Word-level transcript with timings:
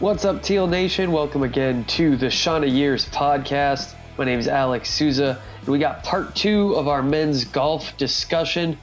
What's 0.00 0.24
up, 0.24 0.44
Teal 0.44 0.68
Nation? 0.68 1.10
Welcome 1.10 1.42
again 1.42 1.84
to 1.86 2.16
the 2.16 2.30
Chanticleers 2.30 3.06
podcast. 3.06 3.97
My 4.18 4.24
name 4.24 4.40
is 4.40 4.48
Alex 4.48 4.90
Souza, 4.90 5.40
and 5.60 5.68
we 5.68 5.78
got 5.78 6.02
part 6.02 6.34
two 6.34 6.74
of 6.74 6.88
our 6.88 7.04
men's 7.04 7.44
golf 7.44 7.96
discussion. 7.96 8.76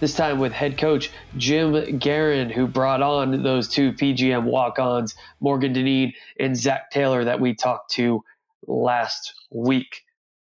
This 0.00 0.14
time 0.14 0.38
with 0.38 0.52
head 0.52 0.76
coach 0.76 1.10
Jim 1.38 1.72
Garren, 1.98 2.52
who 2.52 2.66
brought 2.66 3.00
on 3.00 3.42
those 3.42 3.68
two 3.68 3.94
PGM 3.94 4.44
walk 4.44 4.78
ons, 4.78 5.14
Morgan 5.40 5.72
Deneen 5.72 6.12
and 6.38 6.54
Zack 6.54 6.90
Taylor, 6.90 7.24
that 7.24 7.40
we 7.40 7.54
talked 7.54 7.92
to 7.92 8.22
last 8.66 9.32
week. 9.50 10.02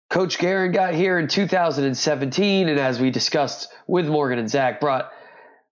Coach 0.09 0.38
Garren 0.38 0.73
got 0.73 0.93
here 0.93 1.17
in 1.17 1.29
2017, 1.29 2.67
and 2.67 2.77
as 2.77 2.99
we 2.99 3.12
discussed 3.12 3.70
with 3.88 4.05
Morgan 4.05 4.38
and 4.38 4.49
Zack, 4.49 4.81
brought 4.81 5.12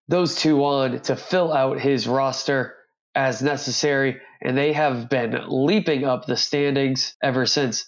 those 0.08 0.36
two 0.36 0.64
on 0.64 1.00
to 1.00 1.16
fill 1.16 1.52
out 1.52 1.80
his 1.80 2.08
roster 2.08 2.76
as 3.14 3.42
necessary 3.42 4.20
and 4.40 4.56
they 4.56 4.72
have 4.72 5.08
been 5.08 5.36
leaping 5.48 6.04
up 6.04 6.26
the 6.26 6.36
standings 6.36 7.14
ever 7.22 7.46
since. 7.46 7.86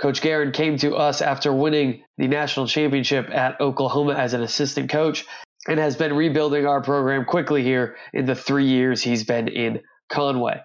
Coach 0.00 0.20
Garren 0.20 0.52
came 0.52 0.76
to 0.78 0.94
us 0.94 1.20
after 1.20 1.52
winning 1.52 2.04
the 2.18 2.28
national 2.28 2.68
championship 2.68 3.30
at 3.30 3.60
Oklahoma 3.60 4.14
as 4.14 4.32
an 4.32 4.42
assistant 4.42 4.90
coach 4.90 5.24
and 5.66 5.78
has 5.80 5.96
been 5.96 6.14
rebuilding 6.14 6.66
our 6.66 6.80
program 6.80 7.24
quickly 7.24 7.62
here 7.62 7.96
in 8.12 8.24
the 8.24 8.34
three 8.34 8.66
years 8.66 9.02
he's 9.02 9.24
been 9.24 9.48
in 9.48 9.80
Conway. 10.08 10.60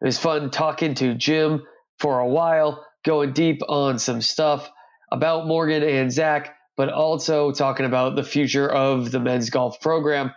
It 0.00 0.04
was 0.04 0.18
fun 0.18 0.50
talking 0.50 0.94
to 0.96 1.14
Jim 1.14 1.62
for 1.98 2.18
a 2.18 2.28
while, 2.28 2.86
going 3.04 3.32
deep 3.32 3.62
on 3.68 3.98
some 3.98 4.20
stuff 4.20 4.70
about 5.10 5.46
Morgan 5.46 5.82
and 5.82 6.12
Zack, 6.12 6.54
but 6.76 6.90
also 6.90 7.52
talking 7.52 7.86
about 7.86 8.16
the 8.16 8.22
future 8.22 8.68
of 8.68 9.10
the 9.10 9.20
men's 9.20 9.48
golf 9.48 9.80
program, 9.80 10.32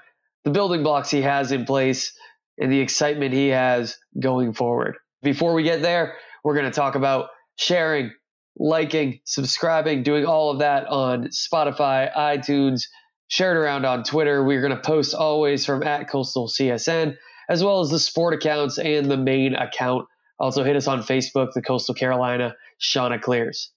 the 0.45 0.51
building 0.51 0.83
blocks 0.83 1.09
he 1.09 1.21
has 1.21 1.51
in 1.51 1.65
place, 1.65 2.13
and 2.57 2.71
the 2.71 2.79
excitement 2.79 3.33
he 3.33 3.49
has 3.49 3.97
going 4.19 4.53
forward. 4.53 4.97
Before 5.21 5.53
we 5.53 5.63
get 5.63 5.81
there, 5.81 6.15
we're 6.43 6.53
going 6.53 6.65
to 6.65 6.71
talk 6.71 6.95
about 6.95 7.29
sharing, 7.57 8.11
liking, 8.59 9.19
subscribing, 9.23 10.03
doing 10.03 10.25
all 10.25 10.51
of 10.51 10.59
that 10.59 10.87
on 10.87 11.25
Spotify, 11.27 12.13
iTunes, 12.13 12.83
share 13.27 13.55
it 13.55 13.57
around 13.57 13.85
on 13.85 14.03
Twitter. 14.03 14.43
We're 14.43 14.61
going 14.61 14.75
to 14.75 14.81
post 14.81 15.13
always 15.13 15.65
from 15.65 15.83
at 15.83 16.09
Coastal 16.09 16.47
CSN, 16.47 17.15
as 17.49 17.63
well 17.63 17.81
as 17.81 17.89
the 17.89 17.99
sport 17.99 18.33
accounts 18.33 18.77
and 18.77 19.09
the 19.09 19.17
main 19.17 19.55
account. 19.55 20.07
Also, 20.39 20.63
hit 20.63 20.75
us 20.75 20.87
on 20.87 21.01
Facebook, 21.01 21.53
the 21.53 21.61
Coastal 21.61 21.95
Carolina 21.95 22.55
Chanticleers. 22.79 23.71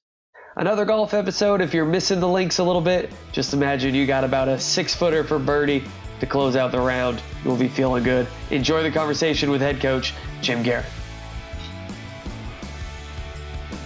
Another 0.57 0.85
golf 0.85 1.15
episode. 1.15 1.61
If 1.61 1.73
you're 1.73 1.87
missing 1.87 2.21
the 2.21 2.29
links 2.29 2.59
a 2.59 2.65
little 2.65 2.83
bit, 2.83 3.11
just 3.33 3.55
imagine 3.55 3.95
you 3.95 4.07
got 4.07 4.25
about 4.25 4.49
a 4.49 4.59
six 4.59 4.95
footer 4.95 5.25
for 5.25 5.39
birdie 5.39 5.85
to 6.19 6.27
close 6.27 6.57
out 6.57 6.73
the 6.73 6.81
round. 6.81 7.23
You'll 7.45 7.57
be 7.57 7.69
feeling 7.69 8.03
good. 8.03 8.27
Enjoy 8.51 8.83
the 8.83 8.91
conversation 8.91 9.51
with 9.51 9.61
head 9.61 9.81
coach 9.81 10.13
Jim 10.43 10.63
Garren. 10.63 11.00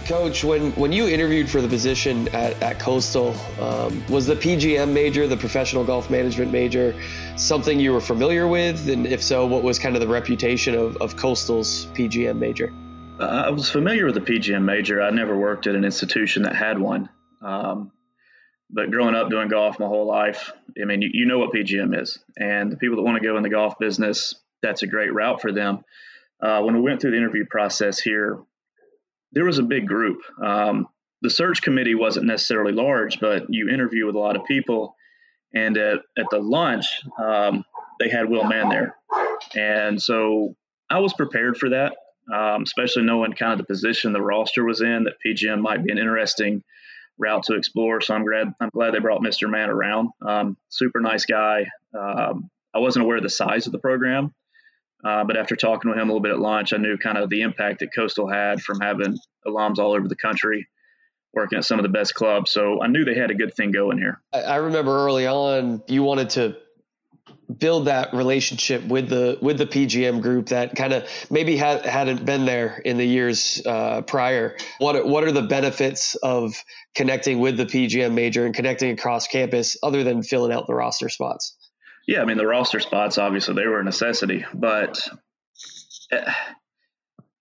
Coach, 0.05 0.43
when, 0.43 0.71
when 0.73 0.91
you 0.91 1.07
interviewed 1.07 1.49
for 1.49 1.61
the 1.61 1.67
position 1.67 2.27
at, 2.27 2.61
at 2.61 2.79
Coastal, 2.79 3.35
um, 3.59 4.05
was 4.07 4.27
the 4.27 4.35
PGM 4.35 4.93
major, 4.93 5.25
the 5.25 5.35
professional 5.35 5.83
golf 5.83 6.11
management 6.11 6.51
major, 6.51 6.95
something 7.37 7.79
you 7.79 7.91
were 7.91 8.01
familiar 8.01 8.47
with? 8.47 8.87
And 8.87 9.07
if 9.07 9.23
so, 9.23 9.47
what 9.47 9.63
was 9.63 9.79
kind 9.79 9.95
of 9.95 10.01
the 10.01 10.07
reputation 10.07 10.75
of, 10.75 10.95
of 10.97 11.15
Coastal's 11.15 11.87
PGM 11.93 12.37
major? 12.37 12.71
Uh, 13.19 13.45
I 13.47 13.49
was 13.49 13.67
familiar 13.69 14.05
with 14.05 14.13
the 14.13 14.21
PGM 14.21 14.63
major. 14.63 15.01
I 15.01 15.09
never 15.09 15.35
worked 15.35 15.65
at 15.65 15.73
an 15.73 15.83
institution 15.83 16.43
that 16.43 16.55
had 16.55 16.77
one. 16.77 17.09
Um, 17.41 17.91
but 18.69 18.91
growing 18.91 19.15
up 19.15 19.31
doing 19.31 19.47
golf 19.47 19.79
my 19.79 19.87
whole 19.87 20.05
life, 20.05 20.51
I 20.79 20.85
mean, 20.85 21.01
you, 21.01 21.09
you 21.13 21.25
know 21.25 21.39
what 21.39 21.51
PGM 21.51 21.99
is, 21.99 22.19
and 22.37 22.71
the 22.71 22.77
people 22.77 22.97
that 22.97 23.03
want 23.03 23.21
to 23.21 23.27
go 23.27 23.37
in 23.37 23.43
the 23.43 23.49
golf 23.49 23.79
business, 23.79 24.35
that's 24.61 24.83
a 24.83 24.87
great 24.87 25.13
route 25.13 25.41
for 25.41 25.51
them. 25.51 25.83
Uh, 26.39 26.61
when 26.61 26.75
we 26.75 26.81
went 26.81 27.01
through 27.01 27.11
the 27.11 27.17
interview 27.17 27.45
process 27.45 27.99
here, 27.99 28.39
there 29.35 29.45
was 29.45 29.59
a 29.59 29.63
big 29.63 29.87
group. 29.87 30.21
Um, 30.43 30.87
the 31.21 31.29
search 31.29 31.61
committee 31.61 31.95
wasn't 31.95 32.25
necessarily 32.25 32.71
large, 32.71 33.19
but 33.19 33.45
you 33.49 33.69
interview 33.69 34.05
with 34.05 34.15
a 34.15 34.19
lot 34.19 34.35
of 34.35 34.45
people. 34.45 34.95
And 35.53 35.77
at, 35.77 35.99
at 36.17 36.25
the 36.31 36.39
lunch, 36.39 36.85
um, 37.23 37.63
they 37.99 38.09
had 38.09 38.29
Will 38.29 38.43
Mann 38.43 38.69
there. 38.69 38.95
And 39.55 40.01
so 40.01 40.55
I 40.89 40.99
was 40.99 41.13
prepared 41.13 41.57
for 41.57 41.69
that, 41.69 41.95
um, 42.33 42.63
especially 42.63 43.03
knowing 43.03 43.33
kind 43.33 43.53
of 43.53 43.57
the 43.59 43.65
position 43.65 44.13
the 44.13 44.21
roster 44.21 44.65
was 44.65 44.81
in, 44.81 45.05
that 45.05 45.15
PGM 45.25 45.61
might 45.61 45.83
be 45.83 45.91
an 45.91 45.97
interesting 45.97 46.63
route 47.17 47.43
to 47.43 47.55
explore. 47.55 48.01
So 48.01 48.13
I'm 48.13 48.25
glad 48.25 48.53
I'm 48.59 48.69
glad 48.73 48.93
they 48.93 48.99
brought 48.99 49.21
Mr. 49.21 49.49
Mann 49.49 49.69
around. 49.69 50.09
Um, 50.25 50.57
super 50.69 50.99
nice 50.99 51.25
guy. 51.25 51.67
Um, 51.97 52.49
I 52.73 52.79
wasn't 52.79 53.05
aware 53.05 53.17
of 53.17 53.23
the 53.23 53.29
size 53.29 53.67
of 53.67 53.71
the 53.71 53.79
program, 53.79 54.33
uh, 55.05 55.23
but 55.23 55.37
after 55.37 55.55
talking 55.55 55.91
with 55.91 55.99
him 55.99 56.09
a 56.09 56.11
little 56.11 56.21
bit 56.21 56.31
at 56.31 56.39
lunch, 56.39 56.73
I 56.73 56.77
knew 56.77 56.97
kind 56.97 57.17
of 57.17 57.29
the 57.29 57.41
impact 57.41 57.79
that 57.79 57.93
Coastal 57.93 58.27
had 58.27 58.61
from 58.61 58.79
having 58.79 59.17
alums 59.45 59.77
all 59.77 59.93
over 59.93 60.07
the 60.07 60.15
country 60.15 60.67
working 61.31 61.57
at 61.57 61.65
some 61.65 61.77
of 61.77 61.83
the 61.83 61.89
best 61.89 62.15
clubs. 62.15 62.49
So 62.49 62.81
I 62.81 62.87
knew 62.87 63.05
they 63.05 63.13
had 63.13 63.29
a 63.29 63.35
good 63.35 63.53
thing 63.53 63.71
going 63.71 63.97
here. 63.97 64.21
I 64.33 64.55
remember 64.55 64.97
early 64.97 65.27
on 65.27 65.83
you 65.87 66.01
wanted 66.01 66.31
to 66.31 66.57
build 67.55 67.85
that 67.85 68.13
relationship 68.13 68.83
with 68.85 69.09
the 69.09 69.37
with 69.41 69.57
the 69.59 69.67
PGM 69.67 70.21
group 70.21 70.47
that 70.47 70.75
kind 70.75 70.93
of 70.93 71.07
maybe 71.29 71.55
had, 71.57 71.85
hadn't 71.85 72.25
been 72.25 72.45
there 72.45 72.81
in 72.83 72.97
the 72.97 73.05
years 73.05 73.61
uh, 73.65 74.01
prior. 74.01 74.57
What 74.79 75.05
what 75.05 75.23
are 75.23 75.31
the 75.31 75.43
benefits 75.43 76.15
of 76.15 76.55
connecting 76.95 77.39
with 77.39 77.57
the 77.57 77.65
PGM 77.65 78.13
major 78.13 78.45
and 78.45 78.55
connecting 78.55 78.91
across 78.91 79.27
campus, 79.27 79.77
other 79.83 80.03
than 80.03 80.23
filling 80.23 80.51
out 80.51 80.65
the 80.65 80.73
roster 80.73 81.09
spots? 81.09 81.55
Yeah, 82.07 82.21
I 82.21 82.25
mean 82.25 82.37
the 82.37 82.47
roster 82.47 82.79
spots 82.79 83.17
obviously 83.17 83.55
they 83.55 83.67
were 83.67 83.79
a 83.79 83.83
necessity, 83.83 84.45
but 84.53 84.99
eh, 86.11 86.33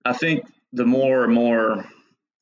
I 0.04 0.12
think 0.12 0.46
the 0.72 0.86
more 0.86 1.24
and 1.24 1.34
more 1.34 1.84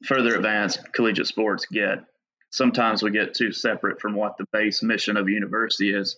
further 0.05 0.35
advanced 0.37 0.93
collegiate 0.93 1.27
sports 1.27 1.67
get, 1.67 2.05
sometimes 2.51 3.03
we 3.03 3.11
get 3.11 3.35
too 3.35 3.53
separate 3.53 4.01
from 4.01 4.15
what 4.15 4.37
the 4.37 4.47
base 4.53 4.83
mission 4.83 5.17
of 5.17 5.27
a 5.27 5.31
university 5.31 5.95
is 5.95 6.17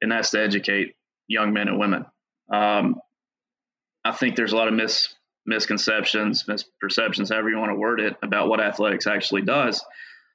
and 0.00 0.10
that's 0.10 0.30
to 0.30 0.40
educate 0.40 0.94
young 1.28 1.52
men 1.52 1.68
and 1.68 1.78
women. 1.78 2.06
Um, 2.52 3.00
I 4.04 4.12
think 4.12 4.36
there's 4.36 4.52
a 4.52 4.56
lot 4.56 4.68
of 4.68 4.74
mis 4.74 5.14
misconceptions, 5.46 6.44
misperceptions, 6.44 7.30
however 7.30 7.50
you 7.50 7.58
want 7.58 7.70
to 7.70 7.76
word 7.76 8.00
it, 8.00 8.16
about 8.22 8.48
what 8.48 8.60
athletics 8.60 9.06
actually 9.06 9.42
does. 9.42 9.84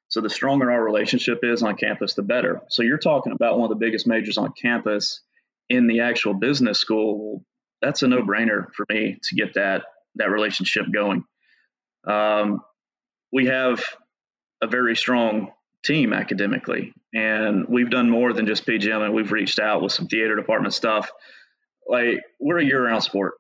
So 0.07 0.21
the 0.21 0.29
stronger 0.29 0.71
our 0.71 0.83
relationship 0.83 1.39
is 1.43 1.63
on 1.63 1.75
campus, 1.75 2.13
the 2.13 2.21
better. 2.21 2.61
So 2.69 2.83
you're 2.83 2.97
talking 2.97 3.33
about 3.33 3.57
one 3.57 3.71
of 3.71 3.77
the 3.77 3.83
biggest 3.83 4.07
majors 4.07 4.37
on 4.37 4.53
campus 4.53 5.21
in 5.69 5.87
the 5.87 6.01
actual 6.01 6.33
business 6.33 6.79
school. 6.79 7.43
That's 7.81 8.03
a 8.03 8.07
no-brainer 8.07 8.67
for 8.73 8.85
me 8.89 9.19
to 9.23 9.35
get 9.35 9.55
that 9.55 9.83
that 10.15 10.29
relationship 10.29 10.85
going. 10.93 11.25
Um, 12.07 12.61
we 13.33 13.47
have 13.47 13.83
a 14.61 14.67
very 14.67 14.95
strong 14.95 15.51
team 15.85 16.13
academically. 16.13 16.93
And 17.13 17.67
we've 17.67 17.89
done 17.89 18.09
more 18.09 18.33
than 18.33 18.47
just 18.47 18.65
PGM 18.65 19.05
and 19.05 19.13
we've 19.13 19.31
reached 19.31 19.59
out 19.59 19.81
with 19.81 19.91
some 19.91 20.07
theater 20.07 20.35
department 20.35 20.73
stuff. 20.73 21.11
Like 21.87 22.23
we're 22.39 22.59
a 22.59 22.65
year 22.65 22.83
round 22.83 23.03
sport. 23.03 23.35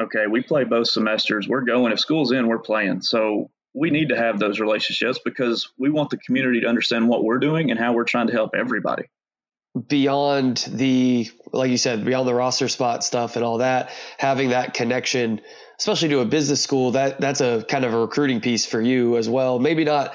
Okay. 0.00 0.26
We 0.26 0.42
play 0.42 0.64
both 0.64 0.88
semesters. 0.88 1.46
We're 1.46 1.60
going. 1.60 1.92
If 1.92 2.00
school's 2.00 2.32
in, 2.32 2.48
we're 2.48 2.58
playing. 2.58 3.02
So 3.02 3.50
we 3.74 3.90
need 3.90 4.08
to 4.08 4.16
have 4.16 4.38
those 4.38 4.60
relationships 4.60 5.18
because 5.24 5.70
we 5.78 5.90
want 5.90 6.10
the 6.10 6.16
community 6.16 6.60
to 6.60 6.66
understand 6.66 7.08
what 7.08 7.24
we're 7.24 7.38
doing 7.38 7.70
and 7.70 7.78
how 7.78 7.92
we're 7.92 8.04
trying 8.04 8.26
to 8.26 8.32
help 8.32 8.54
everybody. 8.54 9.04
Beyond 9.88 10.68
the, 10.68 11.30
like 11.52 11.70
you 11.70 11.76
said, 11.76 12.04
beyond 12.04 12.26
the 12.26 12.34
roster 12.34 12.68
spot 12.68 13.04
stuff 13.04 13.36
and 13.36 13.44
all 13.44 13.58
that, 13.58 13.90
having 14.18 14.50
that 14.50 14.74
connection, 14.74 15.40
especially 15.78 16.08
to 16.08 16.20
a 16.20 16.24
business 16.24 16.60
school, 16.60 16.92
that 16.92 17.20
that's 17.20 17.40
a 17.40 17.64
kind 17.68 17.84
of 17.84 17.94
a 17.94 17.98
recruiting 17.98 18.40
piece 18.40 18.66
for 18.66 18.80
you 18.80 19.16
as 19.16 19.28
well. 19.28 19.60
Maybe 19.60 19.84
not 19.84 20.14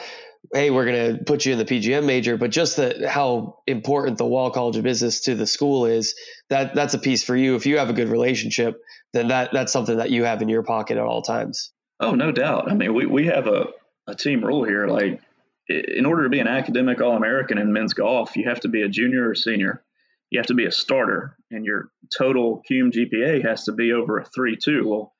hey, 0.54 0.70
we're 0.70 0.86
going 0.86 1.18
to 1.18 1.24
put 1.24 1.46
you 1.46 1.54
in 1.54 1.58
the 1.58 1.66
PGM 1.66 2.06
major, 2.06 2.38
but 2.38 2.52
just 2.52 2.78
the, 2.78 3.08
how 3.10 3.60
important 3.68 4.18
the 4.18 4.26
Wall 4.26 4.52
College 4.52 4.78
of 4.78 4.84
Business 4.84 5.22
to 5.22 5.36
the 5.36 5.48
school 5.48 5.86
is, 5.86 6.16
that 6.50 6.76
that's 6.76 6.94
a 6.94 7.00
piece 7.00 7.24
for 7.24 7.36
you. 7.36 7.56
If 7.56 7.66
you 7.66 7.78
have 7.78 7.90
a 7.90 7.94
good 7.94 8.10
relationship, 8.10 8.80
then 9.14 9.30
that 9.30 9.52
that's 9.54 9.74
something 9.74 9.98
that 9.98 10.12
you 10.12 10.24
have 10.26 10.42
in 10.42 10.50
your 10.50 10.64
pocket 10.64 10.98
at 10.98 11.04
all 11.04 11.22
times. 11.22 11.72
Oh, 12.00 12.12
no 12.12 12.32
doubt. 12.32 12.70
I 12.70 12.76
mean, 12.76 12.94
we, 12.94 13.06
we 13.06 13.28
have 13.28 13.48
a, 13.48 13.68
a 14.08 14.16
team 14.16 14.44
rule 14.44 14.64
here. 14.64 14.88
Like, 14.88 15.22
in 15.70 16.06
order 16.06 16.24
to 16.24 16.30
be 16.30 16.40
an 16.40 16.48
academic 16.48 17.02
All 17.02 17.16
American 17.16 17.58
in 17.58 17.74
men's 17.74 17.94
golf, 17.94 18.36
you 18.36 18.48
have 18.50 18.60
to 18.62 18.68
be 18.68 18.82
a 18.82 18.90
junior 18.90 19.30
or 19.30 19.36
senior. 19.36 19.84
You 20.30 20.40
have 20.40 20.48
to 20.48 20.54
be 20.54 20.66
a 20.66 20.72
starter, 20.72 21.38
and 21.52 21.66
your 21.66 21.90
total 22.16 22.62
cum 22.68 22.92
GPA 22.92 23.46
has 23.46 23.66
to 23.66 23.72
be 23.72 23.94
over 23.94 24.20
a 24.20 24.26
3 24.26 24.58
2. 24.58 24.88
Well, 24.88 25.14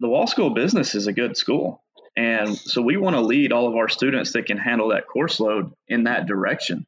the 0.00 0.08
Wall 0.08 0.26
School 0.26 0.50
Business 0.50 0.94
is 0.94 1.06
a 1.06 1.12
good 1.12 1.36
school 1.36 1.82
And 2.16 2.56
so 2.56 2.82
we 2.82 2.96
want 2.96 3.16
to 3.16 3.22
lead 3.22 3.52
all 3.52 3.68
of 3.68 3.76
our 3.76 3.88
students 3.88 4.32
that 4.32 4.46
can 4.46 4.58
handle 4.58 4.88
that 4.88 5.06
course 5.06 5.40
load 5.40 5.72
in 5.88 6.04
that 6.04 6.26
direction. 6.26 6.86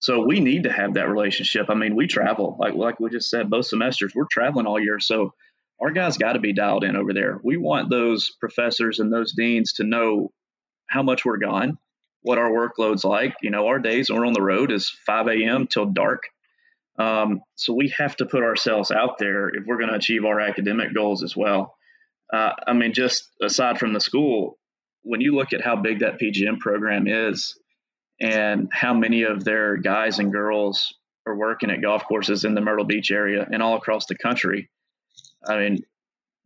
So 0.00 0.24
we 0.24 0.40
need 0.40 0.64
to 0.64 0.72
have 0.72 0.94
that 0.94 1.08
relationship. 1.08 1.66
I 1.68 1.74
mean, 1.74 1.96
we 1.96 2.06
travel 2.06 2.56
like 2.60 2.74
like 2.74 3.00
we 3.00 3.10
just 3.10 3.30
said, 3.30 3.50
both 3.50 3.66
semesters 3.66 4.14
we're 4.14 4.26
traveling 4.30 4.66
all 4.66 4.80
year. 4.80 5.00
So 5.00 5.34
our 5.80 5.90
guys 5.90 6.18
got 6.18 6.32
to 6.32 6.40
be 6.40 6.52
dialed 6.52 6.84
in 6.84 6.96
over 6.96 7.12
there. 7.12 7.40
We 7.42 7.56
want 7.56 7.90
those 7.90 8.30
professors 8.30 8.98
and 8.98 9.12
those 9.12 9.32
deans 9.32 9.74
to 9.74 9.84
know 9.84 10.32
how 10.88 11.02
much 11.02 11.24
we're 11.24 11.38
gone, 11.38 11.78
what 12.22 12.38
our 12.38 12.50
workload's 12.50 13.04
like. 13.04 13.34
You 13.42 13.50
know, 13.50 13.68
our 13.68 13.78
days 13.78 14.10
when 14.10 14.18
we're 14.18 14.26
on 14.26 14.32
the 14.32 14.42
road 14.42 14.72
is 14.72 14.90
5 15.06 15.28
a.m. 15.28 15.66
till 15.66 15.86
dark. 15.86 16.24
Um, 16.98 17.42
so 17.54 17.72
we 17.74 17.94
have 17.96 18.16
to 18.16 18.26
put 18.26 18.42
ourselves 18.42 18.90
out 18.90 19.18
there 19.18 19.48
if 19.48 19.64
we're 19.66 19.78
going 19.78 19.90
to 19.90 19.96
achieve 19.96 20.24
our 20.24 20.40
academic 20.40 20.92
goals 20.92 21.22
as 21.22 21.36
well. 21.36 21.74
Uh, 22.32 22.52
I 22.66 22.72
mean, 22.72 22.92
just 22.92 23.30
aside 23.40 23.78
from 23.78 23.92
the 23.92 24.00
school, 24.00 24.58
when 25.02 25.20
you 25.20 25.36
look 25.36 25.52
at 25.52 25.62
how 25.62 25.76
big 25.76 26.00
that 26.00 26.18
PGM 26.20 26.58
program 26.58 27.06
is 27.06 27.56
and 28.20 28.68
how 28.72 28.94
many 28.94 29.22
of 29.22 29.44
their 29.44 29.76
guys 29.76 30.18
and 30.18 30.32
girls 30.32 30.92
are 31.24 31.36
working 31.36 31.70
at 31.70 31.80
golf 31.80 32.04
courses 32.06 32.44
in 32.44 32.54
the 32.54 32.60
Myrtle 32.60 32.84
Beach 32.84 33.10
area 33.12 33.46
and 33.50 33.62
all 33.62 33.76
across 33.76 34.06
the 34.06 34.16
country, 34.16 34.68
I 35.46 35.58
mean, 35.58 35.78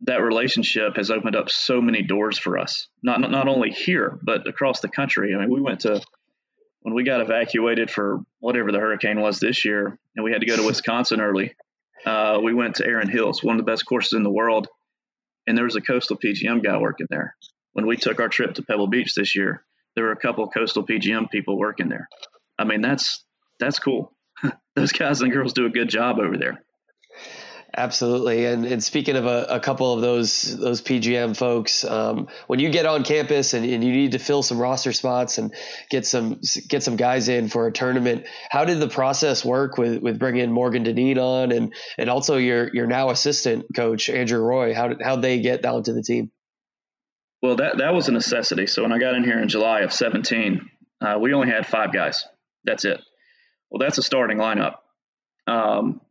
that 0.01 0.21
relationship 0.21 0.97
has 0.97 1.09
opened 1.09 1.35
up 1.35 1.49
so 1.49 1.81
many 1.81 2.03
doors 2.03 2.37
for 2.37 2.57
us. 2.57 2.87
Not 3.01 3.21
not 3.21 3.47
only 3.47 3.69
here, 3.69 4.19
but 4.21 4.47
across 4.47 4.81
the 4.81 4.89
country. 4.89 5.33
I 5.33 5.39
mean, 5.39 5.49
we 5.49 5.61
went 5.61 5.81
to 5.81 6.01
when 6.81 6.93
we 6.93 7.03
got 7.03 7.21
evacuated 7.21 7.89
for 7.89 8.19
whatever 8.39 8.71
the 8.71 8.79
hurricane 8.79 9.21
was 9.21 9.39
this 9.39 9.63
year, 9.63 9.97
and 10.15 10.23
we 10.23 10.31
had 10.31 10.41
to 10.41 10.47
go 10.47 10.57
to 10.57 10.65
Wisconsin 10.65 11.21
early. 11.21 11.55
Uh, 12.05 12.39
we 12.43 12.53
went 12.53 12.75
to 12.75 12.85
Erin 12.85 13.09
Hills, 13.09 13.41
one 13.41 13.57
of 13.57 13.65
the 13.65 13.71
best 13.71 13.85
courses 13.85 14.13
in 14.13 14.23
the 14.23 14.29
world, 14.29 14.67
and 15.47 15.57
there 15.57 15.65
was 15.65 15.77
a 15.77 15.81
coastal 15.81 16.17
PGM 16.17 16.61
guy 16.61 16.77
working 16.77 17.07
there. 17.09 17.35
When 17.71 17.87
we 17.87 17.95
took 17.95 18.19
our 18.19 18.27
trip 18.27 18.55
to 18.55 18.63
Pebble 18.63 18.87
Beach 18.87 19.15
this 19.15 19.35
year, 19.35 19.63
there 19.95 20.05
were 20.05 20.11
a 20.11 20.17
couple 20.17 20.47
coastal 20.49 20.85
PGM 20.85 21.31
people 21.31 21.57
working 21.57 21.87
there. 21.87 22.09
I 22.59 22.65
mean, 22.65 22.81
that's 22.81 23.23
that's 23.59 23.79
cool. 23.79 24.11
Those 24.75 24.91
guys 24.91 25.21
and 25.21 25.31
girls 25.31 25.53
do 25.53 25.65
a 25.65 25.69
good 25.69 25.89
job 25.89 26.19
over 26.19 26.37
there. 26.37 26.61
Absolutely, 27.75 28.45
and 28.45 28.65
and 28.65 28.83
speaking 28.83 29.15
of 29.15 29.25
a, 29.25 29.47
a 29.49 29.59
couple 29.59 29.93
of 29.93 30.01
those 30.01 30.55
those 30.59 30.79
PGM 30.83 31.35
folks, 31.35 31.83
um, 31.83 32.27
when 32.45 32.59
you 32.59 32.69
get 32.69 32.85
on 32.85 33.03
campus 33.03 33.55
and, 33.55 33.65
and 33.65 33.83
you 33.83 33.91
need 33.91 34.11
to 34.11 34.19
fill 34.19 34.43
some 34.43 34.59
roster 34.59 34.93
spots 34.93 35.39
and 35.39 35.51
get 35.89 36.05
some 36.05 36.39
get 36.67 36.83
some 36.83 36.97
guys 36.97 37.29
in 37.29 37.49
for 37.49 37.65
a 37.65 37.71
tournament, 37.71 38.27
how 38.51 38.63
did 38.63 38.79
the 38.79 38.87
process 38.87 39.43
work 39.43 39.79
with 39.79 40.03
with 40.03 40.19
bringing 40.19 40.51
Morgan 40.51 40.83
Deneen 40.83 41.17
on 41.17 41.51
and 41.51 41.73
and 41.97 42.11
also 42.11 42.37
your 42.37 42.71
your 42.75 42.85
now 42.85 43.09
assistant 43.09 43.65
coach 43.75 44.07
Andrew 44.07 44.39
Roy? 44.39 44.75
How 44.75 44.89
did 44.89 45.01
how 45.01 45.15
they 45.15 45.39
get 45.39 45.63
down 45.63 45.81
to 45.81 45.93
the 45.93 46.03
team? 46.03 46.31
Well, 47.41 47.55
that 47.55 47.79
that 47.79 47.95
was 47.95 48.07
a 48.07 48.11
necessity. 48.11 48.67
So 48.67 48.83
when 48.83 48.91
I 48.91 48.99
got 48.99 49.15
in 49.15 49.23
here 49.23 49.39
in 49.39 49.49
July 49.49 49.79
of 49.79 49.91
17, 49.91 50.69
uh, 51.01 51.17
we 51.19 51.33
only 51.33 51.49
had 51.49 51.65
five 51.65 51.91
guys. 51.91 52.23
That's 52.65 52.85
it. 52.85 53.01
Well, 53.71 53.79
that's 53.79 53.97
a 53.97 54.03
starting 54.03 54.37
lineup. 54.37 54.75
Um, 55.47 56.01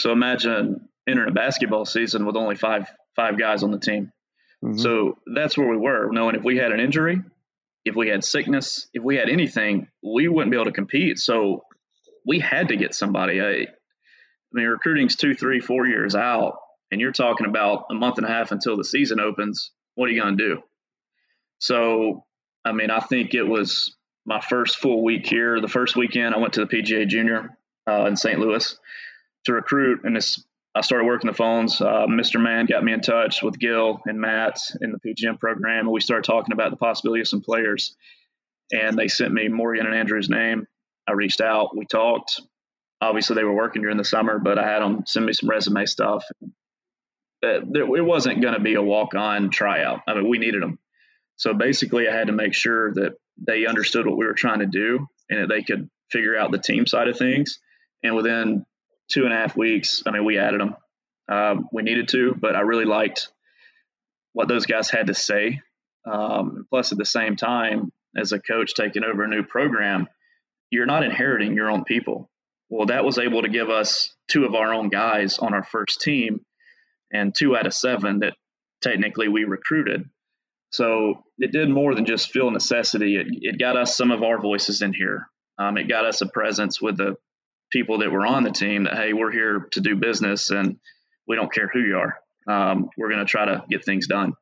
so 0.00 0.12
imagine 0.12 0.87
entering 1.08 1.28
a 1.28 1.32
basketball 1.32 1.84
season 1.84 2.26
with 2.26 2.36
only 2.36 2.56
five 2.56 2.86
five 3.16 3.38
guys 3.38 3.62
on 3.62 3.70
the 3.70 3.78
team. 3.78 4.12
Mm-hmm. 4.64 4.78
So 4.78 5.18
that's 5.34 5.56
where 5.56 5.68
we 5.68 5.76
were, 5.76 6.10
knowing 6.12 6.34
if 6.34 6.42
we 6.42 6.56
had 6.56 6.72
an 6.72 6.80
injury, 6.80 7.20
if 7.84 7.94
we 7.94 8.08
had 8.08 8.24
sickness, 8.24 8.88
if 8.92 9.02
we 9.02 9.16
had 9.16 9.28
anything, 9.28 9.88
we 10.02 10.28
wouldn't 10.28 10.50
be 10.50 10.56
able 10.56 10.66
to 10.66 10.72
compete. 10.72 11.18
So 11.18 11.64
we 12.26 12.40
had 12.40 12.68
to 12.68 12.76
get 12.76 12.94
somebody. 12.94 13.40
I, 13.40 13.46
I 13.46 13.66
mean, 14.52 14.66
recruiting's 14.66 15.16
two, 15.16 15.34
three, 15.34 15.60
four 15.60 15.86
years 15.86 16.14
out, 16.14 16.58
and 16.90 17.00
you're 17.00 17.12
talking 17.12 17.46
about 17.46 17.84
a 17.90 17.94
month 17.94 18.18
and 18.18 18.26
a 18.26 18.30
half 18.30 18.52
until 18.52 18.76
the 18.76 18.84
season 18.84 19.20
opens. 19.20 19.70
What 19.94 20.08
are 20.08 20.12
you 20.12 20.22
going 20.22 20.36
to 20.36 20.48
do? 20.48 20.62
So, 21.58 22.24
I 22.64 22.72
mean, 22.72 22.90
I 22.90 23.00
think 23.00 23.34
it 23.34 23.42
was 23.42 23.96
my 24.24 24.40
first 24.40 24.76
full 24.76 25.02
week 25.02 25.26
here. 25.26 25.60
The 25.60 25.68
first 25.68 25.96
weekend, 25.96 26.34
I 26.34 26.38
went 26.38 26.54
to 26.54 26.64
the 26.64 26.66
PGA 26.66 27.06
Junior 27.08 27.56
uh, 27.88 28.04
in 28.06 28.16
St. 28.16 28.38
Louis 28.38 28.78
to 29.44 29.52
recruit, 29.52 30.00
and 30.04 30.16
it's 30.16 30.44
I 30.78 30.80
started 30.80 31.06
working 31.06 31.28
the 31.28 31.36
phones. 31.36 31.80
Uh, 31.80 32.06
Mr. 32.06 32.40
Mann 32.40 32.66
got 32.66 32.84
me 32.84 32.92
in 32.92 33.00
touch 33.00 33.42
with 33.42 33.58
Gil 33.58 34.00
and 34.06 34.20
Matt 34.20 34.60
in 34.80 34.92
the 34.92 34.98
PGM 34.98 35.40
program, 35.40 35.86
and 35.86 35.90
we 35.90 36.00
started 36.00 36.22
talking 36.22 36.52
about 36.52 36.70
the 36.70 36.76
possibility 36.76 37.20
of 37.20 37.26
some 37.26 37.40
players. 37.40 37.96
And 38.70 38.96
they 38.96 39.08
sent 39.08 39.32
me 39.32 39.48
Morgan 39.48 39.86
and 39.86 39.94
Andrew's 39.94 40.28
name. 40.28 40.68
I 41.08 41.12
reached 41.12 41.40
out. 41.40 41.76
We 41.76 41.84
talked. 41.84 42.40
Obviously, 43.00 43.34
they 43.34 43.42
were 43.42 43.54
working 43.54 43.82
during 43.82 43.96
the 43.96 44.04
summer, 44.04 44.38
but 44.38 44.56
I 44.56 44.70
had 44.70 44.80
them 44.80 45.02
send 45.04 45.26
me 45.26 45.32
some 45.32 45.48
resume 45.48 45.84
stuff. 45.86 46.24
Uh, 47.44 47.60
it 47.74 48.04
wasn't 48.04 48.40
going 48.40 48.54
to 48.54 48.60
be 48.60 48.74
a 48.74 48.82
walk-on 48.82 49.50
tryout. 49.50 50.02
I 50.06 50.14
mean, 50.14 50.28
we 50.28 50.38
needed 50.38 50.62
them. 50.62 50.78
So 51.36 51.54
basically, 51.54 52.08
I 52.08 52.14
had 52.14 52.28
to 52.28 52.32
make 52.32 52.54
sure 52.54 52.94
that 52.94 53.14
they 53.36 53.66
understood 53.66 54.06
what 54.06 54.16
we 54.16 54.26
were 54.26 54.34
trying 54.34 54.60
to 54.60 54.66
do 54.66 55.08
and 55.28 55.42
that 55.42 55.48
they 55.48 55.62
could 55.62 55.90
figure 56.10 56.36
out 56.36 56.52
the 56.52 56.58
team 56.58 56.86
side 56.86 57.08
of 57.08 57.18
things. 57.18 57.58
And 58.04 58.14
within 58.14 58.64
two 59.08 59.24
and 59.24 59.32
a 59.32 59.36
half 59.36 59.56
weeks, 59.56 60.02
I 60.06 60.10
mean, 60.10 60.24
we 60.24 60.38
added 60.38 60.60
them. 60.60 60.76
Um, 61.28 61.68
we 61.72 61.82
needed 61.82 62.08
to, 62.08 62.34
but 62.34 62.56
I 62.56 62.60
really 62.60 62.84
liked 62.84 63.28
what 64.32 64.48
those 64.48 64.66
guys 64.66 64.90
had 64.90 65.08
to 65.08 65.14
say. 65.14 65.60
Um, 66.10 66.66
plus, 66.70 66.92
at 66.92 66.98
the 66.98 67.04
same 67.04 67.36
time, 67.36 67.92
as 68.16 68.32
a 68.32 68.40
coach 68.40 68.74
taking 68.74 69.04
over 69.04 69.24
a 69.24 69.28
new 69.28 69.42
program, 69.42 70.08
you're 70.70 70.86
not 70.86 71.02
inheriting 71.02 71.54
your 71.54 71.70
own 71.70 71.84
people. 71.84 72.30
Well, 72.70 72.86
that 72.86 73.04
was 73.04 73.18
able 73.18 73.42
to 73.42 73.48
give 73.48 73.70
us 73.70 74.14
two 74.28 74.44
of 74.44 74.54
our 74.54 74.72
own 74.72 74.88
guys 74.88 75.38
on 75.38 75.54
our 75.54 75.64
first 75.64 76.00
team 76.00 76.40
and 77.12 77.34
two 77.34 77.56
out 77.56 77.66
of 77.66 77.74
seven 77.74 78.20
that 78.20 78.34
technically 78.82 79.28
we 79.28 79.44
recruited. 79.44 80.08
So 80.70 81.24
it 81.38 81.52
did 81.52 81.70
more 81.70 81.94
than 81.94 82.04
just 82.04 82.30
fill 82.30 82.50
necessity. 82.50 83.16
It, 83.16 83.26
it 83.30 83.58
got 83.58 83.76
us 83.76 83.96
some 83.96 84.10
of 84.10 84.22
our 84.22 84.40
voices 84.40 84.82
in 84.82 84.92
here. 84.92 85.28
Um, 85.58 85.78
it 85.78 85.88
got 85.88 86.04
us 86.04 86.20
a 86.20 86.26
presence 86.26 86.80
with 86.80 86.98
the 86.98 87.16
people 87.70 87.98
that 87.98 88.10
were 88.10 88.26
on 88.26 88.44
the 88.44 88.50
team 88.50 88.84
that 88.84 88.94
hey, 88.94 89.12
we're 89.12 89.32
here 89.32 89.68
to 89.72 89.80
do 89.80 89.96
business 89.96 90.50
and 90.50 90.78
we 91.26 91.36
don't 91.36 91.52
care 91.52 91.68
who 91.68 91.80
you 91.80 91.98
are. 91.98 92.18
Um, 92.46 92.90
we're 92.96 93.10
going 93.10 93.24
to 93.24 93.30
try 93.30 93.44
to 93.44 93.64
get 93.68 93.84
things 93.84 94.06
done. 94.06 94.34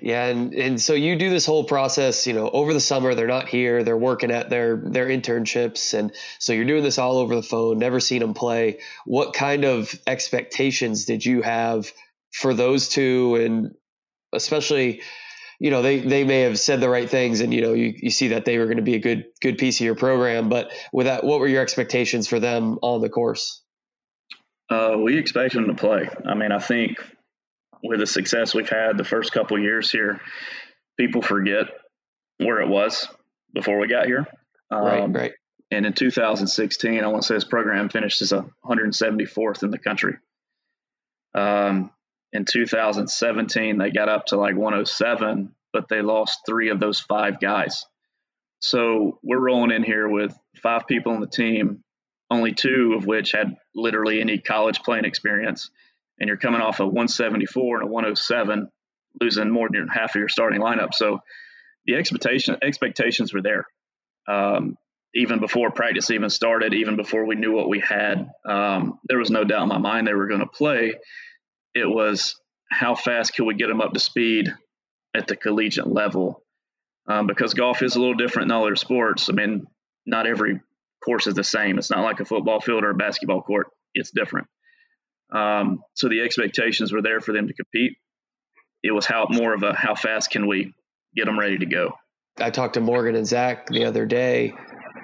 Yeah, 0.00 0.26
and 0.26 0.54
and 0.54 0.80
so 0.80 0.94
you 0.94 1.16
do 1.16 1.28
this 1.28 1.44
whole 1.44 1.64
process, 1.64 2.26
you 2.26 2.32
know, 2.32 2.48
over 2.48 2.72
the 2.72 2.80
summer. 2.80 3.14
They're 3.14 3.26
not 3.26 3.48
here; 3.48 3.82
they're 3.82 3.96
working 3.96 4.30
at 4.30 4.48
their 4.48 4.76
their 4.76 5.08
internships, 5.08 5.92
and 5.92 6.12
so 6.38 6.52
you're 6.52 6.66
doing 6.66 6.84
this 6.84 6.98
all 6.98 7.18
over 7.18 7.34
the 7.34 7.42
phone. 7.42 7.78
Never 7.78 7.98
seen 7.98 8.20
them 8.20 8.34
play. 8.34 8.78
What 9.04 9.34
kind 9.34 9.64
of 9.64 9.92
expectations 10.06 11.04
did 11.04 11.24
you 11.24 11.42
have 11.42 11.92
for 12.30 12.54
those 12.54 12.88
two, 12.88 13.36
and 13.36 13.74
especially 14.32 15.02
you 15.58 15.70
know 15.70 15.82
they 15.82 16.00
they 16.00 16.24
may 16.24 16.42
have 16.42 16.58
said 16.58 16.80
the 16.80 16.88
right 16.88 17.08
things 17.08 17.40
and 17.40 17.52
you 17.52 17.60
know 17.60 17.72
you, 17.72 17.92
you 17.96 18.10
see 18.10 18.28
that 18.28 18.44
they 18.44 18.58
were 18.58 18.64
going 18.64 18.76
to 18.76 18.82
be 18.82 18.94
a 18.94 19.00
good 19.00 19.26
good 19.40 19.58
piece 19.58 19.80
of 19.80 19.84
your 19.84 19.94
program 19.94 20.48
but 20.48 20.70
with 20.92 21.06
that 21.06 21.24
what 21.24 21.40
were 21.40 21.48
your 21.48 21.62
expectations 21.62 22.28
for 22.28 22.40
them 22.40 22.78
on 22.82 23.00
the 23.00 23.08
course? 23.08 23.62
Uh, 24.70 24.96
we 25.02 25.16
expect 25.16 25.54
them 25.54 25.66
to 25.66 25.74
play. 25.74 26.08
I 26.26 26.34
mean 26.34 26.52
i 26.52 26.58
think 26.58 26.98
with 27.82 28.00
the 28.00 28.06
success 28.06 28.54
we've 28.54 28.68
had 28.68 28.96
the 28.96 29.04
first 29.04 29.32
couple 29.32 29.58
years 29.58 29.90
here 29.90 30.20
people 30.96 31.22
forget 31.22 31.66
where 32.38 32.60
it 32.60 32.68
was 32.68 33.08
before 33.54 33.78
we 33.78 33.88
got 33.88 34.06
here. 34.06 34.26
Um, 34.70 34.84
right. 34.84 35.14
right 35.14 35.32
and 35.70 35.86
in 35.86 35.92
2016 35.92 37.02
i 37.02 37.06
want 37.06 37.22
to 37.22 37.26
say 37.26 37.34
this 37.34 37.44
program 37.44 37.88
finished 37.88 38.22
as 38.22 38.32
a 38.32 38.44
174th 38.64 39.62
in 39.62 39.70
the 39.70 39.78
country. 39.78 40.16
Um, 41.34 41.90
in 42.32 42.44
2017 42.44 43.78
they 43.78 43.90
got 43.90 44.08
up 44.08 44.26
to 44.26 44.36
like 44.36 44.56
107 44.56 45.54
but 45.72 45.88
they 45.88 46.02
lost 46.02 46.40
three 46.46 46.70
of 46.70 46.80
those 46.80 46.98
five 46.98 47.40
guys. 47.40 47.84
So 48.60 49.18
we're 49.22 49.38
rolling 49.38 49.70
in 49.70 49.84
here 49.84 50.08
with 50.08 50.36
five 50.62 50.86
people 50.86 51.12
on 51.12 51.20
the 51.20 51.26
team 51.26 51.84
only 52.30 52.52
two 52.52 52.94
of 52.96 53.06
which 53.06 53.32
had 53.32 53.56
literally 53.74 54.20
any 54.20 54.38
college 54.38 54.82
playing 54.82 55.04
experience 55.04 55.70
and 56.18 56.28
you're 56.28 56.36
coming 56.36 56.60
off 56.60 56.80
a 56.80 56.84
174 56.84 57.80
and 57.80 57.88
a 57.88 57.92
107 57.92 58.70
losing 59.20 59.50
more 59.50 59.68
than 59.70 59.88
half 59.88 60.14
of 60.14 60.18
your 60.18 60.28
starting 60.28 60.60
lineup. 60.60 60.92
So 60.92 61.20
the 61.86 61.94
expectation 61.94 62.56
expectations 62.62 63.32
were 63.32 63.42
there 63.42 63.66
um, 64.28 64.76
even 65.14 65.40
before 65.40 65.70
practice 65.70 66.10
even 66.10 66.28
started 66.28 66.74
even 66.74 66.96
before 66.96 67.24
we 67.24 67.34
knew 67.34 67.52
what 67.52 67.68
we 67.68 67.80
had. 67.80 68.30
Um, 68.44 68.98
there 69.04 69.18
was 69.18 69.30
no 69.30 69.44
doubt 69.44 69.62
in 69.62 69.68
my 69.68 69.78
mind 69.78 70.06
they 70.06 70.14
were 70.14 70.28
going 70.28 70.40
to 70.40 70.46
play 70.46 70.94
it 71.74 71.88
was 71.88 72.36
how 72.70 72.94
fast 72.94 73.34
can 73.34 73.46
we 73.46 73.54
get 73.54 73.68
them 73.68 73.80
up 73.80 73.92
to 73.92 74.00
speed 74.00 74.52
at 75.14 75.26
the 75.26 75.36
collegiate 75.36 75.86
level? 75.86 76.42
Um, 77.08 77.26
because 77.26 77.54
golf 77.54 77.82
is 77.82 77.96
a 77.96 78.00
little 78.00 78.14
different 78.14 78.48
than 78.48 78.58
other 78.58 78.76
sports. 78.76 79.30
I 79.30 79.32
mean, 79.32 79.66
not 80.04 80.26
every 80.26 80.60
course 81.04 81.26
is 81.26 81.34
the 81.34 81.44
same. 81.44 81.78
It's 81.78 81.90
not 81.90 82.02
like 82.04 82.20
a 82.20 82.24
football 82.24 82.60
field 82.60 82.84
or 82.84 82.90
a 82.90 82.94
basketball 82.94 83.42
court. 83.42 83.68
It's 83.94 84.10
different. 84.10 84.46
Um, 85.34 85.82
so 85.94 86.08
the 86.08 86.20
expectations 86.20 86.92
were 86.92 87.02
there 87.02 87.20
for 87.20 87.32
them 87.32 87.48
to 87.48 87.54
compete. 87.54 87.96
It 88.82 88.92
was 88.92 89.06
how 89.06 89.26
more 89.30 89.54
of 89.54 89.62
a 89.62 89.74
how 89.74 89.94
fast 89.94 90.30
can 90.30 90.46
we 90.46 90.72
get 91.14 91.26
them 91.26 91.38
ready 91.38 91.58
to 91.58 91.66
go. 91.66 91.92
I 92.38 92.50
talked 92.50 92.74
to 92.74 92.80
Morgan 92.80 93.16
and 93.16 93.26
Zack 93.26 93.68
the 93.68 93.84
other 93.84 94.06
day, 94.06 94.54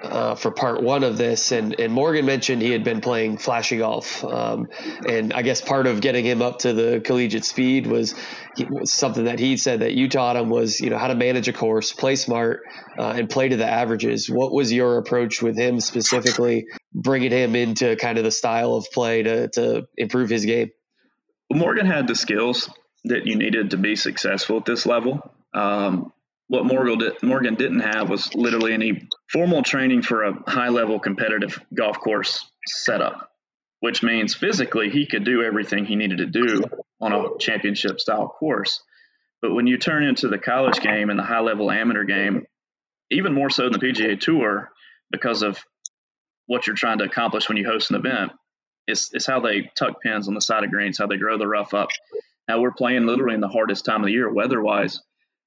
uh, 0.03 0.35
for 0.35 0.51
part 0.51 0.81
one 0.81 1.03
of 1.03 1.17
this, 1.17 1.51
and, 1.51 1.79
and 1.79 1.91
Morgan 1.91 2.25
mentioned 2.25 2.61
he 2.61 2.71
had 2.71 2.83
been 2.83 3.01
playing 3.01 3.37
flashy 3.37 3.77
golf, 3.77 4.23
um, 4.23 4.67
and 5.07 5.33
I 5.33 5.41
guess 5.41 5.61
part 5.61 5.87
of 5.87 6.01
getting 6.01 6.25
him 6.25 6.41
up 6.41 6.59
to 6.59 6.73
the 6.73 7.01
collegiate 7.03 7.45
speed 7.45 7.87
was, 7.87 8.15
he, 8.55 8.65
was, 8.65 8.93
something 8.93 9.25
that 9.25 9.39
he 9.39 9.57
said 9.57 9.81
that 9.81 9.93
you 9.93 10.09
taught 10.09 10.35
him 10.35 10.49
was 10.49 10.79
you 10.79 10.89
know 10.89 10.97
how 10.97 11.07
to 11.07 11.15
manage 11.15 11.47
a 11.47 11.53
course, 11.53 11.91
play 11.91 12.15
smart, 12.15 12.61
uh, 12.97 13.13
and 13.15 13.29
play 13.29 13.49
to 13.49 13.57
the 13.57 13.67
averages. 13.67 14.29
What 14.29 14.51
was 14.51 14.71
your 14.71 14.97
approach 14.97 15.41
with 15.41 15.57
him 15.57 15.79
specifically, 15.79 16.67
bringing 16.93 17.31
him 17.31 17.55
into 17.55 17.95
kind 17.95 18.17
of 18.17 18.23
the 18.23 18.31
style 18.31 18.75
of 18.75 18.87
play 18.91 19.23
to 19.23 19.47
to 19.49 19.87
improve 19.97 20.29
his 20.29 20.45
game? 20.45 20.71
Morgan 21.51 21.85
had 21.85 22.07
the 22.07 22.15
skills 22.15 22.69
that 23.05 23.27
you 23.27 23.35
needed 23.35 23.71
to 23.71 23.77
be 23.77 23.95
successful 23.95 24.57
at 24.57 24.65
this 24.65 24.85
level. 24.85 25.31
Um, 25.53 26.11
what 26.47 26.65
Morgan, 26.65 26.99
did, 26.99 27.23
Morgan 27.23 27.55
didn't 27.55 27.79
have 27.79 28.09
was 28.09 28.33
literally 28.35 28.73
any 28.73 29.07
formal 29.31 29.63
training 29.63 30.03
for 30.03 30.23
a 30.23 30.33
high 30.49 30.69
level 30.69 30.99
competitive 30.99 31.59
golf 31.73 31.99
course 31.99 32.45
setup, 32.67 33.31
which 33.79 34.03
means 34.03 34.35
physically 34.35 34.89
he 34.89 35.07
could 35.07 35.23
do 35.23 35.43
everything 35.43 35.85
he 35.85 35.95
needed 35.95 36.19
to 36.19 36.25
do 36.27 36.63
on 37.01 37.13
a 37.13 37.37
championship 37.39 37.99
style 37.99 38.27
course. 38.27 38.81
But 39.41 39.53
when 39.53 39.67
you 39.67 39.77
turn 39.77 40.03
into 40.03 40.27
the 40.27 40.37
college 40.37 40.79
game 40.79 41.09
and 41.09 41.17
the 41.17 41.23
high 41.23 41.39
level 41.39 41.71
amateur 41.71 42.03
game, 42.03 42.45
even 43.11 43.33
more 43.33 43.49
so 43.49 43.63
than 43.63 43.73
the 43.73 43.79
PGA 43.79 44.19
Tour, 44.19 44.71
because 45.11 45.41
of 45.41 45.63
what 46.47 46.67
you're 46.67 46.75
trying 46.75 46.99
to 46.99 47.05
accomplish 47.05 47.47
when 47.47 47.57
you 47.57 47.67
host 47.67 47.89
an 47.89 47.97
event, 47.97 48.31
is, 48.87 49.09
is 49.13 49.25
how 49.25 49.39
they 49.39 49.71
tuck 49.75 50.01
pins 50.01 50.27
on 50.27 50.35
the 50.35 50.41
side 50.41 50.63
of 50.63 50.69
greens, 50.69 50.99
how 50.99 51.07
they 51.07 51.17
grow 51.17 51.39
the 51.39 51.47
rough 51.47 51.73
up. 51.73 51.89
Now 52.47 52.61
we're 52.61 52.71
playing 52.71 53.07
literally 53.07 53.33
in 53.33 53.41
the 53.41 53.47
hardest 53.47 53.85
time 53.85 54.01
of 54.01 54.05
the 54.05 54.11
year 54.11 54.31
weather 54.31 54.61
wise 54.61 55.01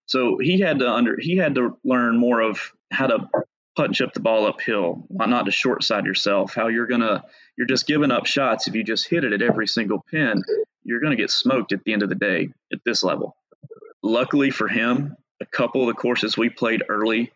so 0.08 0.38
he 0.38 0.58
had 0.58 0.80
to 0.80 0.90
under 0.90 1.16
he 1.20 1.36
had 1.36 1.54
to 1.54 1.76
learn 1.84 2.18
more 2.18 2.40
of 2.40 2.72
how 2.90 3.06
to 3.06 3.28
putt 3.76 3.86
and 3.86 3.94
chip 3.94 4.12
the 4.14 4.20
ball 4.20 4.46
uphill, 4.46 5.06
not 5.10 5.44
to 5.44 5.52
short 5.52 5.84
side 5.84 6.06
yourself, 6.06 6.54
how 6.54 6.68
you're 6.68 6.86
gonna 6.86 7.22
you're 7.56 7.66
just 7.66 7.86
giving 7.86 8.10
up 8.10 8.26
shots 8.26 8.66
if 8.66 8.74
you 8.74 8.82
just 8.82 9.06
hit 9.06 9.22
it 9.22 9.34
at 9.34 9.42
every 9.42 9.68
single 9.68 10.02
pin, 10.10 10.42
you're 10.82 11.00
gonna 11.00 11.14
get 11.14 11.30
smoked 11.30 11.72
at 11.72 11.84
the 11.84 11.92
end 11.92 12.02
of 12.02 12.08
the 12.08 12.14
day 12.14 12.48
at 12.72 12.80
this 12.86 13.04
level. 13.04 13.36
Luckily 14.02 14.50
for 14.50 14.66
him, 14.66 15.14
a 15.42 15.46
couple 15.46 15.82
of 15.82 15.88
the 15.88 16.00
courses 16.00 16.38
we 16.38 16.48
played 16.48 16.82
early 16.88 17.30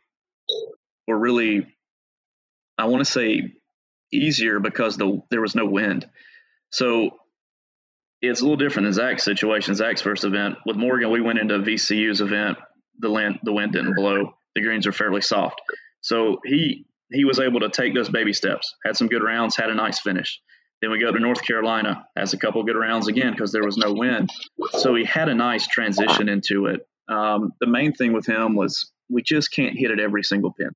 were 1.06 1.18
really 1.18 1.66
I 2.78 2.86
want 2.86 3.04
to 3.04 3.10
say 3.10 3.52
easier 4.10 4.60
because 4.60 4.96
the 4.96 5.22
there 5.30 5.42
was 5.42 5.54
no 5.54 5.66
wind. 5.66 6.08
So 6.70 7.18
it's 8.22 8.40
a 8.40 8.44
little 8.44 8.56
different 8.56 8.86
than 8.86 8.92
Zack's 8.92 9.24
situation. 9.24 9.74
Zack's 9.74 10.00
first 10.00 10.24
event 10.24 10.56
with 10.64 10.76
Morgan, 10.76 11.10
we 11.10 11.20
went 11.20 11.38
into 11.38 11.58
VCU's 11.58 12.20
event. 12.20 12.56
The 13.00 13.08
land, 13.08 13.40
the 13.42 13.52
wind 13.52 13.72
didn't 13.72 13.94
blow. 13.94 14.34
The 14.54 14.62
greens 14.62 14.86
are 14.86 14.92
fairly 14.92 15.22
soft, 15.22 15.60
so 16.00 16.38
he 16.44 16.86
he 17.10 17.24
was 17.24 17.40
able 17.40 17.60
to 17.60 17.68
take 17.68 17.94
those 17.94 18.08
baby 18.08 18.32
steps. 18.32 18.74
Had 18.84 18.96
some 18.96 19.08
good 19.08 19.22
rounds. 19.22 19.56
Had 19.56 19.70
a 19.70 19.74
nice 19.74 19.98
finish. 19.98 20.40
Then 20.80 20.90
we 20.90 20.98
go 20.98 21.10
to 21.10 21.18
North 21.18 21.42
Carolina. 21.42 22.06
Has 22.16 22.32
a 22.32 22.38
couple 22.38 22.62
good 22.64 22.76
rounds 22.76 23.08
again 23.08 23.32
because 23.32 23.52
there 23.52 23.64
was 23.64 23.76
no 23.76 23.92
wind. 23.92 24.30
So 24.72 24.94
he 24.94 25.04
had 25.04 25.28
a 25.28 25.34
nice 25.34 25.66
transition 25.66 26.28
into 26.28 26.66
it. 26.66 26.86
Um, 27.08 27.52
the 27.60 27.66
main 27.66 27.92
thing 27.92 28.12
with 28.12 28.26
him 28.26 28.54
was 28.54 28.90
we 29.08 29.22
just 29.22 29.52
can't 29.52 29.76
hit 29.76 29.90
it 29.90 30.00
every 30.00 30.22
single 30.22 30.52
pin 30.52 30.70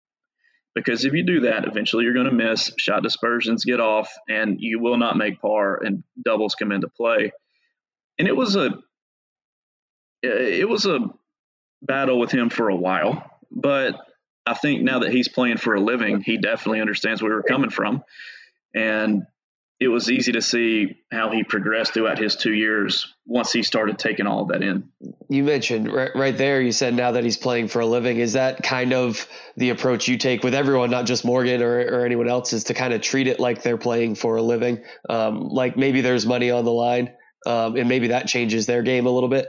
because 0.76 1.06
if 1.06 1.14
you 1.14 1.24
do 1.24 1.40
that, 1.40 1.66
eventually 1.66 2.04
you're 2.04 2.12
going 2.12 2.26
to 2.26 2.32
miss. 2.32 2.70
Shot 2.76 3.02
dispersions 3.02 3.64
get 3.64 3.80
off, 3.80 4.12
and 4.28 4.60
you 4.60 4.78
will 4.78 4.98
not 4.98 5.16
make 5.16 5.40
par, 5.40 5.80
and 5.82 6.04
doubles 6.22 6.54
come 6.54 6.70
into 6.70 6.86
play. 6.86 7.32
And 8.18 8.28
it 8.28 8.36
was 8.36 8.56
a 8.56 8.66
eh, 10.22 10.28
it 10.28 10.68
was 10.68 10.84
a 10.84 11.00
battle 11.80 12.20
with 12.20 12.30
him 12.30 12.50
for 12.50 12.68
a 12.68 12.76
while, 12.76 13.24
but 13.50 13.96
I 14.44 14.52
think 14.52 14.82
now 14.82 14.98
that 14.98 15.12
he's 15.12 15.28
playing 15.28 15.56
for 15.56 15.74
a 15.74 15.80
living, 15.80 16.20
he 16.20 16.36
definitely 16.36 16.82
understands 16.82 17.22
where 17.22 17.32
we're 17.32 17.42
coming 17.42 17.70
from, 17.70 18.04
and 18.74 19.22
it 19.78 19.88
was 19.88 20.10
easy 20.10 20.32
to 20.32 20.40
see 20.40 20.96
how 21.12 21.30
he 21.30 21.44
progressed 21.44 21.92
throughout 21.92 22.18
his 22.18 22.36
two 22.36 22.52
years 22.52 23.12
once 23.26 23.52
he 23.52 23.62
started 23.62 23.98
taking 23.98 24.26
all 24.26 24.42
of 24.42 24.48
that 24.48 24.62
in. 24.62 24.88
You 25.28 25.44
mentioned 25.44 25.92
right, 25.92 26.10
right 26.14 26.36
there, 26.36 26.62
you 26.62 26.72
said 26.72 26.94
now 26.94 27.12
that 27.12 27.24
he's 27.24 27.36
playing 27.36 27.68
for 27.68 27.80
a 27.80 27.86
living, 27.86 28.18
is 28.18 28.32
that 28.32 28.62
kind 28.62 28.94
of 28.94 29.28
the 29.56 29.70
approach 29.70 30.08
you 30.08 30.16
take 30.16 30.42
with 30.42 30.54
everyone, 30.54 30.90
not 30.90 31.04
just 31.04 31.24
Morgan 31.24 31.62
or, 31.62 31.78
or 31.78 32.06
anyone 32.06 32.28
else, 32.28 32.54
is 32.54 32.64
to 32.64 32.74
kind 32.74 32.94
of 32.94 33.02
treat 33.02 33.26
it 33.26 33.38
like 33.38 33.62
they're 33.62 33.76
playing 33.76 34.14
for 34.14 34.36
a 34.36 34.42
living? 34.42 34.82
Um, 35.10 35.48
like 35.48 35.76
maybe 35.76 36.00
there's 36.00 36.24
money 36.24 36.50
on 36.50 36.64
the 36.64 36.72
line 36.72 37.12
um, 37.46 37.76
and 37.76 37.88
maybe 37.88 38.08
that 38.08 38.26
changes 38.26 38.66
their 38.66 38.82
game 38.82 39.06
a 39.06 39.10
little 39.10 39.28
bit? 39.28 39.48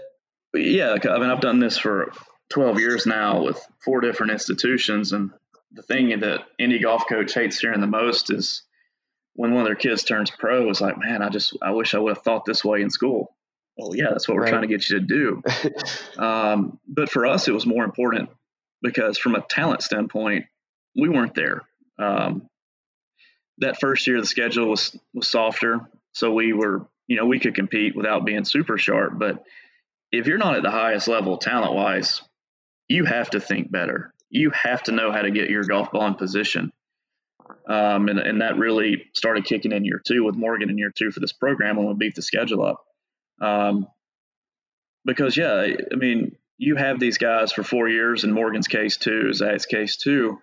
Yeah. 0.54 0.96
I 1.10 1.20
mean, 1.20 1.30
I've 1.30 1.42
done 1.42 1.60
this 1.60 1.78
for 1.78 2.12
12 2.50 2.80
years 2.80 3.06
now 3.06 3.44
with 3.44 3.60
four 3.84 4.02
different 4.02 4.34
institutions. 4.34 5.14
And 5.14 5.32
the 5.72 5.82
thing 5.82 6.20
that 6.20 6.42
any 6.60 6.80
golf 6.80 7.06
coach 7.08 7.34
hates 7.34 7.60
hearing 7.60 7.82
the 7.82 7.88
most 7.88 8.32
is 8.32 8.64
when 9.38 9.54
one 9.54 9.62
of 9.62 9.68
their 9.68 9.76
kids 9.76 10.04
turns 10.04 10.32
pro, 10.32 10.68
it's 10.68 10.82
like, 10.82 10.98
man, 10.98 11.22
I 11.22 11.30
just 11.30 11.56
I 11.62 11.70
wish 11.72 11.94
I 11.94 12.00
would 12.00 12.16
have 12.16 12.24
thought 12.24 12.44
this 12.44 12.66
way 12.66 12.82
in 12.82 12.90
school. 12.90 13.36
Well, 13.78 13.96
yeah, 13.96 14.08
that's 14.10 14.28
what 14.28 14.36
we're 14.36 14.42
right. 14.42 14.50
trying 14.50 14.64
to 14.64 14.68
get 14.68 14.90
you 14.90 15.00
to 15.00 15.06
do. 15.06 15.44
um, 16.22 16.80
but 16.88 17.12
for 17.12 17.28
us, 17.28 17.48
it 17.48 17.54
was 17.54 17.68
more 17.68 17.86
important 17.86 18.30
because 18.82 19.20
from 19.20 19.36
a 19.36 19.42
talent 19.42 19.84
standpoint, 19.84 20.46
we 20.96 21.08
weren't 21.08 21.36
there. 21.36 21.62
Um, 22.00 22.50
that 23.60 23.80
first 23.80 24.08
year, 24.08 24.20
the 24.20 24.26
schedule 24.26 24.70
was 24.70 24.98
was 25.14 25.28
softer, 25.28 25.82
so 26.14 26.34
we 26.34 26.54
were, 26.54 26.88
you 27.06 27.18
know, 27.18 27.28
we 27.28 27.40
could 27.40 27.54
compete 27.54 27.96
without 27.96 28.26
being 28.26 28.44
super 28.44 28.80
sharp. 28.80 29.20
But 29.20 29.44
if 30.12 30.26
you're 30.26 30.40
not 30.40 30.56
at 30.56 30.64
the 30.64 30.72
highest 30.72 31.08
level 31.08 31.38
talent 31.38 31.76
wise, 31.76 32.24
you 32.88 33.06
have 33.06 33.30
to 33.30 33.40
think 33.40 33.72
better. 33.72 34.16
You 34.32 34.50
have 34.50 34.82
to 34.84 34.92
know 34.94 35.12
how 35.12 35.22
to 35.22 35.32
get 35.32 35.52
your 35.52 35.64
golf 35.64 35.92
ball 35.92 36.08
in 36.08 36.16
position. 36.16 36.72
Um, 37.68 38.08
and, 38.10 38.20
and 38.20 38.42
that 38.42 38.58
really 38.58 39.06
started 39.14 39.46
kicking 39.46 39.72
in 39.72 39.86
year 39.86 40.02
two 40.06 40.24
with 40.24 40.36
Morgan 40.36 40.70
in 40.70 40.78
year 40.78 40.92
two 40.96 41.12
for 41.12 41.20
this 41.20 41.34
program 41.34 41.78
when 41.78 41.88
we 41.88 41.94
beat 41.94 42.16
the 42.16 42.22
schedule 42.22 42.64
up. 42.64 42.84
Um, 43.42 43.88
because, 45.06 45.38
yeah, 45.38 45.68
I 45.92 45.96
mean, 45.96 46.36
you 46.58 46.76
have 46.76 47.00
these 47.00 47.18
guys 47.18 47.52
for 47.52 47.64
four 47.64 47.88
years 47.88 48.24
in 48.24 48.32
Morgan's 48.32 48.68
case 48.68 48.98
too, 48.98 49.32
Zack's 49.34 49.66
case 49.66 49.98
too, 49.98 50.40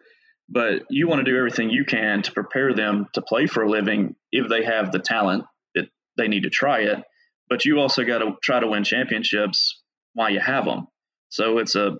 but 0.48 0.82
you 0.90 1.08
want 1.08 1.24
to 1.24 1.30
do 1.30 1.36
everything 1.36 1.70
you 1.70 1.84
can 1.84 2.22
to 2.22 2.32
prepare 2.32 2.72
them 2.74 3.08
to 3.14 3.22
play 3.22 3.46
for 3.46 3.62
a 3.62 3.70
living 3.70 4.14
if 4.30 4.48
they 4.48 4.64
have 4.64 4.92
the 4.92 4.98
talent 4.98 5.44
that 5.74 5.88
they 6.16 6.28
need 6.28 6.44
to 6.44 6.50
try 6.50 6.80
it. 6.80 7.02
But 7.48 7.64
you 7.64 7.78
also 7.78 8.04
got 8.04 8.18
to 8.18 8.36
try 8.42 8.60
to 8.60 8.66
win 8.66 8.84
championships 8.84 9.82
while 10.14 10.30
you 10.30 10.40
have 10.40 10.64
them. 10.64 10.86
So 11.28 11.58
it's 11.58 11.74
a 11.74 11.96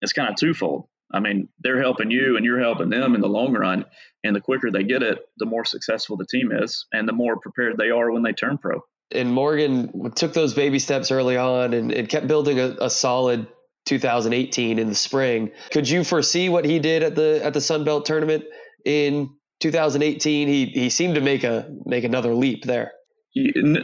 it's 0.00 0.12
kind 0.12 0.28
of 0.28 0.36
twofold. 0.36 0.88
I 1.12 1.20
mean, 1.20 1.48
they're 1.60 1.80
helping 1.80 2.10
you 2.10 2.36
and 2.36 2.44
you're 2.44 2.60
helping 2.60 2.88
them 2.88 3.14
in 3.14 3.20
the 3.20 3.28
long 3.28 3.52
run. 3.52 3.84
And 4.24 4.34
the 4.34 4.40
quicker 4.40 4.70
they 4.70 4.84
get 4.84 5.02
it, 5.02 5.18
the 5.36 5.46
more 5.46 5.64
successful 5.64 6.16
the 6.16 6.26
team 6.26 6.52
is 6.52 6.86
and 6.92 7.08
the 7.08 7.12
more 7.12 7.38
prepared 7.38 7.76
they 7.76 7.90
are 7.90 8.10
when 8.10 8.22
they 8.22 8.32
turn 8.32 8.58
pro. 8.58 8.80
And 9.10 9.32
Morgan 9.32 10.12
took 10.14 10.32
those 10.32 10.54
baby 10.54 10.78
steps 10.78 11.10
early 11.10 11.36
on 11.36 11.74
and, 11.74 11.92
and 11.92 12.08
kept 12.08 12.28
building 12.28 12.58
a, 12.58 12.76
a 12.80 12.90
solid 12.90 13.46
2018 13.86 14.78
in 14.78 14.88
the 14.88 14.94
spring. 14.94 15.50
Could 15.70 15.88
you 15.88 16.04
foresee 16.04 16.48
what 16.48 16.64
he 16.64 16.78
did 16.78 17.02
at 17.02 17.14
the 17.14 17.40
at 17.44 17.52
the 17.52 17.60
Sun 17.60 17.84
Belt 17.84 18.06
tournament 18.06 18.44
in 18.84 19.30
2018? 19.60 20.48
He 20.48 20.66
he 20.66 20.88
seemed 20.88 21.16
to 21.16 21.20
make 21.20 21.44
a 21.44 21.68
make 21.84 22.04
another 22.04 22.34
leap 22.34 22.64
there. 22.64 22.92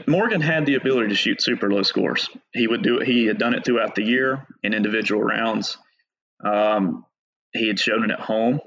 Morgan 0.07 0.41
had 0.41 0.67
the 0.67 0.75
ability 0.75 1.09
to 1.09 1.15
shoot 1.15 1.43
super 1.43 1.71
low 1.71 1.83
scores. 1.83 2.29
He 2.53 2.67
would 2.67 2.83
do. 2.83 3.01
He 3.01 3.27
had 3.27 3.39
done 3.39 3.55
it 3.55 3.65
throughout 3.65 3.95
the 3.95 4.05
year 4.05 4.47
in 4.63 4.75
individual 4.75 5.23
rounds. 5.23 5.79
Um, 6.45 7.05
he 7.53 7.69
had 7.69 7.79
shown 7.79 8.05
it 8.05 8.11
at 8.11 8.21
home. 8.21 8.61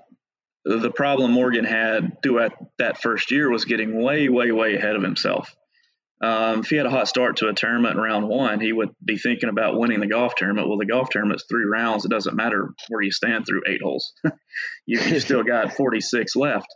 The 0.63 0.91
problem 0.91 1.31
Morgan 1.31 1.65
had 1.65 2.21
throughout 2.21 2.53
that 2.77 3.01
first 3.01 3.31
year 3.31 3.49
was 3.49 3.65
getting 3.65 4.01
way, 4.01 4.29
way, 4.29 4.51
way 4.51 4.75
ahead 4.75 4.95
of 4.95 5.01
himself. 5.01 5.55
Um, 6.21 6.59
if 6.59 6.69
he 6.69 6.75
had 6.75 6.85
a 6.85 6.91
hot 6.91 7.07
start 7.07 7.37
to 7.37 7.47
a 7.47 7.53
tournament 7.53 7.95
in 7.95 8.01
round 8.01 8.27
one, 8.27 8.59
he 8.59 8.71
would 8.71 8.91
be 9.03 9.17
thinking 9.17 9.49
about 9.49 9.79
winning 9.79 9.99
the 9.99 10.07
golf 10.07 10.35
tournament. 10.35 10.67
Well, 10.67 10.77
the 10.77 10.85
golf 10.85 11.09
tournament's 11.09 11.45
three 11.49 11.65
rounds. 11.65 12.05
It 12.05 12.11
doesn't 12.11 12.35
matter 12.35 12.69
where 12.89 13.01
you 13.01 13.11
stand 13.11 13.45
through 13.47 13.63
eight 13.67 13.81
holes. 13.81 14.13
you, 14.85 14.99
you 15.01 15.19
still 15.19 15.43
got 15.43 15.73
46 15.73 16.35
left. 16.35 16.67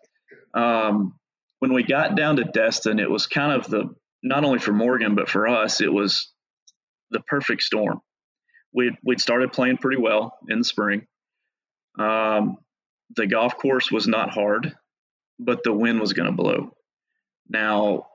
Um, 0.56 1.14
when 1.60 1.74
we 1.74 1.84
got 1.84 2.16
down 2.16 2.38
to 2.38 2.44
Destin, 2.44 3.00
it 3.00 3.10
was 3.10 3.28
kind 3.28 3.52
of 3.52 3.70
the, 3.70 3.94
not 4.24 4.46
only 4.46 4.58
for 4.58 4.74
Morgan, 4.74 5.14
but 5.14 5.30
for 5.30 5.48
us, 5.48 5.80
it 5.80 5.94
was 5.94 6.32
the 7.12 7.20
perfect 7.20 7.62
storm. 7.62 8.02
We'd, 8.74 8.94
we'd 9.04 9.22
started 9.22 9.54
playing 9.54 9.78
pretty 9.78 10.02
well 10.02 10.34
in 10.50 10.58
the 10.58 10.66
spring. 10.66 11.06
Um, 11.98 12.58
the 13.16 13.28
golf 13.28 13.58
course 13.58 13.92
was 13.92 14.08
not 14.08 14.30
hard, 14.30 14.76
but 15.40 15.64
the 15.64 15.74
wind 15.74 16.00
was 16.00 16.14
going 16.14 16.30
to 16.30 16.36
blow. 16.36 16.72
Now, 17.50 18.08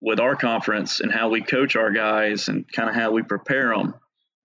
with 0.00 0.20
our 0.20 0.36
conference 0.36 1.00
and 1.00 1.12
how 1.12 1.28
we 1.28 1.42
coach 1.42 1.76
our 1.76 1.90
guys 1.90 2.48
and 2.48 2.70
kind 2.70 2.88
of 2.88 2.94
how 2.94 3.10
we 3.10 3.22
prepare 3.22 3.74
them, 3.74 3.94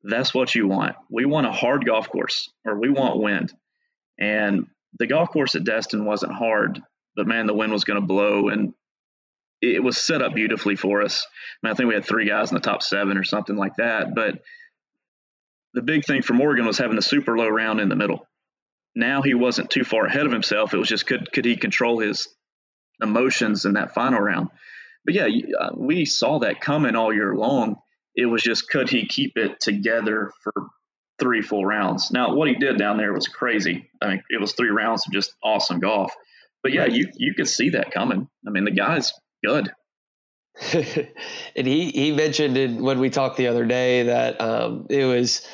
that's 0.03 0.34
what 0.34 0.55
you 0.55 0.67
want. 0.67 0.96
We 1.10 1.25
want 1.25 1.48
a 1.48 1.51
hard 1.51 1.86
golf 1.86 2.10
course 2.10 2.50
or 2.65 2.79
we 2.79 2.89
want 2.89 3.22
wind. 3.22 3.53
And 4.20 4.67
the 4.98 5.08
golf 5.08 5.29
course 5.29 5.55
at 5.55 5.63
Destin 5.63 6.05
wasn't 6.05 6.34
hard, 6.34 6.81
but 7.15 7.27
man, 7.27 7.48
the 7.48 7.53
wind 7.53 7.72
was 7.72 7.84
going 7.84 8.01
to 8.01 8.05
blow 8.05 8.50
and 8.50 8.74
it 9.62 9.84
was 9.84 9.98
set 9.98 10.24
up 10.24 10.34
beautifully 10.34 10.75
for 10.75 11.03
us. 11.03 11.27
I, 11.63 11.67
mean, 11.67 11.74
I 11.74 11.75
think 11.75 11.88
we 11.88 11.93
had 11.93 12.05
three 12.05 12.27
guys 12.27 12.50
in 12.50 12.55
the 12.55 12.62
top 12.62 12.81
seven 12.81 13.17
or 13.17 13.24
something 13.24 13.55
like 13.55 13.75
that. 13.75 14.15
But 14.15 14.41
the 15.74 15.84
big 15.84 16.05
thing 16.05 16.24
for 16.24 16.34
Morgan 16.34 16.65
was 16.65 16.79
having 16.79 16.96
the 16.96 17.01
super 17.01 17.38
low 17.38 17.48
round 17.48 17.79
in 17.79 17.89
the 17.89 17.96
middle. 17.96 18.27
Now 18.95 19.21
he 19.21 19.33
wasn't 19.33 19.69
too 19.69 19.83
far 19.83 20.05
ahead 20.05 20.25
of 20.25 20.31
himself. 20.31 20.74
It 20.74 20.77
was 20.77 20.89
just 20.89 21.05
could 21.05 21.31
could 21.31 21.45
he 21.45 21.55
control 21.55 22.00
his 22.00 22.27
emotions 23.01 23.65
in 23.65 23.74
that 23.74 23.93
final 23.93 24.19
round? 24.19 24.50
But 25.05 25.15
yeah, 25.15 25.27
uh, 25.60 25.71
we 25.75 26.05
saw 26.05 26.39
that 26.39 26.62
coming 26.62 26.95
all 26.95 27.13
year 27.13 27.36
long. 27.36 27.77
It 28.15 28.25
was 28.25 28.43
just 28.43 28.69
could 28.69 28.89
he 28.89 29.07
keep 29.07 29.38
it 29.38 29.60
together 29.60 30.31
for 30.43 30.53
three 31.19 31.41
full 31.41 31.65
rounds? 31.65 32.12
Now, 32.12 32.33
what 32.33 32.50
he 32.50 32.55
did 32.55 32.77
down 32.77 32.98
there 32.98 33.13
was 33.13 33.27
crazy. 33.27 33.89
I 34.01 34.10
mean, 34.10 34.24
it 34.29 34.41
was 34.41 34.53
three 34.53 34.69
rounds 34.69 35.07
of 35.07 35.13
just 35.13 35.33
awesome 35.43 35.79
golf. 35.79 36.13
But 36.63 36.74
yeah, 36.74 36.86
you 36.86 37.07
you 37.15 37.33
could 37.33 37.48
see 37.48 37.69
that 37.69 37.91
coming. 37.91 38.27
I 38.45 38.50
mean, 38.51 38.65
the 38.65 38.71
guy's 38.71 39.13
good. 39.43 39.71
and 40.74 41.65
he 41.67 41.89
he 41.91 42.12
mentioned 42.12 42.57
in, 42.57 42.83
when 42.83 43.00
we 43.00 43.10
talked 43.10 43.38
the 43.38 43.48
other 43.48 43.65
day 43.65 44.03
that 44.03 44.39
um, 44.41 44.86
it 44.89 45.05
was 45.05 45.48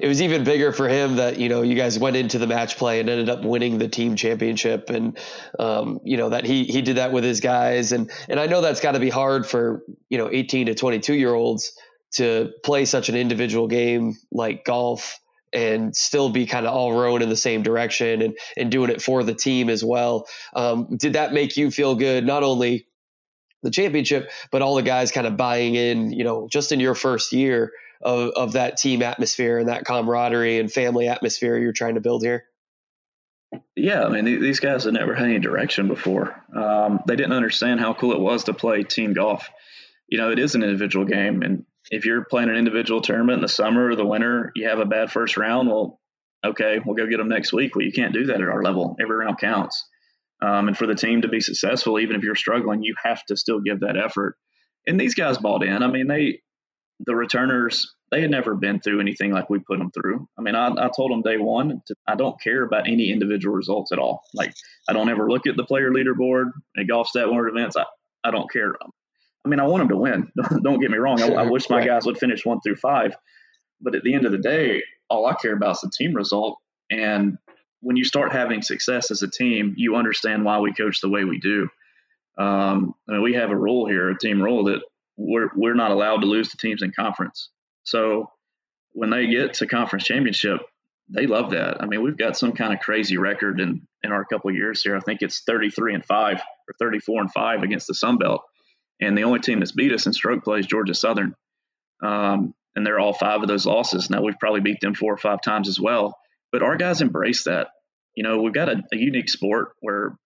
it 0.00 0.08
was 0.08 0.22
even 0.22 0.44
bigger 0.44 0.72
for 0.72 0.88
him 0.88 1.16
that 1.16 1.38
you 1.38 1.48
know 1.48 1.62
you 1.62 1.74
guys 1.74 1.98
went 1.98 2.16
into 2.16 2.38
the 2.38 2.46
match 2.46 2.76
play 2.76 3.00
and 3.00 3.08
ended 3.08 3.28
up 3.28 3.44
winning 3.44 3.78
the 3.78 3.88
team 3.88 4.16
championship 4.16 4.90
and 4.90 5.18
um, 5.58 6.00
you 6.04 6.16
know 6.16 6.30
that 6.30 6.44
he 6.44 6.64
he 6.64 6.82
did 6.82 6.96
that 6.96 7.12
with 7.12 7.24
his 7.24 7.40
guys 7.40 7.92
and 7.92 8.10
and 8.28 8.40
I 8.40 8.46
know 8.46 8.60
that's 8.60 8.80
got 8.80 8.92
to 8.92 9.00
be 9.00 9.10
hard 9.10 9.46
for 9.46 9.82
you 10.08 10.18
know 10.18 10.28
18 10.32 10.66
to 10.66 10.74
22 10.74 11.14
year 11.14 11.32
olds 11.32 11.72
to 12.12 12.50
play 12.64 12.84
such 12.84 13.08
an 13.08 13.14
individual 13.14 13.68
game 13.68 14.16
like 14.32 14.64
golf 14.64 15.20
and 15.52 15.94
still 15.94 16.30
be 16.30 16.46
kind 16.46 16.66
of 16.66 16.72
all 16.72 16.92
rowing 16.92 17.22
in 17.22 17.28
the 17.28 17.36
same 17.36 17.62
direction 17.62 18.22
and 18.22 18.38
and 18.56 18.70
doing 18.70 18.90
it 18.90 19.02
for 19.02 19.22
the 19.22 19.34
team 19.34 19.68
as 19.68 19.84
well. 19.84 20.26
Um, 20.54 20.96
did 20.96 21.14
that 21.14 21.32
make 21.32 21.56
you 21.56 21.70
feel 21.70 21.94
good? 21.94 22.24
Not 22.24 22.42
only 22.42 22.86
the 23.62 23.70
championship, 23.70 24.30
but 24.50 24.62
all 24.62 24.74
the 24.74 24.82
guys 24.82 25.12
kind 25.12 25.26
of 25.26 25.36
buying 25.36 25.74
in, 25.74 26.12
you 26.12 26.24
know, 26.24 26.48
just 26.50 26.72
in 26.72 26.80
your 26.80 26.94
first 26.94 27.32
year 27.32 27.72
of, 28.00 28.30
of 28.30 28.52
that 28.52 28.76
team 28.76 29.02
atmosphere 29.02 29.58
and 29.58 29.68
that 29.68 29.84
camaraderie 29.84 30.58
and 30.58 30.72
family 30.72 31.08
atmosphere 31.08 31.58
you're 31.58 31.72
trying 31.72 31.94
to 31.94 32.00
build 32.00 32.22
here? 32.22 32.44
Yeah, 33.74 34.04
I 34.04 34.08
mean, 34.08 34.24
these 34.24 34.60
guys 34.60 34.84
had 34.84 34.94
never 34.94 35.14
had 35.14 35.26
any 35.26 35.38
direction 35.38 35.88
before. 35.88 36.40
Um, 36.54 37.00
they 37.06 37.16
didn't 37.16 37.32
understand 37.32 37.80
how 37.80 37.94
cool 37.94 38.12
it 38.12 38.20
was 38.20 38.44
to 38.44 38.54
play 38.54 38.84
team 38.84 39.12
golf. 39.12 39.48
You 40.08 40.18
know, 40.18 40.30
it 40.30 40.38
is 40.38 40.54
an 40.54 40.62
individual 40.62 41.04
game. 41.04 41.42
And 41.42 41.64
if 41.90 42.04
you're 42.04 42.24
playing 42.24 42.48
an 42.48 42.56
individual 42.56 43.00
tournament 43.00 43.38
in 43.38 43.42
the 43.42 43.48
summer 43.48 43.88
or 43.88 43.96
the 43.96 44.06
winter, 44.06 44.52
you 44.54 44.68
have 44.68 44.78
a 44.78 44.86
bad 44.86 45.10
first 45.10 45.36
round, 45.36 45.68
well, 45.68 46.00
okay, 46.44 46.78
we'll 46.84 46.96
go 46.96 47.06
get 47.06 47.18
them 47.18 47.28
next 47.28 47.52
week. 47.52 47.74
Well, 47.74 47.84
you 47.84 47.92
can't 47.92 48.12
do 48.12 48.26
that 48.26 48.40
at 48.40 48.48
our 48.48 48.62
level. 48.62 48.96
Every 49.00 49.16
round 49.16 49.38
counts. 49.38 49.84
Um, 50.42 50.68
and 50.68 50.76
for 50.76 50.86
the 50.86 50.94
team 50.94 51.22
to 51.22 51.28
be 51.28 51.40
successful, 51.40 51.98
even 51.98 52.16
if 52.16 52.22
you're 52.22 52.34
struggling, 52.34 52.82
you 52.82 52.94
have 53.02 53.24
to 53.26 53.36
still 53.36 53.60
give 53.60 53.80
that 53.80 53.96
effort. 53.96 54.36
And 54.86 54.98
these 54.98 55.14
guys 55.14 55.38
bought 55.38 55.64
in. 55.64 55.82
I 55.82 55.88
mean, 55.88 56.06
they 56.06 56.40
the 57.06 57.14
returners 57.14 57.94
they 58.10 58.20
had 58.20 58.30
never 58.30 58.54
been 58.54 58.80
through 58.80 59.00
anything 59.00 59.30
like 59.32 59.48
we 59.48 59.60
put 59.60 59.78
them 59.78 59.90
through. 59.92 60.26
I 60.36 60.42
mean, 60.42 60.54
I, 60.56 60.68
I 60.68 60.90
told 60.94 61.12
them 61.12 61.22
day 61.22 61.36
one, 61.36 61.80
to, 61.86 61.94
I 62.08 62.16
don't 62.16 62.40
care 62.40 62.64
about 62.64 62.88
any 62.88 63.10
individual 63.10 63.54
results 63.54 63.92
at 63.92 63.98
all. 63.98 64.22
Like, 64.34 64.52
I 64.88 64.92
don't 64.92 65.08
ever 65.08 65.30
look 65.30 65.46
at 65.46 65.56
the 65.56 65.64
player 65.64 65.90
leaderboard 65.90 66.50
at 66.76 66.88
golf 66.88 67.08
stat 67.08 67.30
world 67.30 67.56
events. 67.56 67.76
I, 67.76 67.84
I 68.24 68.32
don't 68.32 68.50
care. 68.50 68.74
I 69.44 69.48
mean, 69.48 69.60
I 69.60 69.66
want 69.66 69.82
them 69.82 69.88
to 69.90 69.96
win. 69.96 70.32
don't 70.62 70.80
get 70.80 70.90
me 70.90 70.98
wrong. 70.98 71.22
I, 71.22 71.28
I 71.28 71.42
wish 71.44 71.70
my 71.70 71.84
guys 71.84 72.04
would 72.04 72.18
finish 72.18 72.44
one 72.44 72.60
through 72.60 72.76
five. 72.76 73.14
But 73.80 73.94
at 73.94 74.02
the 74.02 74.14
end 74.14 74.26
of 74.26 74.32
the 74.32 74.38
day, 74.38 74.82
all 75.08 75.26
I 75.26 75.34
care 75.34 75.54
about 75.54 75.76
is 75.76 75.80
the 75.82 75.90
team 75.96 76.14
result. 76.14 76.58
And 76.90 77.38
when 77.80 77.96
you 77.96 78.04
start 78.04 78.32
having 78.32 78.60
success 78.60 79.10
as 79.10 79.22
a 79.22 79.30
team, 79.30 79.74
you 79.76 79.96
understand 79.96 80.44
why 80.44 80.58
we 80.58 80.74
coach 80.74 81.00
the 81.00 81.08
way 81.08 81.24
we 81.24 81.38
do. 81.38 81.68
Um, 82.36 82.94
I 83.08 83.12
mean, 83.12 83.22
we 83.22 83.34
have 83.34 83.50
a 83.50 83.56
rule 83.56 83.86
here, 83.86 84.10
a 84.10 84.18
team 84.18 84.42
rule 84.42 84.64
that 84.64 84.82
we're 85.20 85.50
we're 85.54 85.74
not 85.74 85.90
allowed 85.90 86.22
to 86.22 86.26
lose 86.26 86.48
to 86.48 86.56
teams 86.56 86.82
in 86.82 86.92
conference. 86.92 87.50
So 87.84 88.30
when 88.92 89.10
they 89.10 89.26
get 89.26 89.54
to 89.54 89.66
conference 89.66 90.04
championship, 90.04 90.60
they 91.08 91.26
love 91.26 91.50
that. 91.50 91.82
I 91.82 91.86
mean, 91.86 92.02
we've 92.02 92.16
got 92.16 92.36
some 92.36 92.52
kind 92.52 92.72
of 92.72 92.80
crazy 92.80 93.18
record 93.18 93.60
in 93.60 93.86
in 94.02 94.12
our 94.12 94.24
couple 94.24 94.50
years 94.50 94.82
here. 94.82 94.96
I 94.96 95.00
think 95.00 95.20
it's 95.22 95.42
33 95.46 95.94
and 95.94 96.04
five 96.04 96.38
or 96.38 96.74
34 96.78 97.20
and 97.20 97.32
five 97.32 97.62
against 97.62 97.86
the 97.86 97.94
Sun 97.94 98.18
Belt, 98.18 98.42
and 99.00 99.16
the 99.16 99.24
only 99.24 99.40
team 99.40 99.60
that's 99.60 99.72
beat 99.72 99.92
us 99.92 100.06
in 100.06 100.12
stroke 100.12 100.42
play 100.42 100.60
is 100.60 100.66
Georgia 100.66 100.94
Southern, 100.94 101.34
um, 102.02 102.54
and 102.74 102.86
they're 102.86 103.00
all 103.00 103.12
five 103.12 103.42
of 103.42 103.48
those 103.48 103.66
losses. 103.66 104.08
Now 104.08 104.22
we've 104.22 104.38
probably 104.38 104.60
beat 104.60 104.80
them 104.80 104.94
four 104.94 105.12
or 105.12 105.18
five 105.18 105.42
times 105.42 105.68
as 105.68 105.78
well, 105.78 106.16
but 106.50 106.62
our 106.62 106.76
guys 106.76 107.02
embrace 107.02 107.44
that. 107.44 107.68
You 108.14 108.24
know, 108.24 108.40
we've 108.40 108.54
got 108.54 108.68
a, 108.68 108.82
a 108.92 108.96
unique 108.96 109.28
sport 109.28 109.72
where 109.80 110.16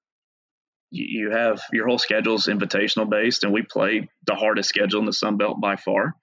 you 0.95 1.31
have 1.31 1.61
your 1.73 1.88
whole 1.88 1.99
schedule 1.99 2.37
is 2.37 2.47
invitational 2.47 3.09
based, 3.09 3.45
and 3.45 3.53
we 3.53 3.62
play 3.62 4.09
the 4.27 4.35
hardest 4.35 4.68
schedule 4.68 5.01
in 5.01 5.07
the 5.07 5.12
Sun 5.12 5.37
Belt 5.37 5.61
by 5.61 5.77
far. 5.77 6.14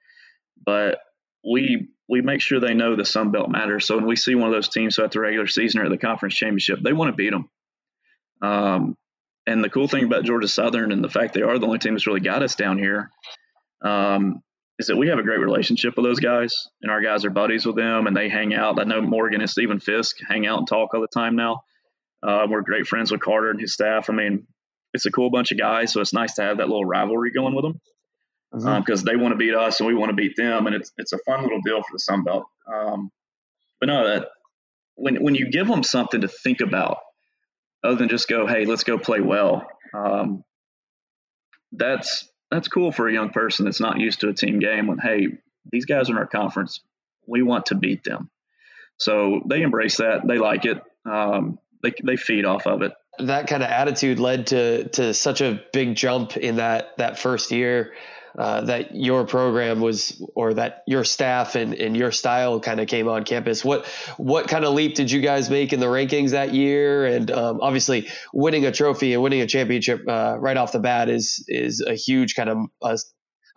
But 0.65 0.99
we 1.43 1.89
we 2.07 2.21
make 2.21 2.41
sure 2.41 2.59
they 2.59 2.73
know 2.73 2.95
the 2.95 3.05
Sun 3.05 3.31
Belt 3.31 3.49
matters. 3.49 3.85
So 3.85 3.95
when 3.95 4.05
we 4.05 4.15
see 4.15 4.35
one 4.35 4.47
of 4.47 4.53
those 4.53 4.69
teams 4.69 4.97
at 4.99 5.11
the 5.11 5.19
regular 5.19 5.47
season 5.47 5.81
or 5.81 5.85
at 5.85 5.89
the 5.89 5.97
conference 5.97 6.35
championship, 6.35 6.79
they 6.81 6.93
want 6.93 7.09
to 7.09 7.15
beat 7.15 7.31
them. 7.31 7.49
Um, 8.41 8.97
and 9.47 9.63
the 9.63 9.69
cool 9.69 9.87
thing 9.87 10.05
about 10.05 10.23
Georgia 10.23 10.47
Southern 10.47 10.91
and 10.91 11.03
the 11.03 11.09
fact 11.09 11.33
they 11.33 11.41
are 11.41 11.57
the 11.57 11.65
only 11.65 11.79
team 11.79 11.93
that's 11.93 12.07
really 12.07 12.19
got 12.19 12.43
us 12.43 12.55
down 12.55 12.77
here 12.77 13.09
um, 13.83 14.41
is 14.79 14.87
that 14.87 14.97
we 14.97 15.07
have 15.07 15.19
a 15.19 15.23
great 15.23 15.39
relationship 15.39 15.95
with 15.95 16.05
those 16.05 16.19
guys, 16.19 16.67
and 16.81 16.91
our 16.91 17.01
guys 17.01 17.25
are 17.25 17.29
buddies 17.29 17.65
with 17.65 17.75
them, 17.75 18.07
and 18.07 18.15
they 18.15 18.29
hang 18.29 18.53
out. 18.53 18.79
I 18.79 18.83
know 18.83 19.01
Morgan 19.01 19.41
and 19.41 19.49
Stephen 19.49 19.79
Fisk 19.79 20.17
hang 20.27 20.45
out 20.45 20.59
and 20.59 20.67
talk 20.67 20.93
all 20.93 21.01
the 21.01 21.07
time 21.07 21.35
now. 21.35 21.63
Uh, 22.23 22.45
we're 22.49 22.61
great 22.61 22.87
friends 22.87 23.11
with 23.11 23.21
Carter 23.21 23.49
and 23.49 23.59
his 23.59 23.73
staff. 23.73 24.09
I 24.09 24.13
mean, 24.13 24.47
it's 24.93 25.05
a 25.05 25.11
cool 25.11 25.29
bunch 25.29 25.51
of 25.51 25.57
guys, 25.57 25.93
so 25.93 26.01
it's 26.01 26.13
nice 26.13 26.35
to 26.35 26.43
have 26.43 26.57
that 26.57 26.67
little 26.67 26.85
rivalry 26.85 27.31
going 27.31 27.55
with 27.55 27.63
them 27.63 27.79
because 28.51 28.65
mm-hmm. 28.65 28.91
um, 28.91 29.03
they 29.05 29.15
want 29.15 29.31
to 29.31 29.37
beat 29.37 29.53
us 29.53 29.79
and 29.79 29.87
we 29.87 29.95
want 29.95 30.09
to 30.09 30.15
beat 30.15 30.35
them, 30.35 30.67
and 30.67 30.75
it's 30.75 30.91
it's 30.97 31.13
a 31.13 31.17
fun 31.19 31.41
little 31.43 31.61
deal 31.61 31.81
for 31.81 31.89
the 31.93 31.99
Sun 31.99 32.23
Belt. 32.23 32.45
Um, 32.71 33.11
but 33.79 33.87
no, 33.87 34.07
that 34.07 34.29
when 34.95 35.23
when 35.23 35.35
you 35.35 35.49
give 35.49 35.67
them 35.67 35.83
something 35.83 36.21
to 36.21 36.27
think 36.27 36.59
about, 36.59 36.97
other 37.83 37.95
than 37.95 38.09
just 38.09 38.27
go, 38.27 38.47
hey, 38.47 38.65
let's 38.65 38.83
go 38.83 38.97
play 38.97 39.21
well. 39.21 39.65
Um, 39.93 40.43
that's 41.71 42.27
that's 42.49 42.67
cool 42.67 42.91
for 42.91 43.07
a 43.07 43.13
young 43.13 43.29
person 43.29 43.65
that's 43.65 43.79
not 43.79 43.99
used 43.99 44.21
to 44.21 44.29
a 44.29 44.33
team 44.33 44.59
game. 44.59 44.87
When 44.87 44.97
hey, 44.99 45.27
these 45.71 45.85
guys 45.85 46.09
are 46.09 46.13
in 46.13 46.17
our 46.17 46.27
conference, 46.27 46.81
we 47.25 47.43
want 47.43 47.67
to 47.67 47.75
beat 47.75 48.03
them. 48.03 48.29
So 48.97 49.41
they 49.47 49.61
embrace 49.61 49.97
that. 49.97 50.27
They 50.27 50.37
like 50.37 50.65
it. 50.65 50.81
Um, 51.09 51.59
they 51.81 51.93
they 52.03 52.17
feed 52.17 52.45
off 52.45 52.67
of 52.67 52.81
it 52.81 52.91
that 53.19 53.47
kind 53.47 53.63
of 53.63 53.69
attitude 53.69 54.19
led 54.19 54.47
to 54.47 54.87
to 54.89 55.13
such 55.13 55.41
a 55.41 55.61
big 55.73 55.95
jump 55.95 56.37
in 56.37 56.57
that 56.57 56.97
that 56.97 57.19
first 57.19 57.51
year 57.51 57.93
uh, 58.37 58.61
that 58.61 58.95
your 58.95 59.25
program 59.25 59.81
was 59.81 60.21
or 60.35 60.53
that 60.53 60.83
your 60.87 61.03
staff 61.03 61.55
and, 61.55 61.73
and 61.73 61.97
your 61.97 62.11
style 62.11 62.59
kind 62.59 62.79
of 62.79 62.87
came 62.87 63.07
on 63.07 63.23
campus. 63.23 63.63
What 63.63 63.85
what 64.17 64.47
kind 64.47 64.63
of 64.63 64.73
leap 64.73 64.95
did 64.95 65.11
you 65.11 65.21
guys 65.21 65.49
make 65.49 65.73
in 65.73 65.79
the 65.79 65.87
rankings 65.87 66.31
that 66.31 66.53
year? 66.53 67.05
And 67.05 67.29
um, 67.29 67.59
obviously 67.61 68.07
winning 68.33 68.65
a 68.65 68.71
trophy 68.71 69.13
and 69.13 69.21
winning 69.21 69.41
a 69.41 69.47
championship 69.47 70.07
uh, 70.07 70.37
right 70.39 70.57
off 70.57 70.71
the 70.71 70.79
bat 70.79 71.09
is 71.09 71.43
is 71.47 71.81
a 71.81 71.93
huge 71.93 72.35
kind 72.35 72.49
of 72.49 72.57
a, 72.81 72.97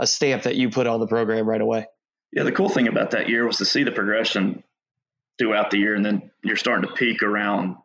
a 0.00 0.06
stamp 0.06 0.42
that 0.44 0.56
you 0.56 0.70
put 0.70 0.86
on 0.86 1.00
the 1.00 1.06
program 1.06 1.48
right 1.48 1.60
away. 1.60 1.86
Yeah 2.32 2.42
the 2.42 2.52
cool 2.52 2.68
thing 2.68 2.88
about 2.88 3.12
that 3.12 3.28
year 3.28 3.46
was 3.46 3.58
to 3.58 3.64
see 3.64 3.84
the 3.84 3.92
progression 3.92 4.64
throughout 5.38 5.70
the 5.70 5.78
year 5.78 5.94
and 5.94 6.04
then 6.04 6.30
you're 6.42 6.56
starting 6.56 6.88
to 6.88 6.94
peak 6.94 7.22
around 7.22 7.76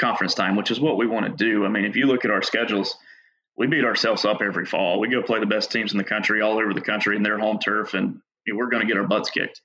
conference 0.00 0.34
time, 0.34 0.56
which 0.56 0.70
is 0.70 0.80
what 0.80 0.96
we 0.96 1.06
want 1.06 1.26
to 1.26 1.32
do. 1.32 1.64
I 1.64 1.68
mean, 1.68 1.84
if 1.84 1.96
you 1.96 2.06
look 2.06 2.24
at 2.24 2.30
our 2.30 2.42
schedules, 2.42 2.96
we 3.56 3.66
beat 3.66 3.84
ourselves 3.84 4.24
up 4.24 4.40
every 4.42 4.64
fall. 4.64 5.00
We 5.00 5.08
go 5.08 5.22
play 5.22 5.40
the 5.40 5.46
best 5.46 5.70
teams 5.70 5.92
in 5.92 5.98
the 5.98 6.04
country 6.04 6.40
all 6.40 6.58
over 6.58 6.72
the 6.72 6.80
country 6.80 7.16
in 7.16 7.22
their 7.22 7.38
home 7.38 7.58
turf, 7.58 7.94
and 7.94 8.20
we're 8.50 8.70
going 8.70 8.80
to 8.80 8.86
get 8.86 8.96
our 8.96 9.06
butts 9.06 9.30
kicked. 9.30 9.60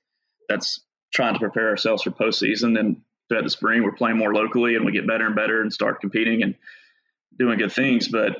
That's 0.48 0.80
trying 1.14 1.34
to 1.34 1.40
prepare 1.40 1.70
ourselves 1.70 2.02
for 2.02 2.10
postseason. 2.10 2.78
And 2.78 3.00
throughout 3.28 3.44
the 3.44 3.50
spring, 3.50 3.82
we're 3.82 3.92
playing 3.92 4.18
more 4.18 4.34
locally, 4.34 4.76
and 4.76 4.84
we 4.84 4.92
get 4.92 5.06
better 5.06 5.26
and 5.26 5.34
better 5.34 5.62
and 5.62 5.72
start 5.72 6.00
competing 6.00 6.42
and 6.42 6.54
doing 7.38 7.58
good 7.58 7.72
things. 7.72 8.08
But 8.08 8.36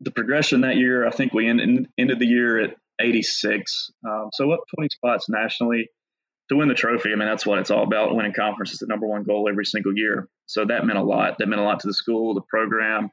the 0.00 0.10
progression 0.10 0.62
that 0.62 0.76
year, 0.76 1.06
I 1.06 1.10
think 1.10 1.34
we 1.34 1.48
ended, 1.48 1.88
ended 1.98 2.18
the 2.18 2.26
year 2.26 2.58
at 2.58 2.76
86. 3.00 3.90
Um, 4.08 4.30
so 4.32 4.50
up 4.52 4.60
20 4.74 4.88
spots 4.90 5.28
nationally 5.28 5.90
to 6.48 6.56
win 6.56 6.68
the 6.68 6.74
trophy. 6.74 7.12
I 7.12 7.16
mean, 7.16 7.28
that's 7.28 7.46
what 7.46 7.58
it's 7.58 7.70
all 7.70 7.82
about. 7.82 8.14
Winning 8.14 8.32
conference 8.32 8.72
is 8.72 8.78
the 8.78 8.86
number 8.86 9.06
one 9.06 9.24
goal 9.24 9.48
every 9.48 9.66
single 9.66 9.96
year. 9.96 10.28
So 10.46 10.64
that 10.64 10.86
meant 10.86 10.98
a 10.98 11.02
lot. 11.02 11.38
That 11.38 11.48
meant 11.48 11.60
a 11.60 11.64
lot 11.64 11.80
to 11.80 11.86
the 11.86 11.94
school, 11.94 12.34
the 12.34 12.40
program, 12.40 13.10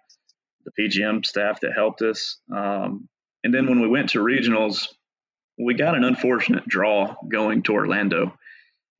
the 0.65 0.71
PGM 0.79 1.25
staff 1.25 1.59
that 1.61 1.73
helped 1.73 2.01
us. 2.01 2.39
Um, 2.53 3.09
and 3.43 3.53
then 3.53 3.67
when 3.67 3.81
we 3.81 3.87
went 3.87 4.09
to 4.09 4.19
regionals, 4.19 4.87
we 5.57 5.73
got 5.73 5.95
an 5.95 6.03
unfortunate 6.03 6.67
draw 6.67 7.15
going 7.29 7.63
to 7.63 7.73
Orlando. 7.73 8.37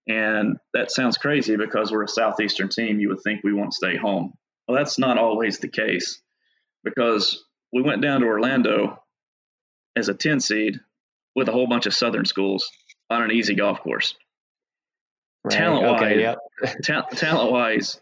And 0.08 0.58
that 0.74 0.92
sounds 0.92 1.18
crazy 1.18 1.56
because 1.56 1.92
we're 1.92 2.04
a 2.04 2.08
Southeastern 2.08 2.70
team. 2.70 3.00
You 3.00 3.10
would 3.10 3.22
think 3.24 3.42
we 3.44 3.54
want 3.54 3.72
to 3.72 3.76
stay 3.78 3.98
home. 3.98 4.34
Well, 4.68 4.78
that's 4.78 5.00
not 5.00 5.18
always 5.18 5.60
the 5.60 5.68
case 5.68 6.22
because 6.84 7.44
we 7.74 7.82
went 7.82 8.02
down 8.02 8.22
to 8.22 8.28
Orlando 8.28 9.02
as 9.96 10.10
a 10.10 10.14
10 10.14 10.40
seed 10.40 10.80
with 11.36 11.48
a 11.50 11.52
whole 11.52 11.68
bunch 11.68 11.86
of 11.86 11.94
Southern 11.94 12.26
schools 12.26 12.70
on 13.10 13.24
an 13.24 13.32
easy 13.32 13.56
golf 13.56 13.82
course. 13.82 14.16
Right. 15.46 15.58
Talent 15.58 15.86
wise, 15.86 16.02
okay, 16.02 16.22
yep. 16.22 16.38
ta- 16.84 17.08
talent 17.12 17.52
wise, 17.52 18.02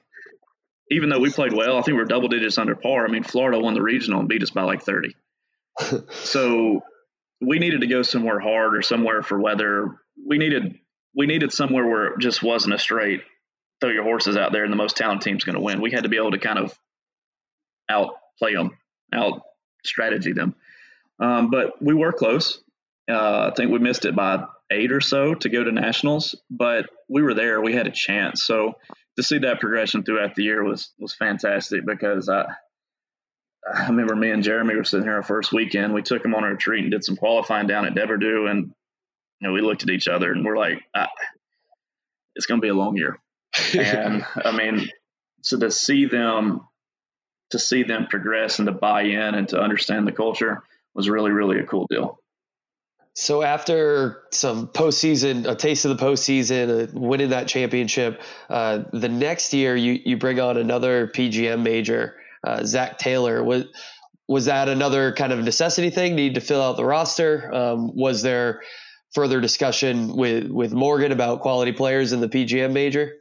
even 0.89 1.09
though 1.09 1.19
we 1.19 1.29
played 1.29 1.51
well, 1.51 1.77
I 1.77 1.81
think 1.81 1.97
we 1.97 2.01
are 2.01 2.05
double 2.05 2.29
digits 2.29 2.57
under 2.57 2.73
par. 2.73 3.05
I 3.05 3.11
mean, 3.11 3.23
Florida 3.23 3.59
won 3.59 3.73
the 3.73 3.81
regional 3.81 4.21
and 4.21 4.29
beat 4.29 4.43
us 4.43 4.51
by 4.51 4.63
like 4.63 4.81
30. 4.83 5.13
so 6.11 6.81
we 7.41 7.59
needed 7.59 7.81
to 7.81 7.87
go 7.87 8.01
somewhere 8.01 8.39
hard 8.39 8.77
or 8.77 8.81
somewhere 8.81 9.23
for 9.23 9.37
weather. 9.37 9.89
We 10.25 10.37
needed 10.37 10.79
we 11.13 11.25
needed 11.25 11.51
somewhere 11.51 11.85
where 11.85 12.05
it 12.13 12.19
just 12.19 12.41
wasn't 12.41 12.75
a 12.75 12.79
straight 12.79 13.23
throw 13.81 13.89
your 13.89 14.03
horses 14.03 14.37
out 14.37 14.53
there 14.53 14.63
and 14.63 14.71
the 14.71 14.77
most 14.77 14.95
talented 14.95 15.25
team's 15.25 15.43
going 15.43 15.57
to 15.57 15.61
win. 15.61 15.81
We 15.81 15.91
had 15.91 16.03
to 16.03 16.09
be 16.09 16.15
able 16.15 16.31
to 16.31 16.39
kind 16.39 16.59
of 16.59 16.73
outplay 17.89 18.53
them, 18.53 18.77
out 19.13 19.41
strategy 19.83 20.31
them. 20.31 20.55
Um, 21.19 21.51
but 21.51 21.81
we 21.81 21.93
were 21.93 22.13
close. 22.13 22.63
Uh, 23.11 23.49
I 23.51 23.53
think 23.53 23.69
we 23.69 23.79
missed 23.79 24.05
it 24.05 24.15
by 24.15 24.45
eight 24.71 24.91
or 24.91 25.01
so 25.01 25.35
to 25.35 25.49
go 25.49 25.63
to 25.63 25.71
nationals, 25.71 26.35
but 26.49 26.89
we 27.09 27.21
were 27.21 27.33
there. 27.33 27.61
We 27.61 27.73
had 27.73 27.87
a 27.87 27.91
chance. 27.91 28.43
So 28.43 28.73
to 29.17 29.23
see 29.23 29.39
that 29.39 29.59
progression 29.59 30.03
throughout 30.03 30.35
the 30.35 30.43
year 30.43 30.63
was 30.63 30.91
was 30.99 31.13
fantastic 31.13 31.85
because 31.85 32.29
I 32.29 32.45
I 33.71 33.87
remember 33.87 34.15
me 34.15 34.31
and 34.31 34.43
Jeremy 34.43 34.75
were 34.75 34.83
sitting 34.83 35.05
here 35.05 35.15
our 35.15 35.23
first 35.23 35.53
weekend. 35.53 35.93
We 35.93 36.01
took 36.01 36.23
him 36.23 36.35
on 36.35 36.43
a 36.43 36.49
retreat 36.49 36.83
and 36.83 36.91
did 36.91 37.03
some 37.03 37.15
qualifying 37.15 37.67
down 37.67 37.85
at 37.85 37.95
Devereux, 37.95 38.47
and 38.47 38.73
you 39.39 39.47
know 39.47 39.53
we 39.53 39.61
looked 39.61 39.83
at 39.83 39.89
each 39.89 40.07
other 40.07 40.31
and 40.31 40.43
we're 40.43 40.57
like, 40.57 40.81
ah, 40.95 41.09
it's 42.35 42.45
going 42.45 42.59
to 42.59 42.65
be 42.65 42.69
a 42.69 42.73
long 42.73 42.97
year. 42.97 43.19
and 43.77 44.25
I 44.35 44.51
mean, 44.51 44.89
so 45.41 45.59
to 45.59 45.71
see 45.71 46.05
them 46.05 46.61
to 47.51 47.59
see 47.59 47.83
them 47.83 48.07
progress 48.09 48.57
and 48.57 48.65
to 48.65 48.71
buy 48.71 49.03
in 49.03 49.35
and 49.35 49.47
to 49.49 49.59
understand 49.59 50.07
the 50.07 50.11
culture 50.11 50.63
was 50.95 51.09
really 51.09 51.31
really 51.31 51.59
a 51.59 51.65
cool 51.65 51.87
deal. 51.89 52.19
So 53.15 53.43
after 53.43 54.23
some 54.31 54.67
postseason, 54.67 55.47
a 55.47 55.55
taste 55.55 55.85
of 55.85 55.95
the 55.95 56.03
postseason, 56.03 56.83
uh, 56.83 56.99
winning 56.99 57.29
that 57.29 57.47
championship, 57.47 58.21
uh, 58.49 58.83
the 58.91 59.09
next 59.09 59.53
year 59.53 59.75
you 59.75 59.99
you 60.03 60.17
bring 60.17 60.39
on 60.39 60.57
another 60.57 61.07
PGM 61.07 61.61
major, 61.61 62.15
uh, 62.43 62.65
Zack 62.65 62.97
Taylor. 62.97 63.43
Was 63.43 63.65
was 64.27 64.45
that 64.45 64.67
another 64.67 65.13
kind 65.13 65.31
of 65.31 65.39
necessity 65.43 65.91
thing? 65.91 66.15
Need 66.15 66.35
to 66.35 66.41
fill 66.41 66.61
out 66.61 66.75
the 66.75 66.85
roster? 66.85 67.53
Um, 67.53 67.95
was 67.95 68.23
there 68.23 68.61
further 69.13 69.39
discussion 69.39 70.15
with 70.15 70.47
with 70.47 70.73
Morgan 70.73 71.11
about 71.11 71.41
quality 71.41 71.71
players 71.71 72.13
in 72.13 72.19
the 72.19 72.29
PGM 72.29 72.71
major? 72.71 73.13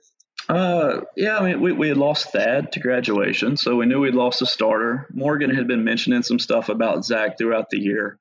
Uh, 0.48 1.02
yeah, 1.16 1.38
I 1.38 1.44
mean, 1.44 1.60
we, 1.60 1.72
we 1.72 1.88
had 1.88 1.96
lost 1.96 2.32
Thad 2.32 2.72
to 2.72 2.80
graduation, 2.80 3.56
so 3.56 3.76
we 3.76 3.86
knew 3.86 4.00
we'd 4.00 4.14
lost 4.14 4.42
a 4.42 4.46
starter. 4.46 5.06
Morgan 5.12 5.54
had 5.54 5.68
been 5.68 5.84
mentioning 5.84 6.22
some 6.22 6.38
stuff 6.38 6.68
about 6.68 7.04
Zack 7.04 7.38
throughout 7.38 7.70
the 7.70 7.78
year. 7.78 8.18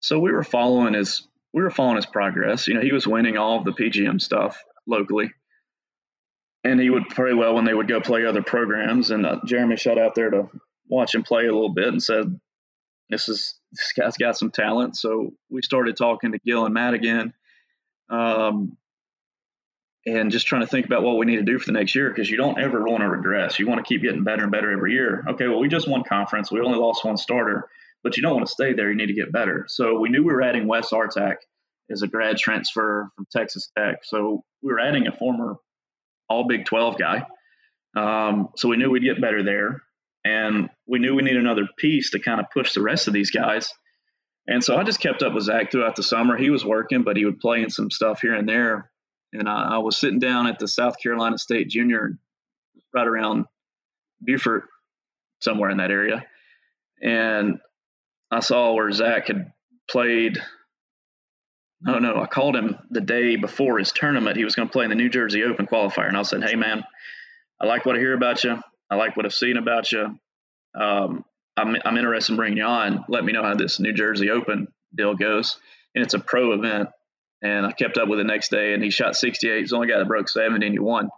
So 0.00 0.18
we 0.18 0.32
were 0.32 0.42
following 0.42 0.94
his 0.94 1.26
we 1.52 1.62
were 1.62 1.70
following 1.70 1.96
his 1.96 2.06
progress. 2.06 2.68
You 2.68 2.74
know, 2.74 2.80
he 2.80 2.92
was 2.92 3.06
winning 3.06 3.36
all 3.36 3.58
of 3.58 3.64
the 3.64 3.72
PGM 3.72 4.20
stuff 4.20 4.62
locally, 4.86 5.32
and 6.64 6.80
he 6.80 6.90
would 6.90 7.08
play 7.08 7.34
well 7.34 7.54
when 7.54 7.64
they 7.64 7.74
would 7.74 7.88
go 7.88 8.00
play 8.00 8.24
other 8.24 8.42
programs. 8.42 9.10
And 9.10 9.26
uh, 9.26 9.40
Jeremy 9.44 9.76
shot 9.76 9.98
out 9.98 10.14
there 10.14 10.30
to 10.30 10.48
watch 10.88 11.14
him 11.14 11.22
play 11.22 11.46
a 11.46 11.52
little 11.52 11.74
bit 11.74 11.88
and 11.88 12.02
said, 12.02 12.38
"This 13.10 13.28
is 13.28 13.58
this 13.72 13.92
guy's 13.92 14.16
got 14.16 14.38
some 14.38 14.50
talent." 14.50 14.96
So 14.96 15.32
we 15.50 15.62
started 15.62 15.96
talking 15.96 16.32
to 16.32 16.38
Gil 16.38 16.64
and 16.64 16.74
Matt 16.74 16.94
again, 16.94 17.34
um, 18.08 18.76
and 20.06 20.30
just 20.30 20.46
trying 20.46 20.62
to 20.62 20.68
think 20.68 20.86
about 20.86 21.02
what 21.02 21.18
we 21.18 21.26
need 21.26 21.36
to 21.36 21.42
do 21.42 21.58
for 21.58 21.66
the 21.66 21.78
next 21.78 21.94
year 21.94 22.08
because 22.08 22.30
you 22.30 22.38
don't 22.38 22.58
ever 22.58 22.84
want 22.84 23.02
to 23.02 23.08
regress. 23.08 23.58
You 23.58 23.66
want 23.66 23.84
to 23.84 23.88
keep 23.88 24.02
getting 24.02 24.24
better 24.24 24.44
and 24.44 24.52
better 24.52 24.70
every 24.70 24.92
year. 24.92 25.24
Okay, 25.28 25.46
well, 25.46 25.58
we 25.58 25.68
just 25.68 25.88
won 25.88 26.04
conference. 26.04 26.50
We 26.50 26.60
only 26.60 26.78
lost 26.78 27.04
one 27.04 27.18
starter 27.18 27.68
but 28.02 28.16
you 28.16 28.22
don't 28.22 28.34
want 28.34 28.46
to 28.46 28.52
stay 28.52 28.72
there. 28.72 28.88
You 28.88 28.96
need 28.96 29.06
to 29.06 29.14
get 29.14 29.32
better. 29.32 29.66
So 29.68 29.98
we 29.98 30.08
knew 30.08 30.24
we 30.24 30.32
were 30.32 30.42
adding 30.42 30.66
Wes 30.66 30.90
Artak 30.90 31.36
as 31.90 32.02
a 32.02 32.08
grad 32.08 32.36
transfer 32.38 33.10
from 33.14 33.26
Texas 33.30 33.70
Tech. 33.76 34.00
So 34.04 34.44
we 34.62 34.72
were 34.72 34.80
adding 34.80 35.06
a 35.06 35.12
former 35.12 35.56
All 36.28 36.46
Big 36.46 36.64
12 36.64 36.98
guy. 36.98 37.26
Um, 37.96 38.48
so 38.56 38.68
we 38.68 38.76
knew 38.76 38.90
we'd 38.90 39.02
get 39.02 39.20
better 39.20 39.42
there. 39.42 39.82
And 40.24 40.68
we 40.86 40.98
knew 40.98 41.14
we 41.14 41.22
need 41.22 41.36
another 41.36 41.68
piece 41.78 42.10
to 42.10 42.18
kind 42.18 42.40
of 42.40 42.46
push 42.52 42.74
the 42.74 42.82
rest 42.82 43.08
of 43.08 43.14
these 43.14 43.30
guys. 43.30 43.72
And 44.46 44.62
so 44.62 44.76
I 44.76 44.84
just 44.84 45.00
kept 45.00 45.22
up 45.22 45.32
with 45.32 45.44
Zack 45.44 45.70
throughout 45.70 45.96
the 45.96 46.02
summer. 46.02 46.36
He 46.36 46.50
was 46.50 46.64
working, 46.64 47.02
but 47.02 47.16
he 47.16 47.24
would 47.24 47.40
play 47.40 47.62
in 47.62 47.70
some 47.70 47.90
stuff 47.90 48.20
here 48.20 48.34
and 48.34 48.48
there. 48.48 48.90
And 49.32 49.48
I, 49.48 49.76
I 49.76 49.78
was 49.78 49.96
sitting 49.96 50.18
down 50.18 50.46
at 50.46 50.58
the 50.58 50.68
South 50.68 50.96
Carolina 51.02 51.38
State 51.38 51.68
Junior 51.68 52.18
right 52.92 53.06
around 53.06 53.46
Beaufort, 54.20 54.64
somewhere 55.40 55.70
in 55.70 55.78
that 55.78 55.90
area. 55.90 56.26
And 57.02 57.60
I 58.30 58.40
saw 58.40 58.72
where 58.74 58.90
Zack 58.92 59.28
had 59.28 59.52
played. 59.90 60.38
Oh 61.86 61.98
no, 61.98 62.20
I 62.20 62.26
called 62.26 62.56
him 62.56 62.76
the 62.90 63.00
day 63.00 63.36
before 63.36 63.78
his 63.78 63.92
tournament. 63.92 64.36
He 64.36 64.44
was 64.44 64.54
going 64.54 64.68
to 64.68 64.72
play 64.72 64.84
in 64.84 64.90
the 64.90 64.96
New 64.96 65.08
Jersey 65.08 65.42
Open 65.44 65.66
qualifier, 65.66 66.08
and 66.08 66.16
I 66.16 66.22
said, 66.22 66.44
"Hey 66.44 66.54
man, 66.54 66.84
I 67.60 67.66
like 67.66 67.84
what 67.84 67.96
I 67.96 67.98
hear 67.98 68.14
about 68.14 68.42
you. 68.44 68.58
I 68.90 68.96
like 68.96 69.16
what 69.16 69.26
I've 69.26 69.34
seen 69.34 69.56
about 69.56 69.92
you. 69.92 70.18
Um, 70.74 71.24
I'm, 71.56 71.76
I'm 71.84 71.96
interested 71.96 72.32
in 72.32 72.36
bringing 72.36 72.58
you 72.58 72.64
on. 72.64 73.04
Let 73.08 73.24
me 73.24 73.32
know 73.32 73.42
how 73.42 73.54
this 73.54 73.78
New 73.78 73.92
Jersey 73.92 74.30
Open 74.30 74.68
deal 74.94 75.14
goes. 75.14 75.58
And 75.94 76.02
it's 76.02 76.14
a 76.14 76.18
pro 76.18 76.52
event. 76.52 76.88
And 77.42 77.66
I 77.66 77.72
kept 77.72 77.98
up 77.98 78.08
with 78.08 78.20
it 78.20 78.24
next 78.24 78.50
day, 78.50 78.74
and 78.74 78.82
he 78.82 78.90
shot 78.90 79.16
68. 79.16 79.60
He's 79.60 79.70
the 79.70 79.76
only 79.76 79.88
guy 79.88 79.98
that 79.98 80.08
broke 80.08 80.28
70, 80.28 80.64
and 80.64 80.74
he 80.74 80.78
won. 80.78 81.08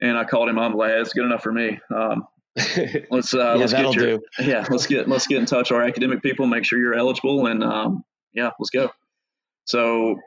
And 0.00 0.16
I 0.16 0.24
called 0.24 0.48
him. 0.48 0.58
I'm 0.58 0.74
like, 0.74 0.90
"It's 0.92 1.12
good 1.12 1.26
enough 1.26 1.42
for 1.42 1.52
me." 1.52 1.78
Um, 1.94 2.26
let's 3.10 3.34
uh, 3.34 3.38
yeah, 3.38 3.54
let's 3.54 3.72
get 3.72 3.94
your, 3.94 4.18
do. 4.18 4.22
yeah 4.44 4.64
let's 4.70 4.86
get 4.86 5.08
let's 5.08 5.26
get 5.26 5.38
in 5.38 5.46
touch. 5.46 5.70
With 5.70 5.80
our 5.80 5.84
academic 5.84 6.22
people 6.22 6.46
make 6.46 6.64
sure 6.64 6.78
you're 6.78 6.94
eligible 6.94 7.46
and 7.46 7.64
um, 7.64 8.04
yeah 8.32 8.50
let's 8.60 8.70
go. 8.70 8.90
So 9.64 10.20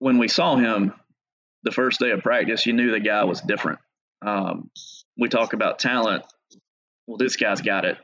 when 0.00 0.18
we 0.18 0.26
saw 0.26 0.56
him 0.56 0.92
the 1.62 1.70
first 1.70 2.00
day 2.00 2.10
of 2.10 2.22
practice 2.22 2.66
you 2.66 2.72
knew 2.72 2.90
the 2.90 3.00
guy 3.00 3.22
was 3.24 3.40
different. 3.40 3.78
Um, 4.22 4.70
we 5.16 5.28
talk 5.28 5.52
about 5.52 5.78
talent. 5.78 6.24
Well 7.06 7.18
this 7.18 7.36
guy's 7.36 7.60
got 7.60 7.84
it. 7.84 7.96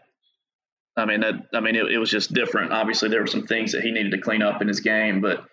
I 0.97 1.07
mean 1.07 1.21
that 1.21 1.35
i 1.55 1.61
mean 1.61 1.75
it, 1.75 1.91
it 1.91 1.99
was 1.99 2.11
just 2.11 2.33
different. 2.33 2.73
Obviously 2.73 3.09
there 3.09 3.21
were 3.21 3.27
some 3.27 3.49
things 3.49 3.73
that 3.73 3.83
he 3.83 3.91
needed 3.91 4.13
to 4.13 4.21
clean 4.21 4.43
up 4.43 4.63
in 4.63 4.69
his 4.69 4.81
game 4.81 5.21
but 5.21 5.45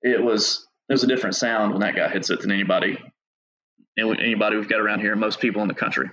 it 0.00 0.22
was 0.22 0.64
it 0.88 0.92
was 0.92 1.02
a 1.02 1.08
different 1.08 1.34
sound 1.34 1.72
when 1.72 1.80
that 1.80 1.96
guy 1.96 2.08
hits 2.08 2.30
it 2.30 2.40
than 2.40 2.52
anybody 2.52 2.98
anybody 3.98 4.56
we've 4.56 4.68
got 4.68 4.80
around 4.80 5.00
here 5.00 5.14
most 5.16 5.40
people 5.40 5.60
in 5.62 5.68
the 5.68 5.74
country 5.74 6.08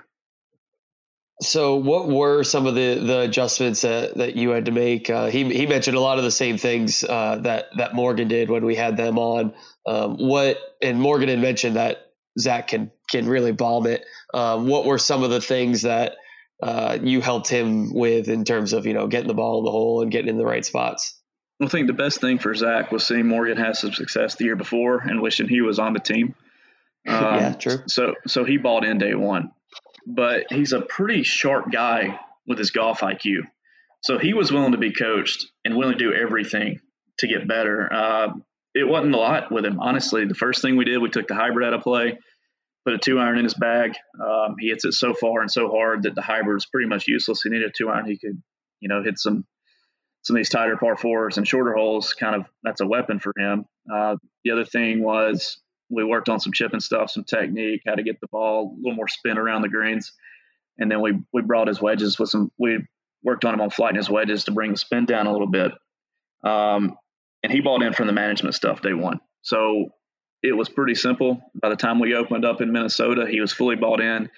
so, 1.41 1.77
what 1.77 2.09
were 2.09 2.43
some 2.43 2.65
of 2.65 2.75
the, 2.75 2.95
the 2.95 3.19
adjustments 3.21 3.81
that, 3.81 4.15
that 4.15 4.35
you 4.35 4.49
had 4.49 4.65
to 4.65 4.71
make? 4.71 5.09
Uh, 5.09 5.27
he, 5.27 5.45
he 5.45 5.65
mentioned 5.67 5.95
a 5.95 6.01
lot 6.01 6.17
of 6.17 6.25
the 6.25 6.31
same 6.31 6.57
things 6.57 7.03
uh, 7.03 7.37
that 7.43 7.67
that 7.77 7.95
Morgan 7.95 8.27
did 8.27 8.49
when 8.49 8.65
we 8.65 8.75
had 8.75 8.97
them 8.97 9.17
on. 9.17 9.53
Um, 9.85 10.17
what 10.17 10.57
and 10.81 10.99
Morgan 10.99 11.29
had 11.29 11.39
mentioned 11.39 11.77
that 11.77 12.11
Zack 12.37 12.67
can 12.67 12.91
can 13.09 13.25
really 13.27 13.53
bomb 13.53 13.87
it. 13.87 14.05
Um, 14.33 14.67
what 14.67 14.85
were 14.85 14.97
some 14.97 15.23
of 15.23 15.29
the 15.29 15.39
things 15.39 15.83
that 15.83 16.17
uh, 16.61 16.97
you 17.01 17.21
helped 17.21 17.47
him 17.47 17.93
with 17.93 18.27
in 18.27 18.43
terms 18.43 18.73
of 18.73 18.85
you 18.85 18.93
know 18.93 19.07
getting 19.07 19.29
the 19.29 19.33
ball 19.33 19.59
in 19.59 19.65
the 19.65 19.71
hole 19.71 20.01
and 20.01 20.11
getting 20.11 20.27
in 20.27 20.37
the 20.37 20.45
right 20.45 20.65
spots? 20.65 21.17
I 21.61 21.67
think 21.67 21.87
the 21.87 21.93
best 21.93 22.19
thing 22.19 22.37
for 22.37 22.53
Zack 22.53 22.91
was 22.91 23.05
seeing 23.05 23.27
Morgan 23.27 23.57
have 23.57 23.77
some 23.77 23.93
success 23.93 24.35
the 24.35 24.45
year 24.45 24.55
before 24.57 24.99
and 24.99 25.21
wishing 25.21 25.47
he 25.47 25.61
was 25.61 25.79
on 25.79 25.93
the 25.93 25.99
team. 25.99 26.35
Um, 27.07 27.35
yeah, 27.35 27.53
true. 27.53 27.77
So 27.87 28.15
so 28.27 28.43
he 28.43 28.57
bought 28.57 28.83
in 28.83 28.97
day 28.97 29.15
one 29.15 29.51
but 30.09 30.51
he's 30.51 30.73
a 30.73 30.81
pretty 30.81 31.21
sharp 31.21 31.71
guy 31.71 32.19
with 32.47 32.57
his 32.57 32.71
golf 32.71 33.01
IQ. 33.01 33.43
So 34.01 34.17
he 34.17 34.33
was 34.33 34.51
willing 34.51 34.71
to 34.71 34.77
be 34.77 34.91
coached 34.91 35.45
and 35.63 35.75
willing 35.75 35.97
to 35.97 36.03
do 36.03 36.13
everything 36.13 36.79
to 37.19 37.27
get 37.27 37.47
better. 37.47 37.91
Uh, 37.93 38.33
it 38.73 38.87
wasn't 38.87 39.13
a 39.13 39.17
lot 39.17 39.51
with 39.51 39.65
him, 39.65 39.79
honestly. 39.79 40.25
The 40.25 40.33
first 40.33 40.61
thing 40.61 40.77
we 40.77 40.85
did, 40.85 40.97
we 40.97 41.09
took 41.09 41.27
the 41.27 41.35
hybrid 41.35 41.67
out 41.67 41.73
of 41.75 41.83
play, 41.83 42.17
put 42.85 42.95
a 42.95 42.97
two 42.97 43.19
iron 43.19 43.37
in 43.37 43.43
his 43.43 43.53
bag. 43.53 43.93
Um, 44.19 44.55
he 44.59 44.69
hits 44.69 44.83
it 44.85 44.93
so 44.93 45.13
far 45.13 45.41
and 45.41 45.51
so 45.51 45.69
hard 45.69 46.03
that 46.03 46.15
the 46.15 46.21
hybrid 46.21 46.57
is 46.57 46.65
pretty 46.65 46.87
much 46.87 47.07
useless. 47.07 47.41
He 47.43 47.49
needed 47.49 47.69
a 47.69 47.71
two 47.71 47.89
iron. 47.89 48.07
He 48.07 48.17
could, 48.17 48.41
you 48.79 48.89
know, 48.89 49.03
hit 49.03 49.19
some 49.19 49.45
some 50.23 50.35
of 50.35 50.39
these 50.39 50.49
tighter 50.49 50.75
par 50.75 50.97
fours 50.97 51.37
and 51.37 51.47
shorter 51.47 51.73
holes. 51.73 52.13
Kind 52.13 52.35
of 52.35 52.45
that's 52.63 52.81
a 52.81 52.87
weapon 52.87 53.19
for 53.19 53.33
him. 53.37 53.65
Uh, 53.91 54.15
the 54.43 54.51
other 54.51 54.65
thing 54.65 55.03
was 55.03 55.59
we 55.89 56.03
worked 56.03 56.29
on 56.29 56.39
some 56.39 56.53
chipping 56.53 56.79
stuff, 56.79 57.09
some 57.09 57.23
technique, 57.23 57.81
how 57.85 57.95
to 57.95 58.03
get 58.03 58.19
the 58.21 58.27
ball 58.27 58.75
a 58.75 58.77
little 58.77 58.95
more 58.95 59.07
spin 59.07 59.37
around 59.37 59.63
the 59.63 59.69
greens, 59.69 60.11
and 60.77 60.89
then 60.89 61.01
we 61.01 61.13
we 61.33 61.41
brought 61.41 61.67
his 61.67 61.81
wedges 61.81 62.19
with 62.19 62.29
some. 62.29 62.51
We 62.57 62.85
worked 63.23 63.45
on 63.45 63.53
him 63.53 63.61
on 63.61 63.69
flighting 63.69 63.97
his 63.97 64.09
wedges 64.09 64.45
to 64.45 64.51
bring 64.51 64.71
the 64.71 64.77
spin 64.77 65.05
down 65.05 65.27
a 65.27 65.31
little 65.31 65.49
bit. 65.49 65.71
Um, 66.43 66.95
and 67.43 67.51
he 67.51 67.59
bought 67.59 67.83
in 67.83 67.93
from 67.93 68.07
the 68.07 68.13
management 68.13 68.55
stuff 68.55 68.81
day 68.81 68.93
one. 68.93 69.19
So 69.41 69.89
it 70.41 70.55
was 70.55 70.69
pretty 70.69 70.95
simple. 70.95 71.41
By 71.53 71.69
the 71.69 71.75
time 71.75 71.99
we 71.99 72.15
opened 72.15 72.45
up 72.45 72.61
in 72.61 72.71
Minnesota, 72.71 73.27
he 73.29 73.41
was 73.41 73.51
fully 73.51 73.75
bought 73.75 73.99
in. 73.99 74.29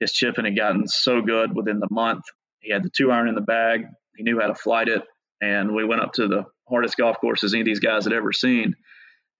His 0.00 0.12
chipping 0.12 0.44
had 0.44 0.56
gotten 0.56 0.86
so 0.86 1.22
good 1.22 1.56
within 1.56 1.80
the 1.80 1.88
month. 1.90 2.24
He 2.60 2.70
had 2.70 2.82
the 2.82 2.90
two 2.94 3.10
iron 3.10 3.28
in 3.28 3.34
the 3.34 3.40
bag. 3.40 3.86
He 4.16 4.22
knew 4.22 4.40
how 4.40 4.48
to 4.48 4.54
flight 4.54 4.88
it. 4.88 5.02
And 5.40 5.74
we 5.74 5.84
went 5.84 6.02
up 6.02 6.12
to 6.14 6.28
the 6.28 6.44
hardest 6.68 6.96
golf 6.96 7.16
courses 7.20 7.54
any 7.54 7.62
of 7.62 7.66
these 7.66 7.80
guys 7.80 8.04
had 8.04 8.12
ever 8.12 8.32
seen 8.32 8.74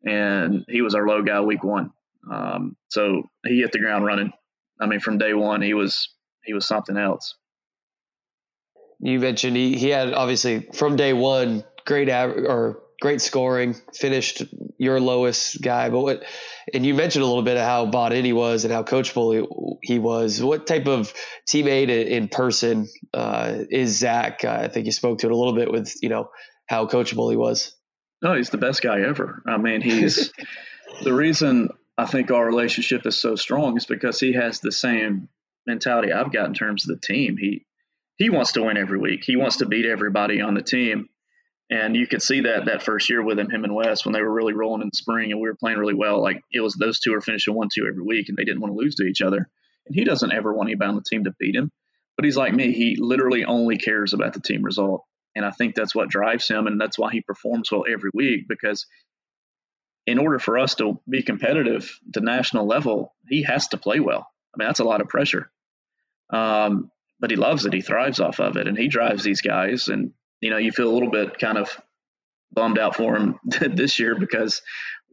and 0.05 0.65
he 0.69 0.83
was 0.83 0.95
our 0.95 1.07
low 1.07 1.23
guy 1.23 1.41
week 1.41 1.65
one. 1.65 1.93
Um, 2.31 2.77
so 2.89 3.23
he 3.47 3.61
hit 3.61 3.73
the 3.73 3.79
ground 3.79 4.05
running. 4.05 4.33
I 4.81 4.87
mean, 4.87 5.01
from 5.01 5.19
day 5.19 5.35
one, 5.35 5.63
he 5.63 5.75
was 5.75 6.09
he 6.45 6.55
was 6.55 6.67
something 6.67 6.97
else. 6.97 7.35
You 9.01 9.21
mentioned 9.21 9.57
he, 9.57 9.77
he 9.77 9.91
had 9.91 10.13
obviously 10.13 10.69
from 10.75 10.97
day 10.97 11.13
one 11.13 11.65
great 11.87 12.09
average 12.09 12.45
or 12.47 12.83
great 13.01 13.21
scoring, 13.21 13.75
finished 13.95 14.43
your 14.79 15.01
lowest 15.01 15.63
guy. 15.63 15.89
But 15.89 16.01
what, 16.01 16.25
and 16.75 16.85
you 16.85 16.95
mentioned 16.95 17.23
a 17.23 17.27
little 17.27 17.43
bit 17.43 17.57
of 17.57 17.63
how 17.63 17.87
bought 17.87 18.13
in 18.13 18.25
he 18.25 18.33
was 18.33 18.65
and 18.65 18.73
how 18.73 18.83
coachable 18.83 19.35
he, 19.35 19.95
he 19.95 19.99
was. 19.99 20.43
What 20.43 20.67
type 20.67 20.87
of 20.87 21.13
teammate 21.49 21.89
in 21.89 22.29
person 22.29 22.89
uh, 23.15 23.59
is 23.71 23.99
Zack? 23.99 24.45
Uh, 24.45 24.51
I 24.51 24.69
think 24.69 24.87
you 24.87 24.93
spoke 24.93 25.19
to 25.19 25.27
it 25.27 25.33
a 25.33 25.37
little 25.37 25.55
bit 25.55 25.71
with 25.71 25.95
you 26.03 26.09
know 26.09 26.31
how 26.67 26.87
coachable 26.87 27.31
he 27.31 27.37
was. 27.37 27.75
No, 28.21 28.35
he's 28.35 28.51
the 28.51 28.59
best 28.59 28.83
guy 28.83 29.01
ever. 29.01 29.43
I 29.47 29.59
mean, 29.59 29.81
he's 29.81 30.33
the 31.03 31.15
reason 31.15 31.71
I 31.97 32.07
think 32.07 32.31
our 32.31 32.45
relationship 32.45 33.07
is 33.07 33.17
so 33.17 33.37
strong 33.37 33.77
is 33.77 33.87
because 33.87 34.19
he 34.21 34.33
has 34.33 34.61
the 34.61 34.73
same 34.73 35.29
mentality 35.67 36.13
I've 36.13 36.33
got 36.33 36.47
in 36.47 36.55
terms 36.55 36.89
of 36.89 36.95
the 36.95 37.07
team. 37.07 37.37
He 37.37 37.65
he 38.17 38.31
wants 38.31 38.53
to 38.53 38.63
win 38.63 38.77
every 38.77 38.99
week. 38.99 39.23
He 39.25 39.37
wants 39.37 39.59
to 39.59 39.67
beat 39.67 39.87
everybody 39.87 40.41
on 40.41 40.55
the 40.55 40.63
team. 40.63 41.09
And 41.71 41.95
you 41.95 42.07
could 42.07 42.23
see 42.23 42.41
that 42.41 42.65
that 42.65 42.83
first 42.83 43.11
year 43.11 43.23
with 43.23 43.39
him, 43.39 43.51
him 43.51 43.63
and 43.63 43.75
Wes, 43.75 44.05
when 44.05 44.13
they 44.13 44.23
were 44.23 44.33
really 44.33 44.55
rolling 44.55 44.83
in 44.83 44.89
the 44.89 44.97
spring 44.97 45.31
and 45.31 45.41
we 45.41 45.49
were 45.49 45.55
playing 45.55 45.79
really 45.79 45.95
well. 45.95 46.21
Like 46.21 46.43
it 46.51 46.61
was 46.61 46.75
those 46.75 46.99
two 46.99 47.15
are 47.15 47.21
finishing 47.21 47.55
one 47.55 47.69
two 47.73 47.87
every 47.87 48.03
week, 48.03 48.29
and 48.29 48.37
they 48.37 48.45
didn't 48.45 48.61
want 48.61 48.73
to 48.73 48.79
lose 48.79 48.97
to 48.97 49.05
each 49.05 49.23
other. 49.23 49.49
And 49.87 49.95
he 49.95 50.05
doesn't 50.05 50.33
ever 50.33 50.53
want 50.53 50.69
anybody 50.69 50.89
on 50.89 50.97
the 50.97 51.03
team 51.03 51.25
to 51.25 51.35
beat 51.39 51.55
him. 51.55 51.71
But 52.17 52.25
he's 52.25 52.37
like 52.37 52.55
me; 52.55 52.73
he 52.73 52.97
literally 52.99 53.45
only 53.45 53.77
cares 53.77 54.15
about 54.15 54.33
the 54.33 54.41
team 54.41 54.63
result. 54.63 55.05
And 55.35 55.45
I 55.45 55.51
think 55.51 55.75
that's 55.75 55.95
what 55.95 56.09
drives 56.09 56.49
him, 56.49 56.67
and 56.67 56.81
that's 56.81 56.99
why 56.99 57.13
he 57.13 57.21
performs 57.21 57.71
well 57.71 57.85
every 57.89 58.11
week. 58.13 58.47
Because 58.49 58.87
in 60.07 60.19
order 60.19 60.39
for 60.39 60.59
us 60.59 60.75
to 60.77 61.01
be 61.09 61.23
competitive 61.23 61.99
the 62.11 62.21
national 62.21 62.67
level, 62.67 63.15
he 63.29 63.43
has 63.43 63.69
to 63.69 63.77
play 63.77 64.01
well. 64.01 64.27
I 64.55 64.59
mean, 64.59 64.69
that's 64.69 64.81
a 64.81 64.85
lot 64.85 65.01
of 65.01 65.09
pressure. 65.09 65.51
Um, 66.31 66.91
but 67.21 67.31
he 67.31 67.37
loves 67.37 67.67
it. 67.67 67.73
He 67.73 67.83
thrives 67.83 68.21
off 68.21 68.41
of 68.41 68.57
it, 68.57 68.69
and 68.69 68.79
he 68.79 68.89
drives 68.89 69.23
these 69.23 69.41
guys. 69.41 69.89
And 69.89 70.13
you 70.41 70.51
know, 70.51 70.57
you 70.57 70.73
feel 70.73 70.89
a 70.89 70.95
little 70.95 71.11
bit 71.11 71.39
kind 71.39 71.59
of 71.59 71.71
bummed 72.53 72.79
out 72.79 72.97
for 72.97 73.17
him 73.17 73.39
this 73.45 73.99
year 73.99 74.15
because 74.19 74.63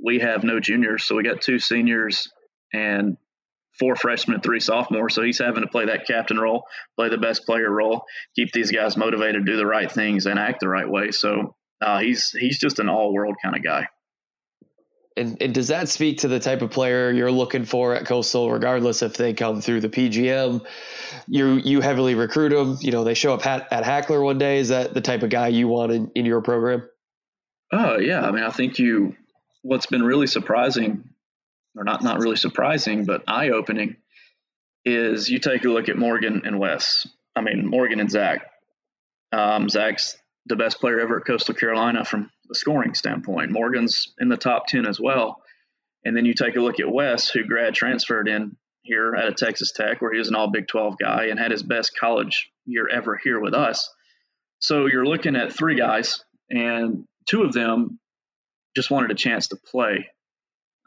we 0.03 0.19
have 0.19 0.43
no 0.43 0.59
juniors, 0.59 1.03
so 1.03 1.15
we 1.15 1.23
got 1.23 1.41
two 1.41 1.59
seniors 1.59 2.29
and 2.73 3.17
four 3.79 3.95
freshmen 3.95 4.41
three 4.41 4.59
sophomores. 4.59 5.15
So 5.15 5.21
he's 5.21 5.39
having 5.39 5.63
to 5.63 5.69
play 5.69 5.85
that 5.85 6.07
captain 6.07 6.39
role, 6.39 6.65
play 6.95 7.09
the 7.09 7.17
best 7.17 7.45
player 7.45 7.69
role, 7.69 8.05
keep 8.35 8.51
these 8.51 8.71
guys 8.71 8.97
motivated, 8.97 9.45
do 9.45 9.57
the 9.57 9.65
right 9.65 9.91
things, 9.91 10.25
and 10.25 10.39
act 10.39 10.59
the 10.59 10.69
right 10.69 10.89
way. 10.89 11.11
So 11.11 11.55
uh, 11.81 11.99
he's 11.99 12.31
he's 12.31 12.59
just 12.59 12.79
an 12.79 12.89
all 12.89 13.13
world 13.13 13.35
kind 13.41 13.55
of 13.55 13.63
guy. 13.63 13.87
And, 15.17 15.41
and, 15.41 15.53
does 15.53 15.69
that 15.69 15.87
speak 15.87 16.19
to 16.19 16.27
the 16.27 16.41
type 16.41 16.61
of 16.61 16.71
player 16.71 17.09
you're 17.09 17.31
looking 17.31 17.63
for 17.63 17.95
at 17.95 18.05
Coastal, 18.05 18.51
regardless 18.51 19.01
if 19.01 19.15
they 19.15 19.33
come 19.33 19.61
through 19.61 19.79
the 19.79 19.87
PGM? 19.87 20.65
You 21.27 21.53
you 21.53 21.79
heavily 21.79 22.15
recruit 22.15 22.49
them. 22.49 22.77
You 22.81 22.91
know 22.91 23.05
they 23.05 23.13
show 23.13 23.33
up 23.33 23.45
at, 23.45 23.71
at 23.71 23.85
Hackler 23.85 24.21
one 24.21 24.37
day. 24.37 24.57
Is 24.57 24.69
that 24.69 24.93
the 24.93 24.99
type 24.99 25.23
of 25.23 25.29
guy 25.29 25.47
you 25.47 25.69
want 25.69 25.93
in, 25.93 26.11
in 26.15 26.25
your 26.25 26.41
program? 26.41 26.87
Oh 27.71 27.97
yeah, 27.97 28.21
I 28.21 28.31
mean 28.31 28.43
I 28.43 28.49
think 28.49 28.77
you. 28.77 29.15
What's 29.61 29.87
been 29.87 30.03
really 30.03 30.27
surprising, 30.27 31.09
or 31.75 31.83
not 31.83 32.03
not 32.03 32.19
really 32.19 32.35
surprising, 32.35 33.05
but 33.05 33.23
eye 33.27 33.49
opening, 33.49 33.97
is 34.83 35.29
you 35.29 35.39
take 35.39 35.65
a 35.65 35.69
look 35.69 35.89
at 35.89 35.97
Morgan 35.97 36.43
and 36.45 36.59
Wes. 36.59 37.07
I 37.35 37.41
mean 37.41 37.67
Morgan 37.67 37.99
and 37.99 38.09
Zack. 38.09 38.49
Um, 39.31 39.69
Zack's 39.69 40.17
the 40.45 40.55
best 40.55 40.79
player 40.79 40.99
ever 40.99 41.17
at 41.17 41.25
Coastal 41.25 41.55
Carolina 41.55 42.05
from 42.05 42.29
the 42.47 42.55
scoring 42.55 42.93
standpoint. 42.93 43.51
Morgan's 43.51 44.13
in 44.19 44.29
the 44.29 44.37
top 44.37 44.67
10 44.67 44.85
as 44.85 44.99
well. 44.99 45.41
And 46.03 46.15
then 46.15 46.25
you 46.25 46.35
take 46.35 46.55
a 46.55 46.61
look 46.61 46.79
at 46.79 46.91
Wes, 46.91 47.29
who 47.29 47.43
grad 47.43 47.73
transferred 47.73 48.27
in 48.27 48.55
here 48.83 49.15
at 49.15 49.27
a 49.27 49.33
Texas 49.33 49.71
Tech, 49.71 50.01
where 50.01 50.13
he 50.13 50.19
was 50.19 50.27
an 50.27 50.35
all 50.35 50.51
Big 50.51 50.67
12 50.67 50.97
guy 50.99 51.25
and 51.25 51.39
had 51.39 51.51
his 51.51 51.63
best 51.63 51.97
college 51.99 52.51
year 52.65 52.87
ever 52.87 53.19
here 53.21 53.39
with 53.39 53.55
us. 53.55 53.89
So 54.59 54.85
you're 54.85 55.05
looking 55.05 55.35
at 55.35 55.51
three 55.51 55.75
guys, 55.75 56.23
and 56.49 57.05
two 57.25 57.43
of 57.43 57.53
them 57.53 57.99
just 58.75 58.91
wanted 58.91 59.11
a 59.11 59.15
chance 59.15 59.47
to 59.47 59.55
play. 59.55 60.09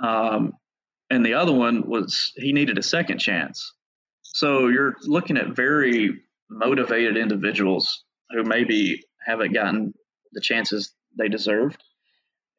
Um, 0.01 0.53
and 1.11 1.25
the 1.25 1.35
other 1.35 1.53
one 1.53 1.89
was 1.89 2.33
he 2.37 2.53
needed 2.53 2.79
a 2.79 2.83
second 2.83 3.19
chance. 3.19 3.73
So 4.23 4.69
you're 4.69 4.97
looking 5.03 5.37
at 5.37 5.57
very 5.57 6.21
motivated 6.51 7.17
individuals 7.17 8.05
who 8.31 8.45
maybe 8.45 9.03
haven't 9.27 9.55
gotten 9.55 9.95
the 10.33 10.41
chances 10.41 10.93
they 11.19 11.29
deserved. 11.29 11.83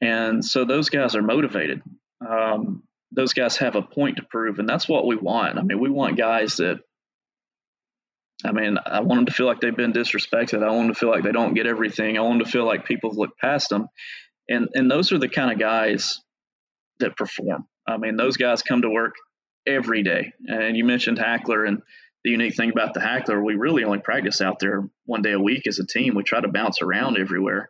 And 0.02 0.44
so 0.44 0.66
those 0.66 0.90
guys 0.90 1.16
are 1.16 1.22
motivated. 1.22 1.82
Um, 2.28 2.84
those 3.12 3.34
guys 3.34 3.58
have 3.58 3.76
a 3.76 3.82
point 3.82 4.18
to 4.18 4.24
prove, 4.24 4.60
and 4.60 4.70
that's 4.70 4.88
what 4.88 5.06
we 5.06 5.16
want. 5.16 5.58
I 5.58 5.64
mean, 5.64 5.80
we 5.80 5.90
want 5.90 6.18
guys 6.18 6.58
that, 6.58 6.80
I 8.46 8.52
mean, 8.52 8.78
I 8.86 9.02
want 9.02 9.20
them 9.20 9.26
to 9.26 9.34
feel 9.34 9.48
like 9.48 9.60
they've 9.60 9.76
been 9.76 9.94
disrespected. 9.94 10.64
I 10.64 10.72
want 10.72 10.88
them 10.88 10.94
to 10.94 11.00
feel 11.00 11.10
like 11.10 11.24
they 11.24 11.32
don't 11.32 11.54
get 11.54 11.68
everything. 11.68 12.18
I 12.18 12.22
want 12.22 12.40
them 12.40 12.46
to 12.46 12.52
feel 12.52 12.66
like 12.66 12.86
people 12.86 13.12
look 13.14 13.38
past 13.38 13.70
them. 13.70 13.88
And, 14.48 14.70
and 14.74 14.90
those 14.90 15.12
are 15.12 15.18
the 15.18 15.28
kind 15.28 15.52
of 15.52 15.60
guys 15.60 16.22
that 17.00 17.18
perform. 17.18 17.68
I 17.90 17.98
mean, 17.98 18.16
those 18.16 18.38
guys 18.38 18.62
come 18.62 18.82
to 18.84 18.90
work 18.90 19.16
every 19.68 20.04
day. 20.04 20.34
And 20.48 20.78
you 20.78 20.86
mentioned 20.86 21.20
Hackler, 21.20 21.66
and 21.66 21.82
the 22.24 22.32
unique 22.32 22.56
thing 22.56 22.70
about 22.70 22.94
the 22.94 23.00
Hackler, 23.00 23.44
we 23.44 23.56
really 23.56 23.84
only 23.84 24.00
practice 24.00 24.42
out 24.42 24.60
there 24.60 24.88
one 25.06 25.22
day 25.22 25.32
a 25.32 25.40
week 25.40 25.68
as 25.68 25.80
a 25.80 25.86
team. 25.86 26.16
We 26.16 26.24
try 26.24 26.42
to 26.42 26.48
bounce 26.48 26.82
around 26.82 27.18
everywhere. 27.18 27.70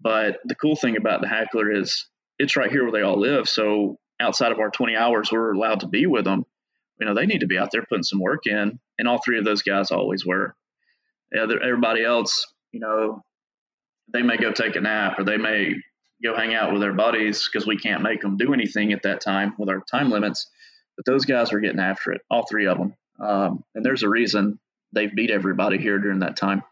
But 0.00 0.38
the 0.44 0.54
cool 0.54 0.76
thing 0.76 0.96
about 0.96 1.20
the 1.20 1.28
Hackler 1.28 1.72
is 1.72 2.06
it's 2.38 2.56
right 2.56 2.70
here 2.70 2.84
where 2.84 2.92
they 2.92 3.02
all 3.02 3.18
live. 3.18 3.48
So 3.48 3.98
outside 4.20 4.52
of 4.52 4.58
our 4.58 4.70
20 4.70 4.94
hours, 4.94 5.32
we're 5.32 5.52
allowed 5.52 5.80
to 5.80 5.88
be 5.88 6.06
with 6.06 6.24
them. 6.24 6.44
You 7.00 7.06
know, 7.06 7.14
they 7.14 7.26
need 7.26 7.40
to 7.40 7.46
be 7.46 7.58
out 7.58 7.70
there 7.72 7.84
putting 7.88 8.02
some 8.02 8.20
work 8.20 8.46
in, 8.46 8.78
and 8.98 9.08
all 9.08 9.20
three 9.24 9.38
of 9.38 9.44
those 9.44 9.62
guys 9.62 9.90
always 9.90 10.26
were. 10.26 10.54
Yeah, 11.32 11.46
Everybody 11.62 12.04
else, 12.04 12.46
you 12.72 12.80
know, 12.80 13.22
they 14.12 14.22
may 14.22 14.36
go 14.36 14.52
take 14.52 14.76
a 14.76 14.80
nap 14.80 15.18
or 15.18 15.24
they 15.24 15.36
may 15.36 15.74
go 16.22 16.36
hang 16.36 16.54
out 16.54 16.72
with 16.72 16.80
their 16.80 16.92
buddies 16.92 17.48
because 17.50 17.66
we 17.66 17.76
can't 17.76 18.02
make 18.02 18.20
them 18.20 18.36
do 18.36 18.52
anything 18.52 18.92
at 18.92 19.02
that 19.02 19.20
time 19.20 19.54
with 19.58 19.68
our 19.68 19.80
time 19.80 20.10
limits. 20.10 20.50
But 20.96 21.06
those 21.06 21.24
guys 21.24 21.52
were 21.52 21.60
getting 21.60 21.80
after 21.80 22.12
it, 22.12 22.22
all 22.30 22.46
three 22.46 22.66
of 22.66 22.78
them. 22.78 22.94
Um, 23.20 23.64
and 23.74 23.84
there's 23.84 24.02
a 24.02 24.08
reason 24.08 24.58
they've 24.92 25.14
beat 25.14 25.30
everybody 25.30 25.78
here 25.78 25.98
during 25.98 26.20
that 26.20 26.36
time. 26.36 26.62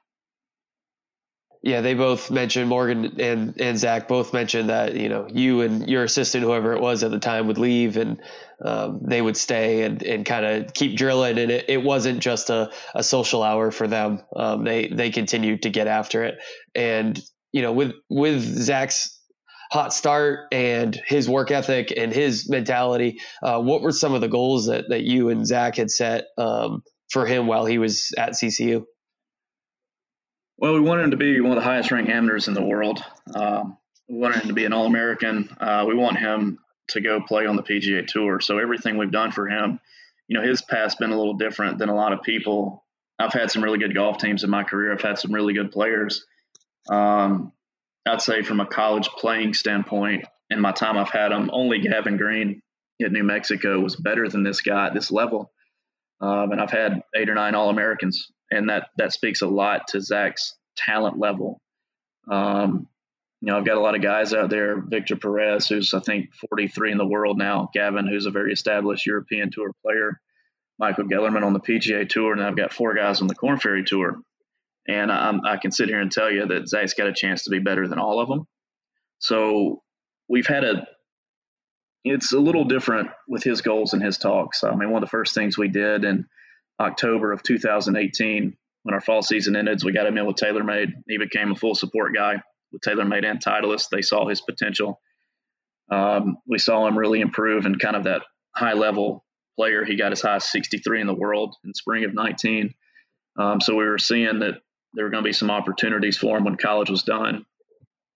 Yeah, 1.63 1.81
they 1.81 1.95
both 1.95 2.31
mentioned 2.31 2.69
Morgan 2.69 3.21
and 3.21 3.61
and 3.61 3.77
Zack 3.77 4.07
both 4.07 4.33
mentioned 4.33 4.69
that 4.69 4.95
you 4.95 5.09
know 5.09 5.27
you 5.29 5.63
and 5.63 5.89
your 5.89 6.05
assistant, 6.05 6.45
whoever 6.45 6.75
it 6.75 6.81
was 6.81 7.03
at 7.03 7.11
the 7.11 7.19
time, 7.19 7.49
would 7.49 7.59
leave 7.59 7.97
and 7.97 8.23
um, 8.65 9.01
they 9.03 9.21
would 9.21 9.37
stay 9.37 9.83
and, 9.83 10.01
and 10.03 10.25
kind 10.25 10.47
of 10.47 10.75
keep 10.75 10.97
drilling. 10.97 11.39
And 11.39 11.51
it, 11.51 11.65
it 11.69 11.83
wasn't 11.83 12.21
just 12.21 12.51
a, 12.51 12.71
a 12.95 13.03
social 13.03 13.43
hour 13.43 13.73
for 13.73 13.89
them. 13.89 14.23
Um, 14.37 14.63
they 14.63 14.87
they 14.87 15.11
continued 15.11 15.63
to 15.63 15.71
get 15.71 15.89
after 15.89 16.23
it. 16.23 16.39
And 16.77 17.21
you 17.53 17.63
know, 17.63 17.73
with 17.73 17.95
with 18.09 18.43
Zack's 18.43 19.16
hot 19.71 19.93
start 19.93 20.49
and 20.53 20.95
his 21.07 21.29
work 21.29 21.51
ethic 21.51 21.93
and 21.97 22.13
his 22.13 22.49
mentality, 22.49 23.21
uh, 23.43 23.61
what 23.61 23.83
were 23.83 23.93
some 23.93 24.15
of 24.15 24.21
the 24.21 24.29
goals 24.29 24.67
that 24.67 24.89
that 24.89 25.03
you 25.03 25.29
and 25.29 25.47
Zack 25.47 25.77
had 25.77 25.91
set 25.91 26.27
um, 26.39 26.83
for 27.11 27.27
him 27.27 27.47
while 27.47 27.67
he 27.67 27.79
was 27.79 28.13
at 28.17 28.33
CCU? 28.33 28.85
Well, 30.59 30.73
we 30.73 30.81
wanted 30.81 31.05
him 31.05 31.11
to 31.11 31.17
be 31.17 31.41
one 31.41 31.53
of 31.53 31.57
the 31.57 31.69
highest 31.69 31.91
ranked 31.91 32.11
amateurs 32.11 32.49
in 32.49 32.55
the 32.55 32.63
world. 32.63 33.03
Um, 33.35 33.77
we 34.09 34.17
wanted 34.19 34.43
him 34.43 34.49
to 34.49 34.55
be 34.55 34.65
an 34.65 34.73
All 34.73 34.87
American. 34.87 35.55
Uh, 35.61 35.85
we 35.87 35.95
want 35.95 36.19
him 36.19 36.59
to 36.89 37.01
go 37.01 37.21
play 37.21 37.47
on 37.47 37.57
the 37.57 37.63
PGA 37.63 38.07
Tour. 38.07 38.41
So 38.41 38.59
everything 38.59 38.97
we've 38.97 39.11
done 39.11 39.33
for 39.33 39.49
him, 39.49 39.81
you 40.29 40.39
know, 40.39 40.47
his 40.47 40.63
past 40.63 40.99
been 40.99 41.11
a 41.11 41.17
little 41.17 41.35
different 41.35 41.79
than 41.79 41.89
a 41.89 41.95
lot 41.95 42.13
of 42.13 42.23
people. 42.23 42.85
I've 43.19 43.33
had 43.33 43.51
some 43.51 43.63
really 43.63 43.79
good 43.79 43.95
golf 43.95 44.19
teams 44.19 44.45
in 44.45 44.51
my 44.51 44.63
career. 44.63 44.93
I've 44.93 45.03
had 45.03 45.19
some 45.19 45.33
really 45.33 45.53
good 45.53 45.73
players. 45.73 46.25
Um, 46.89 47.53
I'd 48.07 48.23
say 48.23 48.43
from 48.43 48.61
a 48.61 48.67
college 48.67 49.09
playing 49.09 49.55
standpoint, 49.55 50.25
in 50.51 50.61
my 50.61 50.73
time 50.73 50.97
I've 50.97 51.11
had 51.11 51.33
them, 51.33 51.51
only 51.53 51.81
Gavin 51.81 52.17
Green 52.17 52.61
at 53.03 53.13
New 53.13 53.25
Mexico 53.25 53.81
was 53.81 53.97
better 53.97 54.29
than 54.29 54.43
this 54.43 54.61
guy 54.61 54.87
at 54.87 54.95
this 54.95 55.11
level. 55.11 55.53
Um, 56.21 56.53
and 56.53 56.61
I've 56.61 56.71
had 56.71 57.03
eight 57.15 57.29
or 57.29 57.35
nine 57.35 57.55
All 57.55 57.69
Americans 57.69 58.31
and 58.51 58.69
that 58.69 58.89
that 58.97 59.13
speaks 59.13 59.43
a 59.43 59.47
lot 59.47 59.89
to 59.89 60.01
Zack's 60.01 60.55
talent 60.77 61.19
level. 61.19 61.61
Um, 62.31 62.89
you 63.41 63.53
know, 63.53 63.59
I've 63.59 63.67
got 63.67 63.77
a 63.77 63.81
lot 63.81 63.95
of 63.95 64.03
guys 64.03 64.33
out 64.33 64.51
there. 64.51 64.81
Victor 64.81 65.17
Perez, 65.17 65.69
who's 65.69 65.95
I 65.95 66.01
think 66.01 66.31
43 66.51 66.93
in 66.93 66.99
the 66.99 67.07
world 67.07 67.39
now. 67.39 67.71
Gavin, 67.75 68.07
who's 68.07 68.27
a 68.27 68.31
very 68.31 68.53
established 68.53 69.07
European 69.07 69.51
Tour 69.51 69.73
player. 69.85 70.21
Michael 70.79 71.05
Gellerman 71.05 71.45
on 71.45 71.53
the 71.53 71.61
PGA 71.61 72.09
Tour, 72.09 72.33
and 72.33 72.43
I've 72.43 72.57
got 72.57 72.73
four 72.73 72.95
guys 72.95 73.21
on 73.21 73.29
the 73.29 73.35
Corn 73.35 73.59
Ferry 73.59 73.85
Tour. 73.85 74.21
And 74.89 75.11
I, 75.11 75.33
I 75.45 75.57
can 75.57 75.73
sit 75.73 75.89
here 75.89 76.01
and 76.01 76.11
tell 76.11 76.31
you 76.31 76.47
that 76.47 76.69
Zack's 76.69 76.95
got 76.95 77.09
a 77.09 77.13
chance 77.13 77.45
to 77.45 77.51
be 77.51 77.59
better 77.59 77.89
than 77.89 77.99
all 77.99 78.21
of 78.21 78.29
them. 78.29 78.47
So 79.19 79.83
we've 80.29 80.47
had 80.47 80.65
a. 80.65 80.87
It's 82.05 82.33
a 82.33 82.39
little 82.39 82.65
different 82.65 83.11
with 83.27 83.43
his 83.43 83.63
goals 83.63 83.93
and 83.93 84.03
his 84.03 84.17
talks. 84.17 84.63
I 84.63 84.75
mean, 84.77 84.91
one 84.91 85.03
of 85.03 85.09
the 85.09 85.11
first 85.11 85.35
things 85.35 85.59
we 85.59 85.67
did, 85.67 86.05
in 86.05 86.27
October 86.79 87.33
of 87.33 87.43
2018 87.43 88.57
when 88.87 88.95
our 88.95 89.01
fall 89.01 89.21
season 89.21 89.57
ended. 89.57 89.83
we 89.83 89.91
got 89.91 90.07
him 90.07 90.17
in 90.17 90.27
with 90.27 90.37
TaylorMade. 90.37 90.93
He 91.09 91.19
became 91.19 91.51
a 91.51 91.57
full 91.57 91.75
support 91.75 92.15
guy 92.15 92.41
with 92.71 92.83
TaylorMade 92.83 93.29
and 93.29 93.43
Titleist. 93.43 93.89
They 93.91 94.01
saw 94.01 94.29
his 94.29 94.41
potential. 94.41 95.01
Um, 95.91 96.37
we 96.47 96.59
saw 96.59 96.87
him 96.87 96.97
really 96.97 97.21
improve 97.21 97.67
and 97.67 97.81
kind 97.81 97.97
of 97.97 98.05
that 98.05 98.23
high 98.55 98.75
level 98.75 99.25
player. 99.57 99.85
He 99.85 99.97
got 99.97 100.13
as 100.13 100.21
high 100.21 100.37
as 100.37 100.51
63 100.51 101.01
in 101.01 101.09
the 101.09 101.15
world 101.15 101.57
in 101.65 101.75
spring 101.75 102.05
of 102.05 102.15
19. 102.15 102.75
Um, 103.37 103.61
so 103.61 103.75
we 103.75 103.85
were 103.85 103.99
seeing 103.99 104.39
that 104.39 104.61
there 104.97 105.05
were 105.05 105.11
going 105.11 105.23
to 105.23 105.29
be 105.29 105.35
some 105.35 105.51
opportunities 105.51 106.17
for 106.17 106.39
him 106.39 106.45
when 106.45 106.57
college 106.57 106.91
was 106.91 107.03
done. 107.03 107.45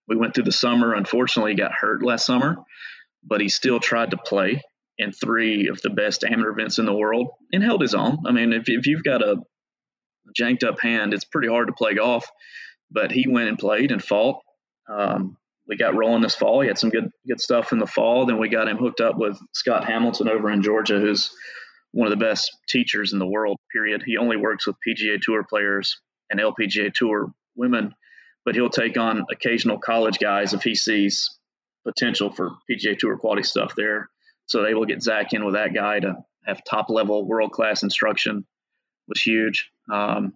We 0.08 0.16
went 0.16 0.34
through 0.34 0.44
the 0.44 0.52
summer. 0.52 0.94
Unfortunately, 0.94 1.52
he 1.52 1.56
got 1.56 1.72
hurt 1.72 2.02
last 2.02 2.24
summer, 2.24 2.56
but 3.22 3.42
he 3.42 3.50
still 3.50 3.78
tried 3.78 4.10
to 4.10 4.16
play 4.16 4.62
in 4.98 5.12
three 5.12 5.68
of 5.68 5.80
the 5.82 5.90
best 5.90 6.24
amateur 6.24 6.50
events 6.50 6.78
in 6.78 6.86
the 6.86 6.94
world 6.94 7.28
and 7.52 7.62
held 7.62 7.82
his 7.82 7.94
own. 7.94 8.24
I 8.26 8.32
mean, 8.32 8.54
if, 8.54 8.64
if 8.66 8.86
you've 8.86 9.04
got 9.04 9.22
a 9.22 9.36
janked 10.34 10.64
up 10.64 10.80
hand, 10.80 11.12
it's 11.12 11.24
pretty 11.24 11.48
hard 11.48 11.68
to 11.68 11.74
play 11.74 11.94
golf. 11.94 12.26
But 12.90 13.12
he 13.12 13.28
went 13.28 13.48
and 13.48 13.58
played 13.58 13.92
and 13.92 14.02
fought. 14.02 14.40
Um, 14.88 15.36
we 15.68 15.76
got 15.76 15.94
rolling 15.94 16.22
this 16.22 16.34
fall. 16.34 16.62
He 16.62 16.68
had 16.68 16.78
some 16.78 16.90
good 16.90 17.10
good 17.28 17.40
stuff 17.40 17.72
in 17.72 17.78
the 17.78 17.86
fall. 17.86 18.26
Then 18.26 18.38
we 18.38 18.48
got 18.48 18.68
him 18.68 18.78
hooked 18.78 19.00
up 19.00 19.16
with 19.16 19.38
Scott 19.52 19.84
Hamilton 19.84 20.28
over 20.28 20.50
in 20.50 20.62
Georgia, 20.62 20.98
who's 20.98 21.30
one 21.92 22.10
of 22.10 22.18
the 22.18 22.24
best 22.24 22.50
teachers 22.68 23.12
in 23.12 23.20
the 23.20 23.26
world. 23.26 23.58
Period. 23.72 24.02
He 24.04 24.16
only 24.16 24.36
works 24.36 24.66
with 24.66 24.76
PGA 24.86 25.20
Tour 25.20 25.44
players 25.48 26.00
and 26.30 26.40
LPGA 26.40 26.92
Tour 26.92 27.32
women, 27.56 27.94
but 28.44 28.54
he'll 28.54 28.70
take 28.70 28.96
on 28.96 29.26
occasional 29.30 29.78
college 29.78 30.18
guys 30.18 30.54
if 30.54 30.62
he 30.62 30.74
sees 30.74 31.30
potential 31.84 32.30
for 32.30 32.52
PGA 32.70 32.98
Tour 32.98 33.16
quality 33.18 33.42
stuff 33.42 33.74
there. 33.76 34.08
So 34.46 34.62
they 34.62 34.74
will 34.74 34.86
get 34.86 35.02
Zack 35.02 35.32
in 35.32 35.44
with 35.44 35.54
that 35.54 35.74
guy 35.74 36.00
to 36.00 36.24
have 36.44 36.64
top 36.64 36.90
level 36.90 37.26
world 37.26 37.52
class 37.52 37.82
instruction. 37.82 38.46
Was 39.08 39.20
huge. 39.20 39.70
Um, 39.92 40.34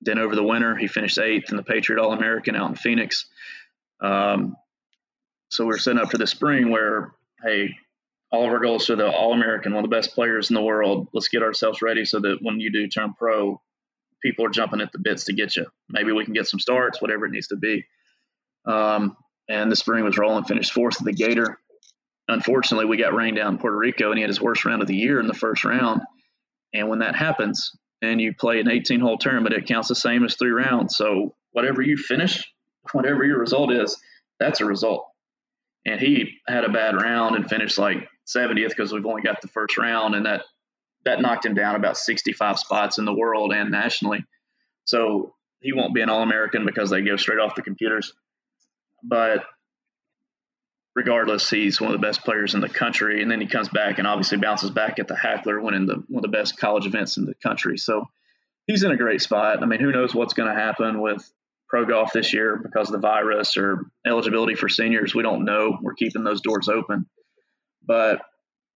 then 0.00 0.18
over 0.18 0.34
the 0.34 0.42
winter, 0.42 0.76
he 0.76 0.86
finished 0.86 1.18
eighth 1.18 1.50
in 1.50 1.56
the 1.56 1.62
Patriot 1.62 2.00
All 2.00 2.12
American 2.12 2.56
out 2.56 2.70
in 2.70 2.76
Phoenix. 2.76 3.26
Um, 4.00 4.56
so 5.48 5.64
we're 5.64 5.78
setting 5.78 6.00
up 6.00 6.10
for 6.10 6.18
the 6.18 6.26
spring 6.26 6.70
where, 6.70 7.14
hey, 7.42 7.76
all 8.30 8.46
of 8.46 8.50
our 8.50 8.58
goals 8.58 8.90
are 8.90 8.96
the 8.96 9.08
All 9.08 9.32
American, 9.32 9.72
one 9.72 9.84
of 9.84 9.90
the 9.90 9.96
best 9.96 10.14
players 10.14 10.50
in 10.50 10.54
the 10.54 10.62
world. 10.62 11.08
Let's 11.12 11.28
get 11.28 11.42
ourselves 11.42 11.82
ready 11.82 12.04
so 12.04 12.20
that 12.20 12.38
when 12.42 12.60
you 12.60 12.72
do 12.72 12.88
turn 12.88 13.14
pro, 13.14 13.60
people 14.24 14.46
are 14.46 14.50
jumping 14.50 14.80
at 14.80 14.90
the 14.90 14.98
bits 14.98 15.24
to 15.24 15.32
get 15.32 15.54
you. 15.54 15.66
Maybe 15.88 16.10
we 16.10 16.24
can 16.24 16.34
get 16.34 16.48
some 16.48 16.58
starts, 16.58 17.00
whatever 17.00 17.26
it 17.26 17.30
needs 17.30 17.48
to 17.48 17.56
be. 17.56 17.84
Um, 18.66 19.16
and 19.48 19.70
the 19.70 19.76
spring 19.76 20.02
was 20.02 20.16
rolling, 20.16 20.44
finished 20.44 20.72
fourth 20.72 20.96
at 20.98 21.04
the 21.04 21.12
Gator. 21.12 21.58
Unfortunately, 22.28 22.86
we 22.86 22.96
got 22.96 23.14
rained 23.14 23.36
down 23.36 23.54
in 23.54 23.58
Puerto 23.58 23.76
Rico, 23.76 24.08
and 24.08 24.16
he 24.16 24.22
had 24.22 24.30
his 24.30 24.40
worst 24.40 24.64
round 24.64 24.80
of 24.80 24.88
the 24.88 24.96
year 24.96 25.20
in 25.20 25.26
the 25.26 25.34
first 25.34 25.64
round. 25.64 26.00
And 26.72 26.88
when 26.88 27.00
that 27.00 27.14
happens, 27.14 27.70
and 28.00 28.20
you 28.20 28.34
play 28.34 28.60
an 28.60 28.70
18 28.70 29.00
hole 29.00 29.18
tournament, 29.18 29.54
it 29.54 29.66
counts 29.66 29.88
the 29.88 29.94
same 29.94 30.24
as 30.24 30.34
three 30.34 30.50
rounds. 30.50 30.96
So 30.96 31.34
whatever 31.52 31.82
you 31.82 31.98
finish, 31.98 32.42
whatever 32.92 33.24
your 33.24 33.38
result 33.38 33.72
is, 33.72 33.96
that's 34.40 34.62
a 34.62 34.64
result. 34.64 35.06
And 35.84 36.00
he 36.00 36.38
had 36.48 36.64
a 36.64 36.70
bad 36.70 36.96
round 36.96 37.36
and 37.36 37.48
finished 37.48 37.76
like 37.76 38.08
70th 38.26 38.70
because 38.70 38.90
we've 38.90 39.04
only 39.04 39.20
got 39.20 39.42
the 39.42 39.48
first 39.48 39.76
round, 39.76 40.14
and 40.14 40.24
that 40.24 40.44
that 41.04 41.20
knocked 41.20 41.46
him 41.46 41.54
down 41.54 41.76
about 41.76 41.96
65 41.96 42.58
spots 42.58 42.98
in 42.98 43.04
the 43.04 43.14
world 43.14 43.52
and 43.52 43.70
nationally. 43.70 44.24
So 44.84 45.34
he 45.60 45.72
won't 45.72 45.94
be 45.94 46.00
an 46.00 46.10
All 46.10 46.22
American 46.22 46.66
because 46.66 46.90
they 46.90 47.02
go 47.02 47.16
straight 47.16 47.38
off 47.38 47.54
the 47.54 47.62
computers. 47.62 48.12
But 49.02 49.44
regardless, 50.94 51.48
he's 51.50 51.80
one 51.80 51.92
of 51.92 52.00
the 52.00 52.06
best 52.06 52.24
players 52.24 52.54
in 52.54 52.60
the 52.60 52.68
country. 52.68 53.22
And 53.22 53.30
then 53.30 53.40
he 53.40 53.46
comes 53.46 53.68
back 53.68 53.98
and 53.98 54.06
obviously 54.06 54.38
bounces 54.38 54.70
back 54.70 54.98
at 54.98 55.08
the 55.08 55.16
Hackler, 55.16 55.60
winning 55.60 55.86
the 55.86 56.02
one 56.08 56.24
of 56.24 56.30
the 56.30 56.36
best 56.36 56.58
college 56.58 56.86
events 56.86 57.16
in 57.16 57.26
the 57.26 57.34
country. 57.34 57.78
So 57.78 58.06
he's 58.66 58.82
in 58.82 58.90
a 58.90 58.96
great 58.96 59.20
spot. 59.20 59.62
I 59.62 59.66
mean, 59.66 59.80
who 59.80 59.92
knows 59.92 60.14
what's 60.14 60.34
going 60.34 60.48
to 60.48 60.60
happen 60.60 61.00
with 61.00 61.30
pro 61.68 61.84
golf 61.84 62.12
this 62.12 62.32
year 62.32 62.60
because 62.62 62.88
of 62.88 62.92
the 62.92 63.06
virus 63.06 63.56
or 63.56 63.86
eligibility 64.06 64.54
for 64.54 64.68
seniors? 64.68 65.14
We 65.14 65.22
don't 65.22 65.44
know. 65.44 65.78
We're 65.82 65.94
keeping 65.94 66.24
those 66.24 66.40
doors 66.40 66.68
open. 66.68 67.06
But 67.86 68.22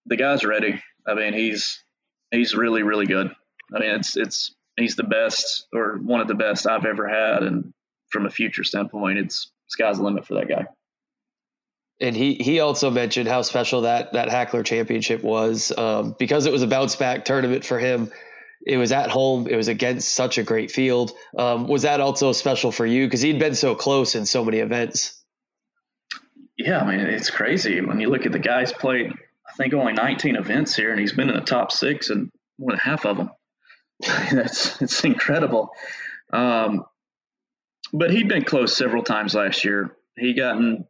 the 0.07 0.17
guy's 0.17 0.45
ready. 0.45 0.83
I 1.07 1.15
mean, 1.15 1.33
he's 1.33 1.83
he's 2.31 2.55
really 2.55 2.83
really 2.83 3.07
good. 3.07 3.31
I 3.75 3.79
mean, 3.79 3.91
it's 3.91 4.17
it's 4.17 4.55
he's 4.77 4.97
the 4.97 5.05
best 5.05 5.67
or 5.73 5.99
one 5.99 6.21
of 6.21 6.29
the 6.29 6.35
best 6.35 6.67
I've 6.67 6.85
ever 6.85 7.09
had, 7.09 7.43
and 7.43 7.73
from 8.11 8.27
a 8.27 8.31
future 8.31 8.65
standpoint, 8.65 9.19
it's 9.19 9.51
sky's 9.69 9.99
the 9.99 10.05
limit 10.05 10.27
for 10.27 10.35
that 10.35 10.49
guy 10.49 10.67
and 12.01 12.17
he 12.17 12.35
he 12.35 12.61
also 12.61 12.91
mentioned 12.91 13.29
how 13.29 13.43
special 13.43 13.83
that 13.83 14.13
that 14.13 14.29
Hackler 14.29 14.63
Championship 14.63 15.23
was 15.23 15.77
um, 15.77 16.15
because 16.19 16.47
it 16.47 16.53
was 16.53 16.63
a 16.63 16.67
bounce 16.67 16.97
back 16.97 17.25
tournament 17.25 17.65
for 17.65 17.79
him. 17.79 18.11
It 18.65 18.77
was 18.77 18.93
at 18.93 19.11
home. 19.11 19.47
It 19.49 19.57
was 19.57 19.69
against 19.69 20.13
such 20.13 20.39
a 20.39 20.43
great 20.43 20.71
field. 20.71 21.13
Um, 21.37 21.69
was 21.69 21.83
that 21.83 22.01
also 22.01 22.33
special 22.33 22.73
for 22.73 22.85
you 22.85 23.07
because 23.07 23.21
he'd 23.21 23.39
been 23.39 23.55
so 23.55 23.75
close 23.75 24.15
in 24.15 24.27
so 24.27 24.45
many 24.45 24.59
events? 24.59 25.23
Yeah, 26.57 26.81
I 26.81 26.91
mean 26.91 27.01
it's 27.07 27.31
crazy 27.31 27.81
when 27.81 28.01
you 28.01 28.09
look 28.11 28.27
at 28.27 28.33
the 28.33 28.39
guys 28.39 28.73
played. 28.73 29.13
Think 29.59 29.75
only 29.75 29.93
19 29.93 30.37
events 30.37 30.75
here, 30.77 30.93
and 30.93 31.01
he's 31.01 31.13
been 31.13 31.29
in 31.29 31.35
the 31.35 31.41
top 31.41 31.73
six 31.73 32.11
and 32.11 32.31
more 32.59 32.71
than 32.71 32.79
half 32.79 33.05
of 33.05 33.17
them. 33.17 33.31
That's 34.33 34.81
it's 34.81 35.05
incredible. 35.05 35.71
Um, 36.33 36.85
but 37.93 38.11
he'd 38.11 38.29
been 38.29 38.45
close 38.45 38.77
several 38.77 39.03
times 39.03 39.35
last 39.35 39.65
year. 39.65 39.97
He 40.17 40.35
gotten 40.35 40.87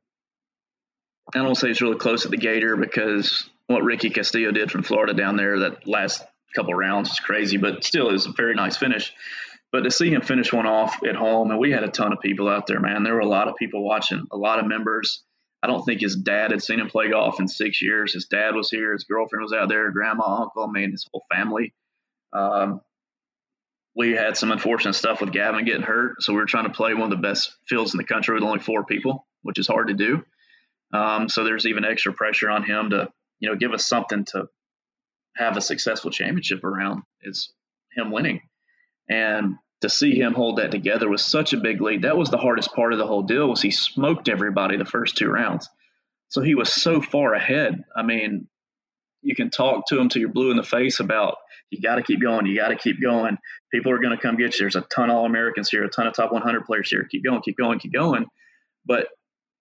I 1.34 1.42
don't 1.42 1.54
say 1.54 1.68
he's 1.68 1.82
really 1.82 1.98
close 1.98 2.24
at 2.24 2.30
the 2.30 2.36
Gator 2.36 2.76
because 2.76 3.48
what 3.66 3.84
Ricky 3.84 4.10
Castillo 4.10 4.50
did 4.50 4.70
from 4.70 4.82
Florida 4.82 5.12
down 5.12 5.36
there 5.36 5.60
that 5.60 5.86
last 5.86 6.24
couple 6.54 6.74
rounds 6.74 7.10
was 7.10 7.20
crazy, 7.20 7.58
but 7.58 7.84
still 7.84 8.10
is 8.10 8.26
a 8.26 8.32
very 8.32 8.54
nice 8.54 8.76
finish. 8.76 9.12
But 9.70 9.80
to 9.82 9.90
see 9.90 10.10
him 10.10 10.22
finish 10.22 10.52
one 10.52 10.66
off 10.66 11.02
at 11.06 11.14
home, 11.14 11.50
and 11.50 11.60
we 11.60 11.70
had 11.70 11.84
a 11.84 11.88
ton 11.88 12.14
of 12.14 12.20
people 12.20 12.48
out 12.48 12.66
there, 12.66 12.80
man. 12.80 13.02
There 13.02 13.14
were 13.14 13.20
a 13.20 13.28
lot 13.28 13.48
of 13.48 13.56
people 13.56 13.84
watching, 13.84 14.26
a 14.32 14.36
lot 14.36 14.58
of 14.58 14.66
members. 14.66 15.22
I 15.62 15.66
don't 15.66 15.84
think 15.84 16.00
his 16.00 16.16
dad 16.16 16.52
had 16.52 16.62
seen 16.62 16.78
him 16.78 16.88
play 16.88 17.10
golf 17.10 17.40
in 17.40 17.48
six 17.48 17.82
years. 17.82 18.12
His 18.12 18.26
dad 18.26 18.54
was 18.54 18.70
here, 18.70 18.92
his 18.92 19.04
girlfriend 19.04 19.42
was 19.42 19.52
out 19.52 19.68
there, 19.68 19.90
grandma, 19.90 20.42
uncle, 20.42 20.64
I 20.64 20.70
mean, 20.70 20.92
his 20.92 21.06
whole 21.10 21.24
family. 21.32 21.74
Um, 22.32 22.80
we 23.96 24.12
had 24.12 24.36
some 24.36 24.52
unfortunate 24.52 24.94
stuff 24.94 25.20
with 25.20 25.32
Gavin 25.32 25.64
getting 25.64 25.82
hurt, 25.82 26.22
so 26.22 26.32
we 26.32 26.38
were 26.38 26.46
trying 26.46 26.66
to 26.66 26.72
play 26.72 26.94
one 26.94 27.04
of 27.04 27.10
the 27.10 27.16
best 27.16 27.56
fields 27.68 27.92
in 27.94 27.98
the 27.98 28.04
country 28.04 28.34
with 28.34 28.44
only 28.44 28.60
four 28.60 28.84
people, 28.84 29.26
which 29.42 29.58
is 29.58 29.66
hard 29.66 29.88
to 29.88 29.94
do. 29.94 30.22
Um, 30.92 31.28
so 31.28 31.42
there's 31.42 31.66
even 31.66 31.84
extra 31.84 32.12
pressure 32.12 32.48
on 32.48 32.62
him 32.62 32.90
to, 32.90 33.08
you 33.40 33.48
know, 33.48 33.56
give 33.56 33.72
us 33.72 33.86
something 33.86 34.24
to 34.26 34.48
have 35.36 35.56
a 35.56 35.60
successful 35.60 36.10
championship 36.10 36.64
around 36.64 37.02
is 37.22 37.52
him 37.92 38.10
winning. 38.10 38.40
And 39.08 39.56
to 39.80 39.88
see 39.88 40.18
him 40.18 40.34
hold 40.34 40.58
that 40.58 40.70
together 40.70 41.08
was 41.08 41.24
such 41.24 41.52
a 41.52 41.58
big 41.58 41.80
lead. 41.80 42.02
That 42.02 42.16
was 42.16 42.30
the 42.30 42.36
hardest 42.36 42.74
part 42.74 42.92
of 42.92 42.98
the 42.98 43.06
whole 43.06 43.22
deal 43.22 43.48
was 43.48 43.62
he 43.62 43.70
smoked 43.70 44.28
everybody 44.28 44.76
the 44.76 44.84
first 44.84 45.16
two 45.16 45.28
rounds. 45.28 45.68
So 46.30 46.42
he 46.42 46.54
was 46.54 46.72
so 46.72 47.00
far 47.00 47.34
ahead. 47.34 47.84
I 47.96 48.02
mean, 48.02 48.48
you 49.22 49.34
can 49.34 49.50
talk 49.50 49.86
to 49.86 49.98
him 49.98 50.08
till 50.08 50.20
you're 50.20 50.32
blue 50.32 50.50
in 50.50 50.56
the 50.56 50.62
face 50.62 51.00
about 51.00 51.36
you 51.70 51.80
got 51.80 51.96
to 51.96 52.02
keep 52.02 52.20
going, 52.20 52.46
you 52.46 52.56
got 52.56 52.68
to 52.68 52.76
keep 52.76 53.00
going. 53.00 53.38
People 53.72 53.92
are 53.92 53.98
going 53.98 54.16
to 54.16 54.22
come 54.22 54.36
get 54.36 54.54
you. 54.54 54.60
There's 54.60 54.76
a 54.76 54.80
ton 54.82 55.10
of 55.10 55.16
All 55.16 55.26
Americans 55.26 55.68
here, 55.68 55.84
a 55.84 55.88
ton 55.88 56.06
of 56.06 56.14
top 56.14 56.32
100 56.32 56.64
players 56.64 56.90
here. 56.90 57.06
Keep 57.10 57.24
going, 57.24 57.42
keep 57.42 57.56
going, 57.56 57.78
keep 57.78 57.92
going. 57.92 58.26
But 58.86 59.08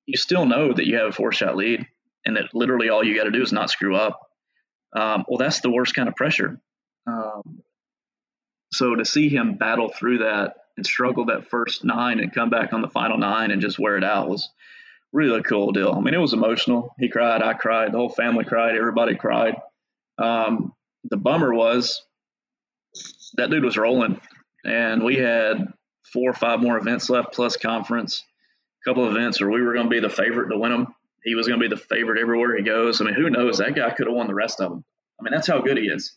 you 0.05 0.17
still 0.17 0.45
know 0.45 0.73
that 0.73 0.85
you 0.85 0.97
have 0.97 1.09
a 1.09 1.11
four 1.11 1.31
shot 1.31 1.57
lead 1.57 1.85
and 2.25 2.37
that 2.37 2.53
literally 2.53 2.89
all 2.89 3.03
you 3.03 3.15
got 3.15 3.25
to 3.25 3.31
do 3.31 3.41
is 3.41 3.51
not 3.51 3.69
screw 3.69 3.95
up. 3.95 4.19
Um, 4.95 5.25
well, 5.27 5.37
that's 5.37 5.59
the 5.59 5.69
worst 5.69 5.93
kind 5.95 6.07
of 6.07 6.15
pressure. 6.15 6.59
Um, 7.05 7.61
so 8.71 8.95
to 8.95 9.05
see 9.05 9.29
him 9.29 9.55
battle 9.55 9.89
through 9.89 10.19
that 10.19 10.55
and 10.75 10.85
struggle 10.85 11.25
that 11.25 11.49
first 11.49 11.83
nine 11.83 12.19
and 12.19 12.33
come 12.33 12.49
back 12.49 12.73
on 12.73 12.81
the 12.81 12.89
final 12.89 13.17
nine 13.17 13.51
and 13.51 13.61
just 13.61 13.79
wear 13.79 13.97
it 13.97 14.03
out 14.03 14.29
was 14.29 14.49
really 15.11 15.39
a 15.39 15.43
cool 15.43 15.71
deal. 15.71 15.93
I 15.93 15.99
mean, 16.01 16.13
it 16.13 16.19
was 16.19 16.33
emotional. 16.33 16.93
He 16.99 17.09
cried, 17.09 17.41
I 17.41 17.53
cried, 17.53 17.91
the 17.91 17.97
whole 17.97 18.09
family 18.09 18.45
cried, 18.45 18.75
everybody 18.75 19.15
cried. 19.15 19.55
Um, 20.17 20.73
the 21.09 21.17
bummer 21.17 21.53
was 21.53 22.03
that 23.35 23.49
dude 23.49 23.63
was 23.63 23.77
rolling, 23.77 24.19
and 24.65 25.03
we 25.03 25.15
had 25.15 25.67
four 26.11 26.29
or 26.29 26.33
five 26.33 26.59
more 26.59 26.77
events 26.77 27.09
left 27.09 27.33
plus 27.33 27.57
conference 27.57 28.23
a 28.85 28.89
couple 28.89 29.05
of 29.05 29.15
events 29.15 29.41
where 29.41 29.49
we 29.49 29.61
were 29.61 29.73
going 29.73 29.85
to 29.85 29.89
be 29.89 29.99
the 29.99 30.09
favorite 30.09 30.49
to 30.49 30.57
win 30.57 30.71
them. 30.71 30.87
He 31.23 31.35
was 31.35 31.47
going 31.47 31.59
to 31.59 31.69
be 31.69 31.73
the 31.73 31.81
favorite 31.81 32.21
everywhere 32.21 32.55
he 32.55 32.63
goes. 32.63 33.01
I 33.01 33.05
mean, 33.05 33.15
who 33.15 33.29
knows? 33.29 33.57
That 33.57 33.75
guy 33.75 33.89
could 33.89 34.07
have 34.07 34.15
won 34.15 34.27
the 34.27 34.33
rest 34.33 34.61
of 34.61 34.69
them. 34.69 34.85
I 35.19 35.23
mean, 35.23 35.33
that's 35.33 35.47
how 35.47 35.59
good 35.59 35.77
he 35.77 35.85
is. 35.85 36.15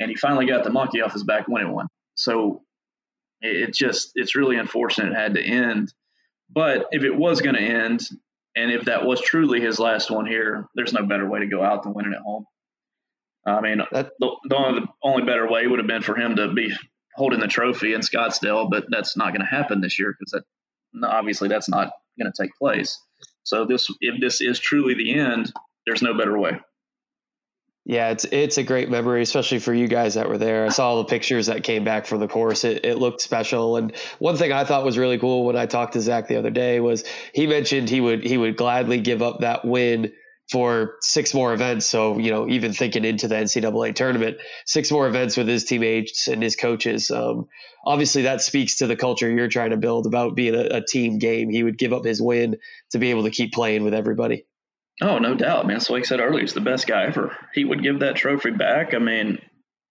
And 0.00 0.10
he 0.10 0.16
finally 0.16 0.46
got 0.46 0.64
the 0.64 0.70
monkey 0.70 1.00
off 1.00 1.12
his 1.12 1.24
back 1.24 1.48
when 1.48 1.62
it 1.62 1.70
won. 1.70 1.86
So 2.14 2.62
it 3.40 3.74
just, 3.74 4.12
it's 4.14 4.36
really 4.36 4.56
unfortunate 4.56 5.12
it 5.12 5.16
had 5.16 5.34
to 5.34 5.42
end. 5.42 5.92
But 6.50 6.86
if 6.90 7.02
it 7.02 7.14
was 7.16 7.40
going 7.40 7.56
to 7.56 7.62
end, 7.62 8.00
and 8.54 8.70
if 8.70 8.84
that 8.84 9.04
was 9.04 9.20
truly 9.20 9.60
his 9.60 9.78
last 9.78 10.10
one 10.10 10.26
here, 10.26 10.68
there's 10.74 10.92
no 10.92 11.06
better 11.06 11.28
way 11.28 11.40
to 11.40 11.46
go 11.46 11.62
out 11.62 11.82
than 11.82 11.94
winning 11.94 12.14
at 12.14 12.20
home. 12.20 12.44
I 13.46 13.60
mean, 13.60 13.78
the, 13.90 14.10
the, 14.20 14.56
only, 14.56 14.80
the 14.80 14.86
only 15.02 15.24
better 15.24 15.48
way 15.48 15.66
would 15.66 15.78
have 15.78 15.88
been 15.88 16.02
for 16.02 16.16
him 16.16 16.36
to 16.36 16.52
be 16.52 16.72
holding 17.16 17.40
the 17.40 17.48
trophy 17.48 17.94
in 17.94 18.00
Scottsdale, 18.00 18.70
but 18.70 18.84
that's 18.88 19.16
not 19.16 19.28
going 19.28 19.40
to 19.40 19.46
happen 19.46 19.80
this 19.80 19.98
year 19.98 20.14
because 20.16 20.32
that 20.32 20.44
obviously 21.08 21.48
that's 21.48 21.68
not 21.68 21.90
going 22.18 22.30
to 22.30 22.42
take 22.42 22.54
place. 22.56 22.98
So 23.44 23.64
this, 23.64 23.88
if 24.00 24.20
this 24.20 24.40
is 24.40 24.60
truly 24.60 24.94
the 24.94 25.14
end, 25.14 25.52
there's 25.86 26.02
no 26.02 26.16
better 26.16 26.38
way. 26.38 26.60
Yeah, 27.84 28.10
it's 28.10 28.24
it's 28.24 28.58
a 28.58 28.62
great 28.62 28.90
memory, 28.90 29.22
especially 29.22 29.58
for 29.58 29.74
you 29.74 29.88
guys 29.88 30.14
that 30.14 30.28
were 30.28 30.38
there. 30.38 30.64
I 30.64 30.68
saw 30.68 30.90
all 30.90 30.98
the 30.98 31.08
pictures 31.08 31.46
that 31.46 31.64
came 31.64 31.82
back 31.82 32.06
from 32.06 32.20
the 32.20 32.28
course. 32.28 32.62
It, 32.62 32.84
it 32.84 32.98
looked 32.98 33.20
special. 33.20 33.76
And 33.76 33.92
one 34.20 34.36
thing 34.36 34.52
I 34.52 34.62
thought 34.62 34.84
was 34.84 34.96
really 34.96 35.18
cool 35.18 35.44
when 35.44 35.56
I 35.56 35.66
talked 35.66 35.94
to 35.94 36.00
Zack 36.00 36.28
the 36.28 36.36
other 36.36 36.50
day 36.50 36.78
was 36.78 37.02
he 37.34 37.48
mentioned 37.48 37.88
he 37.88 38.00
would 38.00 38.22
he 38.22 38.38
would 38.38 38.56
gladly 38.56 39.00
give 39.00 39.20
up 39.20 39.40
that 39.40 39.64
win 39.64 40.12
for 40.52 40.96
six 41.00 41.34
more 41.34 41.54
events. 41.54 41.86
So, 41.86 42.18
you 42.18 42.30
know, 42.30 42.48
even 42.48 42.72
thinking 42.72 43.04
into 43.04 43.26
the 43.26 43.36
NCAA 43.36 43.94
tournament, 43.94 44.36
six 44.66 44.90
more 44.92 45.08
events 45.08 45.36
with 45.36 45.48
his 45.48 45.64
teammates 45.64 46.28
and 46.28 46.42
his 46.42 46.56
coaches. 46.56 47.10
Um, 47.10 47.46
obviously, 47.84 48.22
that 48.22 48.42
speaks 48.42 48.76
to 48.76 48.86
the 48.86 48.96
culture 48.96 49.30
you're 49.30 49.48
trying 49.48 49.70
to 49.70 49.76
build 49.76 50.06
about 50.06 50.36
being 50.36 50.54
a, 50.54 50.76
a, 50.76 50.84
team 50.84 51.18
game. 51.18 51.48
He 51.50 51.62
would 51.62 51.78
give 51.78 51.92
up 51.92 52.04
his 52.04 52.20
win 52.20 52.58
to 52.90 52.98
be 52.98 53.10
able 53.10 53.24
to 53.24 53.30
keep 53.30 53.52
playing 53.52 53.82
with 53.82 53.94
everybody. 53.94 54.44
Oh, 55.00 55.18
no 55.18 55.34
doubt, 55.34 55.66
man. 55.66 55.80
So, 55.80 55.94
like 55.94 56.02
I 56.02 56.06
said 56.06 56.20
earlier, 56.20 56.40
he's 56.42 56.52
the 56.54 56.60
best 56.60 56.86
guy 56.86 57.04
ever. 57.04 57.36
He 57.54 57.64
would 57.64 57.82
give 57.82 58.00
that 58.00 58.16
trophy 58.16 58.50
back. 58.50 58.94
I 58.94 58.98
mean, 58.98 59.38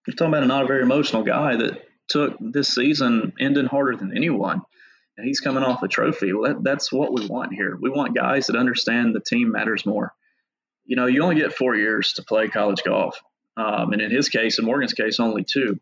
you're 0.06 0.14
talking 0.14 0.32
about 0.32 0.44
a 0.44 0.46
not 0.46 0.64
a 0.64 0.66
very 0.66 0.82
emotional 0.82 1.22
guy 1.22 1.56
that 1.56 1.82
took 2.08 2.36
this 2.40 2.74
season 2.74 3.32
ending 3.40 3.66
harder 3.66 3.96
than 3.96 4.16
anyone. 4.16 4.62
and 5.16 5.26
he's 5.26 5.40
coming 5.40 5.62
off 5.62 5.82
a 5.82 5.88
trophy. 5.88 6.32
Well, 6.32 6.52
that, 6.54 6.62
that's 6.64 6.92
what 6.92 7.12
we 7.12 7.26
want 7.26 7.52
here. 7.52 7.76
We 7.80 7.90
want 7.90 8.14
guys 8.14 8.46
that 8.46 8.56
understand 8.56 9.14
the 9.14 9.20
team 9.20 9.52
matters 9.52 9.84
more. 9.86 10.12
You 10.84 10.96
know, 10.96 11.06
you 11.06 11.22
only 11.22 11.36
get 11.36 11.52
four 11.52 11.76
years 11.76 12.14
to 12.14 12.22
play 12.24 12.48
college 12.48 12.82
golf, 12.84 13.20
um, 13.56 13.92
and 13.92 14.02
in 14.02 14.10
his 14.10 14.28
case, 14.28 14.58
in 14.58 14.64
Morgan's 14.64 14.94
case, 14.94 15.20
only 15.20 15.44
two. 15.44 15.78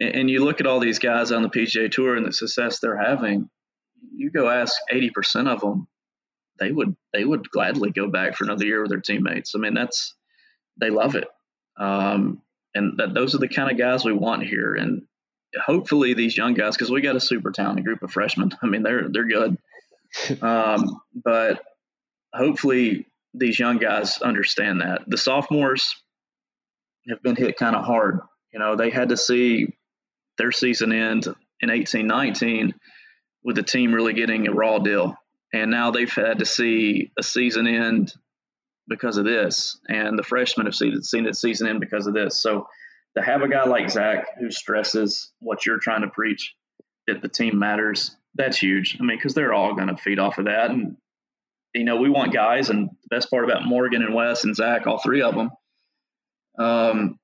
And, 0.00 0.14
and 0.16 0.30
you 0.30 0.44
look 0.44 0.60
at 0.60 0.66
all 0.66 0.80
these 0.80 0.98
guys 0.98 1.32
on 1.32 1.42
the 1.42 1.48
PGA 1.50 1.90
Tour 1.90 2.16
and 2.16 2.26
the 2.26 2.32
success 2.32 2.80
they're 2.80 2.96
having. 3.00 3.48
You 4.14 4.30
go 4.30 4.48
ask 4.48 4.74
eighty 4.90 5.10
percent 5.10 5.48
of 5.48 5.60
them, 5.60 5.86
they 6.62 6.70
would 6.70 6.96
they 7.12 7.24
would 7.24 7.50
gladly 7.50 7.90
go 7.90 8.08
back 8.08 8.36
for 8.36 8.44
another 8.44 8.64
year 8.64 8.82
with 8.82 8.90
their 8.90 9.00
teammates. 9.00 9.54
I 9.54 9.58
mean, 9.58 9.74
that's 9.74 10.14
they 10.80 10.90
love 10.90 11.16
it. 11.16 11.26
Um, 11.76 12.40
and 12.74 12.98
that 12.98 13.14
those 13.14 13.34
are 13.34 13.38
the 13.38 13.48
kind 13.48 13.70
of 13.70 13.78
guys 13.78 14.04
we 14.04 14.12
want 14.12 14.44
here. 14.44 14.74
And 14.74 15.02
hopefully 15.64 16.14
these 16.14 16.36
young 16.36 16.54
guys, 16.54 16.76
because 16.76 16.90
we 16.90 17.00
got 17.00 17.16
a 17.16 17.20
super 17.20 17.50
talented 17.50 17.84
group 17.84 18.02
of 18.02 18.12
freshmen. 18.12 18.52
I 18.62 18.66
mean, 18.66 18.82
they're 18.82 19.08
they're 19.08 19.26
good. 19.26 19.58
Um, 20.42 21.00
but 21.14 21.62
hopefully 22.34 23.06
these 23.32 23.58
young 23.58 23.78
guys 23.78 24.18
understand 24.18 24.82
that 24.82 25.04
the 25.06 25.16
sophomores 25.16 25.96
have 27.08 27.22
been 27.22 27.34
hit 27.34 27.56
kind 27.56 27.74
of 27.74 27.86
hard. 27.86 28.20
You 28.52 28.58
know, 28.58 28.76
they 28.76 28.90
had 28.90 29.08
to 29.08 29.16
see 29.16 29.74
their 30.36 30.52
season 30.52 30.92
end 30.92 31.28
in 31.62 31.70
eighteen 31.70 32.06
nineteen 32.06 32.74
with 33.42 33.56
the 33.56 33.62
team 33.62 33.94
really 33.94 34.12
getting 34.12 34.46
a 34.46 34.52
raw 34.52 34.78
deal. 34.80 35.16
And 35.52 35.70
now 35.70 35.90
they've 35.90 36.12
had 36.12 36.38
to 36.38 36.46
see 36.46 37.12
a 37.18 37.22
season 37.22 37.66
end 37.66 38.14
because 38.88 39.16
of 39.16 39.24
this, 39.24 39.78
and 39.88 40.18
the 40.18 40.22
freshmen 40.22 40.66
have 40.66 40.74
seen, 40.74 41.02
seen 41.02 41.26
it 41.26 41.36
season 41.36 41.68
end 41.68 41.80
because 41.80 42.06
of 42.06 42.14
this. 42.14 42.42
So 42.42 42.66
to 43.16 43.22
have 43.22 43.42
a 43.42 43.48
guy 43.48 43.64
like 43.64 43.90
Zack 43.90 44.38
who 44.38 44.50
stresses 44.50 45.30
what 45.40 45.64
you're 45.66 45.78
trying 45.78 46.02
to 46.02 46.08
preach, 46.08 46.54
that 47.06 47.22
the 47.22 47.28
team 47.28 47.58
matters, 47.58 48.16
that's 48.34 48.58
huge. 48.58 48.96
I 48.98 49.04
mean, 49.04 49.16
because 49.16 49.34
they're 49.34 49.52
all 49.52 49.74
going 49.74 49.88
to 49.88 49.96
feed 49.96 50.18
off 50.18 50.38
of 50.38 50.46
that, 50.46 50.70
and 50.70 50.96
you 51.74 51.84
know 51.84 51.96
we 51.96 52.08
want 52.08 52.32
guys. 52.32 52.70
And 52.70 52.88
the 52.88 53.16
best 53.16 53.30
part 53.30 53.44
about 53.44 53.66
Morgan 53.66 54.02
and 54.02 54.14
Wes 54.14 54.44
and 54.44 54.56
Zack, 54.56 54.86
all 54.86 54.98
three 54.98 55.22
of 55.22 55.34
them, 55.34 55.50
um, 56.58 57.18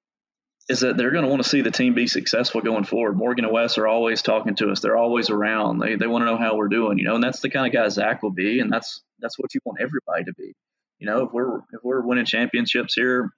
is 0.69 0.81
that 0.81 0.97
they're 0.97 1.11
going 1.11 1.25
to 1.25 1.31
want 1.31 1.43
to 1.43 1.49
see 1.49 1.63
the 1.63 1.71
team 1.71 1.95
be 1.95 2.07
successful 2.07 2.61
going 2.61 2.85
forward. 2.85 3.17
Morgan 3.17 3.45
and 3.45 3.55
Wes 3.55 3.79
are 3.79 3.87
always 3.87 4.21
talking 4.23 4.55
to 4.57 4.71
us. 4.71 4.81
They're 4.81 4.97
always 4.97 5.31
around. 5.31 5.79
They 5.79 5.97
they 5.97 6.07
want 6.07 6.23
to 6.23 6.27
know 6.27 6.37
how 6.37 6.57
we're 6.57 6.69
doing, 6.69 6.99
you 6.99 7.05
know, 7.05 7.15
and 7.15 7.25
that's 7.25 7.41
the 7.41 7.51
kind 7.51 7.67
of 7.67 7.73
guy 7.73 7.89
Zack 7.89 8.23
will 8.23 8.31
be, 8.31 8.61
and 8.61 8.73
that's 8.73 9.03
that's 9.21 9.39
what 9.39 9.55
you 9.55 9.61
want 9.65 9.81
everybody 9.81 10.25
to 10.25 10.33
be 10.35 10.55
you 10.99 11.07
know, 11.07 11.25
if 11.25 11.33
we're 11.33 11.59
if 11.59 11.83
we're 11.83 12.01
winning 12.01 12.25
championships 12.25 12.95
here 12.95 13.31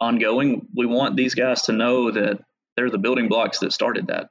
ongoing, 0.00 0.66
we 0.74 0.86
want 0.86 1.16
these 1.16 1.34
guys 1.34 1.62
to 1.62 1.72
know 1.72 2.10
that 2.10 2.40
they're 2.76 2.90
the 2.90 2.98
building 2.98 3.28
blocks 3.28 3.58
that 3.60 3.72
started 3.72 4.08
that. 4.08 4.28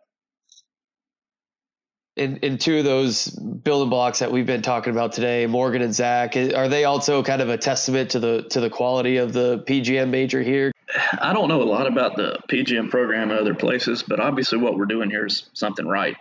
In, 2.15 2.37
in 2.37 2.57
two 2.57 2.79
of 2.79 2.83
those 2.83 3.27
building 3.27 3.91
blocks 3.91 4.19
that 4.19 4.31
we've 4.31 4.47
been 4.47 4.63
talking 4.63 4.91
about 4.91 5.11
today, 5.11 5.45
Morgan 5.45 5.83
and 5.83 5.93
Zack, 5.93 6.35
are 6.35 6.67
they 6.67 6.85
also 6.85 7.21
kind 7.21 7.43
of 7.43 7.49
a 7.49 7.59
testament 7.59 8.11
to 8.11 8.19
the 8.19 8.43
to 8.49 8.59
the 8.59 8.71
quality 8.71 9.17
of 9.17 9.33
the 9.33 9.63
PGM 9.67 10.09
major 10.09 10.41
here? 10.41 10.71
I 11.19 11.33
don't 11.33 11.47
know 11.47 11.61
a 11.61 11.63
lot 11.63 11.87
about 11.87 12.15
the 12.15 12.39
PGM 12.49 12.89
program 12.89 13.31
in 13.31 13.37
other 13.37 13.55
places, 13.55 14.03
but 14.03 14.19
obviously 14.19 14.57
what 14.57 14.77
we're 14.77 14.85
doing 14.85 15.09
here 15.09 15.25
is 15.25 15.49
something 15.53 15.87
right. 15.87 16.15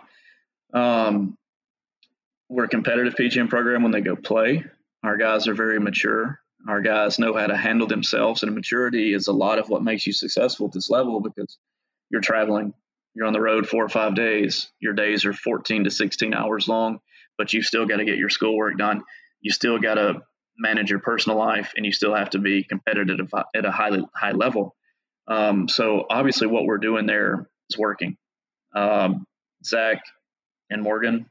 Um, 0.73 1.37
we're 2.49 2.65
a 2.65 2.69
competitive 2.69 3.15
PGM 3.15 3.49
program 3.49 3.83
when 3.83 3.91
they 3.91 4.01
go 4.01 4.15
play. 4.15 4.63
Our 5.03 5.17
guys 5.17 5.47
are 5.47 5.53
very 5.53 5.79
mature. 5.79 6.39
Our 6.67 6.81
guys 6.81 7.19
know 7.19 7.33
how 7.33 7.47
to 7.47 7.55
handle 7.55 7.87
themselves, 7.87 8.43
and 8.43 8.53
maturity 8.53 9.13
is 9.13 9.27
a 9.27 9.33
lot 9.33 9.59
of 9.59 9.69
what 9.69 9.83
makes 9.83 10.05
you 10.07 10.13
successful 10.13 10.67
at 10.67 10.73
this 10.73 10.89
level 10.89 11.19
because 11.21 11.57
you're 12.09 12.21
traveling, 12.21 12.73
you're 13.13 13.27
on 13.27 13.33
the 13.33 13.41
road 13.41 13.67
four 13.67 13.83
or 13.83 13.89
five 13.89 14.15
days. 14.15 14.69
Your 14.79 14.93
days 14.93 15.25
are 15.25 15.33
14 15.33 15.85
to 15.85 15.91
16 15.91 16.33
hours 16.33 16.67
long, 16.67 16.99
but 17.37 17.53
you've 17.53 17.65
still 17.65 17.85
got 17.85 17.97
to 17.97 18.05
get 18.05 18.17
your 18.17 18.29
schoolwork 18.29 18.77
done. 18.77 19.03
You 19.41 19.51
still 19.51 19.79
got 19.79 19.95
to 19.95 20.21
manage 20.57 20.89
your 20.89 20.99
personal 20.99 21.37
life, 21.37 21.73
and 21.75 21.85
you 21.85 21.91
still 21.91 22.15
have 22.15 22.31
to 22.31 22.39
be 22.39 22.63
competitive 22.63 23.31
at 23.55 23.65
a 23.65 23.71
high 23.71 23.97
high 24.15 24.31
level. 24.31 24.75
Um, 25.27 25.67
so 25.67 26.05
obviously, 26.09 26.47
what 26.47 26.65
we're 26.65 26.77
doing 26.77 27.05
there 27.05 27.47
is 27.69 27.77
working. 27.77 28.17
Um, 28.75 29.25
Zack 29.65 30.01
and 30.69 30.81
Morgan, 30.81 31.29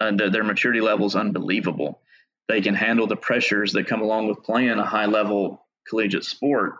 and 0.00 0.20
uh, 0.20 0.30
their 0.30 0.44
maturity 0.44 0.80
level 0.80 1.06
is 1.06 1.16
unbelievable 1.16 2.00
they 2.48 2.60
can 2.60 2.74
handle 2.74 3.06
the 3.06 3.16
pressures 3.16 3.72
that 3.72 3.86
come 3.86 4.02
along 4.02 4.28
with 4.28 4.42
playing 4.42 4.78
a 4.78 4.84
high 4.84 5.06
level 5.06 5.66
collegiate 5.88 6.24
sport 6.24 6.74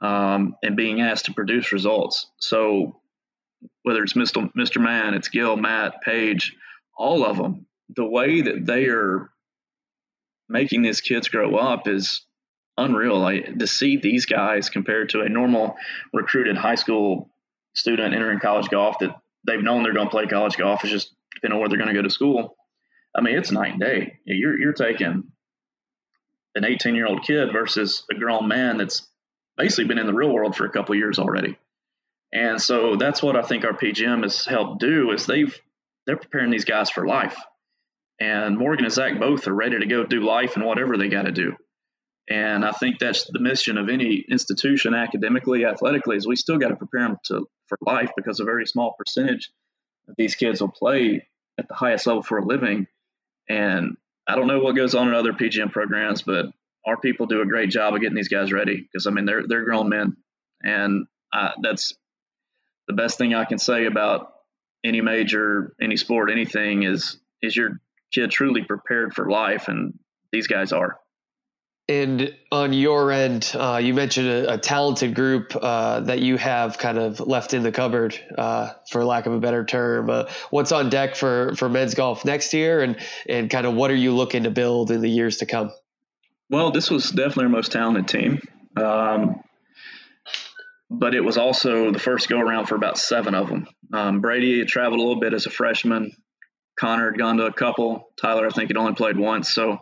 um, 0.00 0.56
and 0.62 0.76
being 0.76 1.00
asked 1.00 1.26
to 1.26 1.34
produce 1.34 1.72
results. 1.72 2.26
So 2.38 3.00
whether 3.82 4.02
it's 4.02 4.14
Mr. 4.14 4.50
Mr. 4.54 4.80
Mann, 4.80 5.14
it's 5.14 5.28
Gil, 5.28 5.56
Matt, 5.56 6.02
Paige, 6.02 6.56
all 6.96 7.24
of 7.24 7.36
them, 7.36 7.66
the 7.94 8.04
way 8.04 8.42
that 8.42 8.66
they 8.66 8.86
are 8.86 9.30
making 10.50 10.82
these 10.82 11.00
kids 11.00 11.28
grow 11.28 11.56
up 11.56 11.88
is 11.88 12.26
unreal. 12.76 13.18
Like 13.18 13.58
to 13.58 13.66
see 13.66 13.96
these 13.96 14.26
guys 14.26 14.68
compared 14.68 15.10
to 15.10 15.20
a 15.20 15.28
normal 15.28 15.76
recruited 16.12 16.56
high 16.56 16.74
school 16.74 17.30
student 17.74 18.14
entering 18.14 18.40
college 18.40 18.68
golf 18.68 18.98
that 18.98 19.14
they've 19.46 19.62
known 19.62 19.82
they're 19.82 19.94
going 19.94 20.08
to 20.08 20.10
play 20.10 20.26
college 20.26 20.56
golf. 20.56 20.82
It's 20.82 20.92
just 20.92 21.14
depending 21.34 21.54
on 21.54 21.60
where 21.60 21.68
they're 21.68 21.78
going 21.78 21.88
to 21.88 21.94
go 21.94 22.02
to 22.02 22.10
school. 22.10 22.56
I 23.16 23.20
mean, 23.20 23.38
it's 23.38 23.52
night 23.52 23.72
and 23.72 23.80
day. 23.80 24.18
You're 24.24 24.58
you're 24.58 24.72
taking 24.72 25.24
an 26.54 26.64
18 26.64 26.94
year 26.94 27.06
old 27.06 27.22
kid 27.22 27.52
versus 27.52 28.04
a 28.10 28.14
grown 28.14 28.48
man 28.48 28.76
that's 28.76 29.08
basically 29.56 29.84
been 29.84 29.98
in 29.98 30.06
the 30.06 30.14
real 30.14 30.32
world 30.32 30.56
for 30.56 30.64
a 30.64 30.70
couple 30.70 30.94
years 30.94 31.18
already. 31.18 31.56
And 32.32 32.60
so 32.60 32.96
that's 32.96 33.22
what 33.22 33.36
I 33.36 33.42
think 33.42 33.64
our 33.64 33.72
PGM 33.72 34.22
has 34.22 34.44
helped 34.44 34.80
do 34.80 35.10
is 35.12 35.26
they've 35.26 35.56
they're 36.06 36.16
preparing 36.16 36.50
these 36.50 36.64
guys 36.64 36.90
for 36.90 37.06
life. 37.06 37.36
And 38.20 38.58
Morgan 38.58 38.84
and 38.84 38.92
Zack 38.92 39.18
both 39.18 39.48
are 39.48 39.54
ready 39.54 39.78
to 39.78 39.86
go 39.86 40.04
do 40.04 40.20
life 40.20 40.56
and 40.56 40.64
whatever 40.64 40.96
they 40.96 41.08
got 41.08 41.22
to 41.22 41.32
do. 41.32 41.56
And 42.28 42.64
I 42.64 42.70
think 42.70 42.98
that's 42.98 43.24
the 43.24 43.40
mission 43.40 43.78
of 43.78 43.88
any 43.88 44.24
institution, 44.30 44.94
academically, 44.94 45.64
athletically, 45.64 46.16
is 46.16 46.26
we 46.26 46.36
still 46.36 46.58
got 46.58 46.68
to 46.68 46.76
prepare 46.76 47.08
them 47.08 47.16
to 47.24 47.48
for 47.66 47.78
life 47.80 48.10
because 48.16 48.38
a 48.38 48.44
very 48.44 48.66
small 48.66 48.94
percentage 48.96 49.50
of 50.08 50.14
these 50.16 50.34
kids 50.34 50.60
will 50.60 50.68
play 50.68 51.26
at 51.58 51.66
the 51.66 51.74
highest 51.74 52.06
level 52.06 52.22
for 52.22 52.38
a 52.38 52.44
living. 52.44 52.86
And 53.48 53.96
I 54.28 54.36
don't 54.36 54.46
know 54.46 54.60
what 54.60 54.76
goes 54.76 54.94
on 54.94 55.08
in 55.08 55.14
other 55.14 55.32
PGM 55.32 55.72
programs, 55.72 56.22
but 56.22 56.46
our 56.86 56.96
people 56.96 57.26
do 57.26 57.40
a 57.40 57.46
great 57.46 57.70
job 57.70 57.94
of 57.94 58.00
getting 58.00 58.16
these 58.16 58.28
guys 58.28 58.52
ready 58.52 58.80
because 58.80 59.06
I 59.06 59.10
mean 59.10 59.24
they're 59.24 59.46
they're 59.46 59.64
grown 59.64 59.88
men, 59.88 60.16
and 60.62 61.06
I, 61.32 61.52
that's 61.62 61.92
the 62.86 62.94
best 62.94 63.18
thing 63.18 63.34
I 63.34 63.44
can 63.44 63.58
say 63.58 63.86
about 63.86 64.32
any 64.84 65.00
major, 65.00 65.74
any 65.80 65.96
sport, 65.96 66.30
anything 66.30 66.84
is 66.84 67.18
is 67.42 67.56
your 67.56 67.80
kid 68.12 68.30
truly 68.30 68.62
prepared 68.62 69.14
for 69.14 69.30
life, 69.30 69.68
and 69.68 69.98
these 70.32 70.46
guys 70.46 70.72
are. 70.72 70.98
And 71.90 72.32
on 72.52 72.72
your 72.72 73.10
end, 73.10 73.50
uh, 73.52 73.80
you 73.82 73.94
mentioned 73.94 74.28
a, 74.28 74.54
a 74.54 74.58
talented 74.58 75.16
group 75.16 75.56
uh, 75.60 75.98
that 76.00 76.20
you 76.20 76.36
have 76.36 76.78
kind 76.78 76.98
of 76.98 77.18
left 77.18 77.52
in 77.52 77.64
the 77.64 77.72
cupboard, 77.72 78.16
uh, 78.38 78.70
for 78.88 79.04
lack 79.04 79.26
of 79.26 79.32
a 79.32 79.40
better 79.40 79.64
term. 79.64 80.08
Uh, 80.08 80.26
what's 80.50 80.70
on 80.70 80.88
deck 80.88 81.16
for, 81.16 81.56
for 81.56 81.68
men's 81.68 81.94
golf 81.94 82.24
next 82.24 82.54
year, 82.54 82.80
and 82.80 82.96
and 83.28 83.50
kind 83.50 83.66
of 83.66 83.74
what 83.74 83.90
are 83.90 83.96
you 83.96 84.14
looking 84.14 84.44
to 84.44 84.50
build 84.50 84.92
in 84.92 85.00
the 85.00 85.10
years 85.10 85.38
to 85.38 85.46
come? 85.46 85.72
Well, 86.48 86.70
this 86.70 86.92
was 86.92 87.10
definitely 87.10 87.44
our 87.44 87.50
most 87.50 87.72
talented 87.72 88.06
team, 88.06 88.40
um, 88.76 89.42
but 90.88 91.16
it 91.16 91.24
was 91.24 91.38
also 91.38 91.90
the 91.90 91.98
first 91.98 92.28
go 92.28 92.38
around 92.38 92.66
for 92.66 92.76
about 92.76 92.98
seven 92.98 93.34
of 93.34 93.48
them. 93.48 93.66
Um, 93.92 94.20
Brady 94.20 94.64
traveled 94.64 95.00
a 95.00 95.02
little 95.02 95.20
bit 95.20 95.34
as 95.34 95.46
a 95.46 95.50
freshman. 95.50 96.12
Connor 96.80 97.10
had 97.10 97.18
gone 97.18 97.36
to 97.36 97.46
a 97.46 97.52
couple. 97.52 98.08
Tyler, 98.16 98.46
I 98.46 98.50
think, 98.50 98.70
had 98.70 98.78
only 98.78 98.94
played 98.94 99.18
once. 99.18 99.52
So, 99.52 99.70
you 99.70 99.78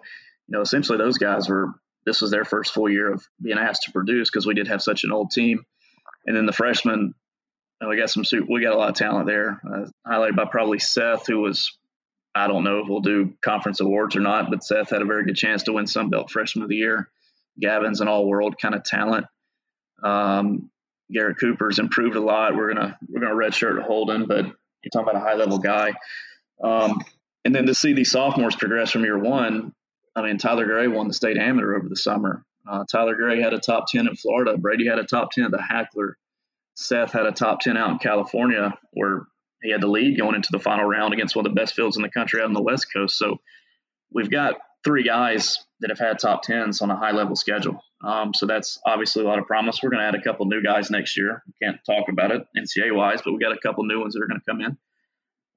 know, 0.48 0.62
essentially 0.62 0.98
those 0.98 1.16
guys 1.16 1.48
were 1.48 1.72
this 2.04 2.20
was 2.20 2.30
their 2.30 2.44
first 2.44 2.72
full 2.72 2.90
year 2.90 3.12
of 3.12 3.24
being 3.40 3.58
asked 3.58 3.82
to 3.82 3.92
produce 3.92 4.30
because 4.30 4.46
we 4.46 4.54
did 4.54 4.66
have 4.66 4.82
such 4.82 5.04
an 5.04 5.12
old 5.12 5.30
team. 5.30 5.64
And 6.26 6.36
then 6.36 6.46
the 6.46 6.52
freshmen, 6.52 7.14
we 7.86 7.96
got 7.96 8.10
some 8.10 8.24
we 8.48 8.62
got 8.62 8.74
a 8.74 8.78
lot 8.78 8.88
of 8.88 8.96
talent 8.96 9.26
there, 9.26 9.60
uh, 9.64 9.86
highlighted 10.06 10.34
by 10.34 10.46
probably 10.50 10.80
Seth, 10.80 11.26
who 11.28 11.38
was 11.40 11.78
I 12.34 12.48
don't 12.48 12.64
know 12.64 12.80
if 12.80 12.88
we'll 12.88 13.00
do 13.00 13.34
conference 13.44 13.80
awards 13.80 14.16
or 14.16 14.20
not, 14.20 14.50
but 14.50 14.64
Seth 14.64 14.90
had 14.90 15.02
a 15.02 15.06
very 15.06 15.24
good 15.24 15.36
chance 15.36 15.64
to 15.64 15.72
win 15.72 15.86
Sun 15.86 16.10
Belt 16.10 16.30
Freshman 16.30 16.64
of 16.64 16.68
the 16.68 16.76
Year. 16.76 17.08
Gavin's 17.60 18.00
an 18.00 18.08
all-world 18.08 18.56
kind 18.60 18.74
of 18.74 18.84
talent. 18.84 19.26
Um, 20.02 20.70
Garrett 21.12 21.38
Cooper's 21.38 21.78
improved 21.78 22.16
a 22.16 22.20
lot. 22.20 22.56
We're 22.56 22.74
gonna 22.74 22.98
we're 23.08 23.20
gonna 23.20 23.34
redshirt 23.34 23.80
Holden, 23.82 24.26
but 24.26 24.44
you're 24.44 24.90
talking 24.92 25.08
about 25.10 25.16
a 25.16 25.24
high-level 25.24 25.58
guy. 25.58 25.92
Um, 26.62 27.00
and 27.44 27.54
then 27.54 27.66
to 27.66 27.74
see 27.74 27.92
these 27.92 28.10
sophomores 28.10 28.56
progress 28.56 28.90
from 28.90 29.04
year 29.04 29.18
one, 29.18 29.72
I 30.14 30.22
mean, 30.22 30.38
Tyler 30.38 30.66
Gray 30.66 30.88
won 30.88 31.08
the 31.08 31.14
state 31.14 31.36
amateur 31.36 31.76
over 31.76 31.88
the 31.88 31.96
summer. 31.96 32.44
Uh, 32.68 32.84
Tyler 32.90 33.14
Gray 33.14 33.40
had 33.40 33.54
a 33.54 33.58
top 33.58 33.86
10 33.88 34.08
in 34.08 34.16
Florida. 34.16 34.58
Brady 34.58 34.86
had 34.86 34.98
a 34.98 35.04
top 35.04 35.30
10 35.32 35.44
at 35.44 35.50
the 35.50 35.62
Hackler. 35.62 36.18
Seth 36.74 37.12
had 37.12 37.26
a 37.26 37.32
top 37.32 37.60
10 37.60 37.76
out 37.76 37.90
in 37.90 37.98
California 37.98 38.74
where 38.92 39.26
he 39.62 39.70
had 39.70 39.80
the 39.80 39.88
lead 39.88 40.18
going 40.18 40.34
into 40.34 40.50
the 40.52 40.58
final 40.58 40.84
round 40.84 41.12
against 41.12 41.34
one 41.34 41.46
of 41.46 41.52
the 41.52 41.60
best 41.60 41.74
fields 41.74 41.96
in 41.96 42.02
the 42.02 42.10
country 42.10 42.40
out 42.40 42.46
on 42.46 42.52
the 42.52 42.62
West 42.62 42.86
Coast. 42.92 43.16
So 43.16 43.40
we've 44.12 44.30
got 44.30 44.56
three 44.84 45.02
guys 45.02 45.58
that 45.80 45.90
have 45.90 45.98
had 45.98 46.18
top 46.18 46.44
10s 46.44 46.82
on 46.82 46.90
a 46.90 46.96
high 46.96 47.12
level 47.12 47.36
schedule. 47.36 47.82
Um, 48.04 48.32
so 48.32 48.46
that's 48.46 48.78
obviously 48.86 49.24
a 49.24 49.26
lot 49.26 49.38
of 49.38 49.46
promise. 49.46 49.80
We're 49.82 49.90
going 49.90 50.02
to 50.02 50.06
add 50.06 50.14
a 50.14 50.22
couple 50.22 50.46
new 50.46 50.62
guys 50.62 50.90
next 50.90 51.16
year. 51.16 51.42
We 51.46 51.66
can't 51.66 51.80
talk 51.84 52.08
about 52.08 52.30
it 52.30 52.46
NCAA 52.56 52.94
wise, 52.94 53.22
but 53.24 53.32
we 53.32 53.38
got 53.38 53.52
a 53.52 53.60
couple 53.60 53.84
new 53.84 54.00
ones 54.00 54.14
that 54.14 54.22
are 54.22 54.28
going 54.28 54.40
to 54.40 54.50
come 54.50 54.60
in. 54.60 54.78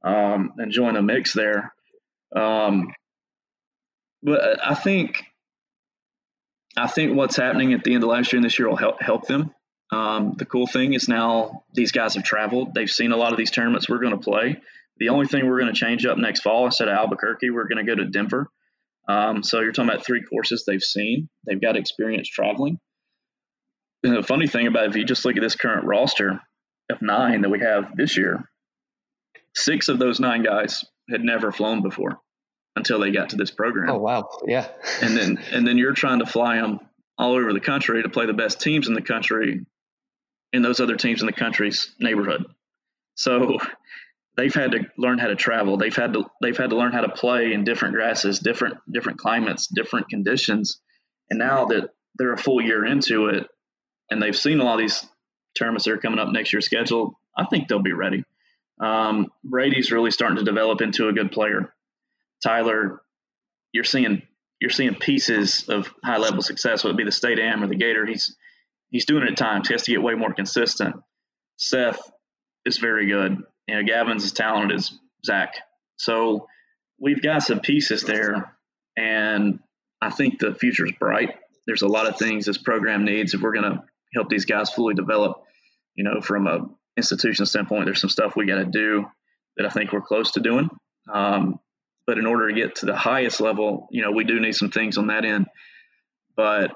Um, 0.04 0.54
join 0.70 0.95
the 0.95 1.02
mix 1.02 1.34
there. 1.34 1.74
Um, 2.36 2.93
but 4.24 4.66
I 4.66 4.76
think 4.76 5.24
I 6.78 6.88
think 6.88 7.16
what's 7.16 7.36
happening 7.36 7.74
at 7.74 7.84
the 7.84 7.93
end 7.93 8.04
of 8.04 8.10
last 8.10 8.32
year 8.32 8.38
and 8.38 8.45
this 8.45 8.58
year 8.58 8.70
will 8.70 8.76
help 8.76 9.02
help 9.02 9.28
them. 9.28 9.54
Um, 9.91 10.36
the 10.38 10.45
cool 10.45 10.68
thing 10.68 10.93
is 10.93 11.10
now 11.10 11.64
these 11.74 11.91
guys 11.91 12.16
have 12.16 12.24
traveled. 12.24 12.74
They've 12.74 12.89
seen 12.89 13.12
a 13.12 13.18
lot 13.18 13.34
of 13.34 13.38
these 13.38 13.52
tournaments 13.52 13.89
we're 13.89 13.99
going 13.99 14.18
to 14.18 14.24
play. 14.24 14.62
The 14.97 15.10
only 15.10 15.28
thing 15.28 15.47
we're 15.47 15.60
going 15.60 15.74
to 15.74 15.80
change 15.80 16.06
up 16.06 16.18
next 16.18 16.41
fall 16.41 16.66
instead 16.66 16.88
of 16.88 16.95
Albuquerque, 16.95 17.49
we're 17.49 17.68
going 17.68 17.86
to 17.86 17.89
go 17.91 17.95
to 17.95 18.10
Denver. 18.10 18.47
Um, 19.10 19.43
so 19.43 19.60
you're 19.60 19.74
talking 19.74 19.89
about 19.89 20.06
three 20.06 20.24
courses 20.24 20.64
they've 20.64 20.82
seen. 20.82 21.28
They've 21.45 21.60
got 21.60 21.76
experience 21.76 22.30
traveling. 22.30 22.80
And 24.04 24.16
the 24.16 24.24
funny 24.24 24.47
thing 24.47 24.68
about 24.68 24.86
it, 24.86 24.89
if 24.91 24.95
you 24.95 25.06
just 25.06 25.26
look 25.26 25.36
at 25.36 25.41
this 25.41 25.56
current 25.56 25.86
roster 25.86 26.39
of 26.89 27.02
nine 27.02 27.41
that 27.41 27.49
we 27.49 27.60
have 27.60 27.95
this 27.95 28.16
year, 28.16 28.43
six 29.56 29.89
of 29.89 29.99
those 29.99 30.20
nine 30.20 30.43
guys 30.43 30.86
had 31.10 31.22
never 31.22 31.52
flown 31.52 31.82
before 31.82 32.20
until 32.76 32.99
they 32.99 33.12
got 33.12 33.30
to 33.30 33.36
this 33.36 33.52
program. 33.52 33.89
Oh 33.89 33.97
wow, 33.97 34.30
yeah. 34.47 34.68
and 35.02 35.16
then 35.16 35.39
and 35.52 35.68
then 35.68 35.78
you're 35.78 35.93
trying 35.93 36.20
to 36.20 36.26
fly 36.26 36.56
them 36.58 36.80
all 37.18 37.34
over 37.34 37.54
the 37.54 37.60
country 37.60 38.02
to 38.02 38.10
play 38.10 38.26
the 38.26 38.34
best 38.34 38.62
teams 38.62 38.88
in 38.88 38.93
the 38.93 39.02
country 39.02 39.66
in 40.54 40.62
those 40.62 40.80
other 40.80 40.95
teams 40.95 41.22
in 41.22 41.28
the 41.28 41.34
country's 41.34 41.93
neighborhood. 41.99 42.45
So 43.16 43.60
they've 44.38 44.54
had 44.54 44.72
to 44.72 44.86
learn 44.97 45.18
how 45.18 45.28
to 45.28 45.36
travel. 45.36 45.78
They've 45.78 45.95
had 45.95 46.14
to 46.14 46.26
they've 46.41 46.58
had 46.58 46.72
to 46.72 46.78
learn 46.78 46.93
how 46.93 47.02
to 47.02 47.10
play 47.10 47.54
in 47.54 47.64
different 47.64 47.95
grasses, 47.95 48.39
different 48.39 48.78
different 48.91 49.20
climates, 49.20 49.68
different 49.68 50.10
conditions. 50.10 50.80
And 51.30 51.39
now 51.39 51.66
that 51.66 51.89
they're 52.16 52.34
a 52.34 52.38
full 52.38 52.62
year 52.62 52.86
into 52.86 53.28
it 53.28 53.47
and 54.10 54.22
they've 54.22 54.36
seen 54.36 54.60
a 54.60 54.64
lot 54.64 54.76
of 54.76 54.80
these 54.80 55.06
tournaments 55.58 55.86
that 55.86 55.91
are 55.91 55.97
coming 55.97 56.20
up 56.20 56.30
next 56.30 56.54
year 56.54 56.62
scheduled, 56.62 57.14
I 57.38 57.45
think 57.45 57.68
they'll 57.68 57.82
be 57.82 57.93
ready. 57.93 58.24
Um, 58.82 59.32
Brady's 59.43 59.91
really 59.91 60.11
starting 60.11 60.38
to 60.38 60.43
develop 60.43 60.82
into 60.82 61.07
a 61.07 61.13
good 61.13 61.32
player. 61.32 61.73
Tyler, 62.43 63.01
you're 63.71 63.84
seeing 63.84 64.23
you're 64.59 64.69
seeing 64.69 64.95
pieces 64.95 65.67
of 65.69 65.91
high 66.03 66.17
level 66.17 66.41
success, 66.41 66.84
whether 66.84 66.93
it 66.93 66.97
be 66.97 67.03
the 67.03 67.11
state 67.11 67.39
am 67.39 67.63
or 67.63 67.67
the 67.67 67.75
Gator. 67.75 68.05
He's 68.05 68.36
he's 68.89 69.05
doing 69.05 69.23
it 69.23 69.32
at 69.32 69.38
times. 69.38 69.67
He 69.67 69.73
has 69.73 69.84
to 69.84 69.91
get 69.91 70.01
way 70.01 70.15
more 70.15 70.34
consistent. 70.34 70.95
Seth 71.57 71.99
is 72.65 72.77
very 72.77 73.07
good. 73.07 73.38
You 73.67 73.75
know, 73.75 73.84
Gavin's 73.84 74.23
as 74.23 74.32
talented 74.32 74.77
as 74.77 74.91
Zack. 75.25 75.55
So 75.97 76.47
we've 76.99 77.21
got 77.21 77.43
some 77.43 77.59
pieces 77.59 78.03
there, 78.03 78.57
and 78.97 79.59
I 80.01 80.09
think 80.09 80.39
the 80.39 80.55
future 80.55 80.86
is 80.86 80.93
bright. 80.99 81.36
There's 81.67 81.84
a 81.84 81.88
lot 81.88 82.07
of 82.07 82.17
things 82.17 82.45
this 82.45 82.57
program 82.57 83.05
needs 83.05 83.34
if 83.34 83.41
we're 83.41 83.53
going 83.53 83.71
to 83.71 83.84
help 84.15 84.29
these 84.29 84.45
guys 84.45 84.71
fully 84.71 84.95
develop. 84.95 85.43
You 85.95 86.03
know, 86.03 86.21
from 86.21 86.47
a 86.47 86.69
institution 86.98 87.46
standpoint, 87.46 87.86
there's 87.86 88.02
some 88.02 88.10
stuff 88.10 88.36
we 88.36 88.46
got 88.46 88.60
to 88.60 88.66
do 88.66 89.06
that 89.58 89.66
I 89.66 89.70
think 89.70 89.92
we're 89.92 90.02
close 90.02 90.32
to 90.32 90.39
doing. 90.39 90.70
Um, 91.12 91.60
but 92.06 92.18
in 92.18 92.26
order 92.26 92.50
to 92.50 92.56
get 92.56 92.76
to 92.78 92.86
the 92.86 92.96
highest 92.96 93.42
level, 93.42 93.88
you 93.92 94.02
know, 94.02 94.12
we 94.12 94.24
do 94.24 94.39
need 94.39 94.56
some 94.56 94.72
things 94.72 94.98
on 94.98 95.08
that 95.08 95.26
end. 95.26 95.48
But 96.36 96.72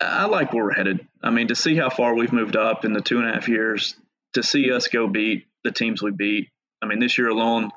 I 0.00 0.26
like 0.26 0.52
where 0.52 0.64
we're 0.64 0.74
headed. 0.74 1.06
I 1.22 1.30
mean, 1.30 1.48
to 1.48 1.54
see 1.54 1.76
how 1.76 1.90
far 1.90 2.14
we've 2.14 2.32
moved 2.32 2.56
up 2.56 2.84
in 2.84 2.92
the 2.92 3.00
two 3.00 3.18
and 3.18 3.28
a 3.28 3.32
half 3.32 3.48
years, 3.48 3.94
to 4.34 4.42
see 4.42 4.72
us 4.72 4.88
go 4.88 5.06
beat 5.06 5.46
the 5.62 5.70
teams 5.70 6.02
we 6.02 6.10
beat. 6.10 6.48
I 6.82 6.86
mean, 6.86 6.98
this 6.98 7.16
year 7.16 7.28
alone, 7.28 7.70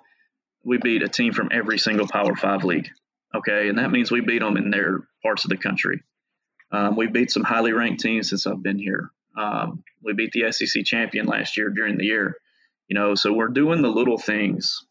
we 0.63 0.77
beat 0.77 1.03
a 1.03 1.07
team 1.07 1.33
from 1.33 1.49
every 1.51 1.77
single 1.77 2.07
Power 2.07 2.35
Five 2.35 2.63
league. 2.63 2.89
Okay, 3.35 3.69
and 3.69 3.77
that 3.77 3.91
means 3.91 4.11
we 4.11 4.21
beat 4.21 4.39
them 4.39 4.57
in 4.57 4.71
their 4.71 5.07
parts 5.21 5.45
of 5.45 5.49
the 5.49 5.57
country. 5.57 6.01
Um, 6.71 6.95
we 6.95 7.07
beat 7.07 7.31
some 7.31 7.43
highly 7.43 7.71
ranked 7.71 8.01
teams 8.01 8.29
since 8.29 8.45
I've 8.45 8.61
been 8.61 8.79
here. 8.79 9.11
Um, 9.37 9.83
we 10.03 10.13
beat 10.13 10.31
the 10.31 10.51
SEC 10.51 10.83
champion 10.83 11.25
last 11.25 11.57
year 11.57 11.69
during 11.69 11.97
the 11.97 12.05
year. 12.05 12.35
You 12.87 12.95
know, 12.95 13.15
so 13.15 13.33
we're 13.33 13.49
doing 13.49 13.81
the 13.81 13.89
little 13.89 14.17
things 14.17 14.85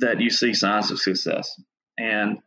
that 0.00 0.20
you 0.20 0.30
see 0.30 0.54
signs 0.54 0.90
of 0.90 0.98
success. 0.98 1.60
And 1.98 2.38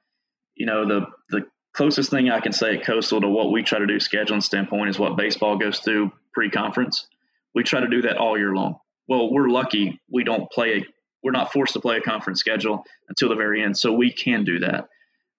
you 0.55 0.65
know, 0.65 0.87
the 0.87 1.05
the 1.29 1.45
closest 1.73 2.09
thing 2.09 2.29
I 2.29 2.39
can 2.39 2.51
say 2.51 2.75
at 2.77 2.85
Coastal 2.85 3.21
to 3.21 3.27
what 3.27 3.51
we 3.51 3.63
try 3.63 3.79
to 3.79 3.85
do 3.85 3.97
scheduling 3.97 4.41
standpoint 4.41 4.89
is 4.89 4.99
what 4.99 5.15
baseball 5.15 5.57
goes 5.57 5.79
through 5.79 6.11
pre-conference. 6.33 7.07
We 7.53 7.63
try 7.63 7.81
to 7.81 7.87
do 7.87 8.01
that 8.03 8.17
all 8.17 8.37
year 8.37 8.53
long. 8.53 8.79
Well, 9.07 9.31
we're 9.31 9.49
lucky 9.49 10.01
we 10.11 10.23
don't 10.23 10.51
play. 10.51 10.85
We're 11.23 11.31
not 11.31 11.53
forced 11.53 11.73
to 11.73 11.79
play 11.79 11.97
a 11.97 12.01
conference 12.01 12.39
schedule 12.39 12.83
until 13.07 13.29
the 13.29 13.35
very 13.35 13.63
end, 13.63 13.77
so 13.77 13.93
we 13.93 14.11
can 14.11 14.43
do 14.43 14.59
that. 14.59 14.87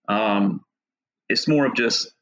Um, 0.09 0.65
it's 1.29 1.47
more 1.47 1.67
of 1.67 1.75
just 1.75 2.13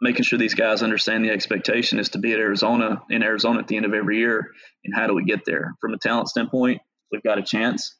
making 0.00 0.24
sure 0.24 0.38
these 0.38 0.54
guys 0.54 0.82
understand 0.82 1.24
the 1.24 1.30
expectation 1.30 1.98
is 1.98 2.10
to 2.10 2.18
be 2.18 2.32
at 2.32 2.38
Arizona 2.38 3.02
in 3.10 3.22
Arizona 3.22 3.60
at 3.60 3.68
the 3.68 3.76
end 3.76 3.86
of 3.86 3.94
every 3.94 4.18
year, 4.18 4.50
and 4.84 4.94
how 4.94 5.06
do 5.06 5.14
we 5.14 5.24
get 5.24 5.44
there? 5.44 5.74
From 5.80 5.94
a 5.94 5.98
talent 5.98 6.28
standpoint, 6.28 6.80
we've 7.10 7.22
got 7.22 7.38
a 7.38 7.42
chance. 7.42 7.96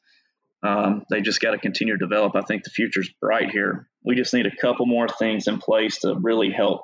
Um, 0.63 1.03
they 1.09 1.21
just 1.21 1.41
got 1.41 1.51
to 1.51 1.57
continue 1.57 1.97
to 1.97 1.99
develop. 1.99 2.35
I 2.35 2.41
think 2.41 2.63
the 2.63 2.71
future's 2.71 3.11
bright 3.21 3.51
here. 3.51 3.87
We 4.03 4.15
just 4.15 4.33
need 4.33 4.47
a 4.47 4.55
couple 4.61 4.85
more 4.85 5.07
things 5.07 5.47
in 5.47 5.59
place 5.59 5.99
to 5.99 6.15
really 6.21 6.51
help 6.51 6.81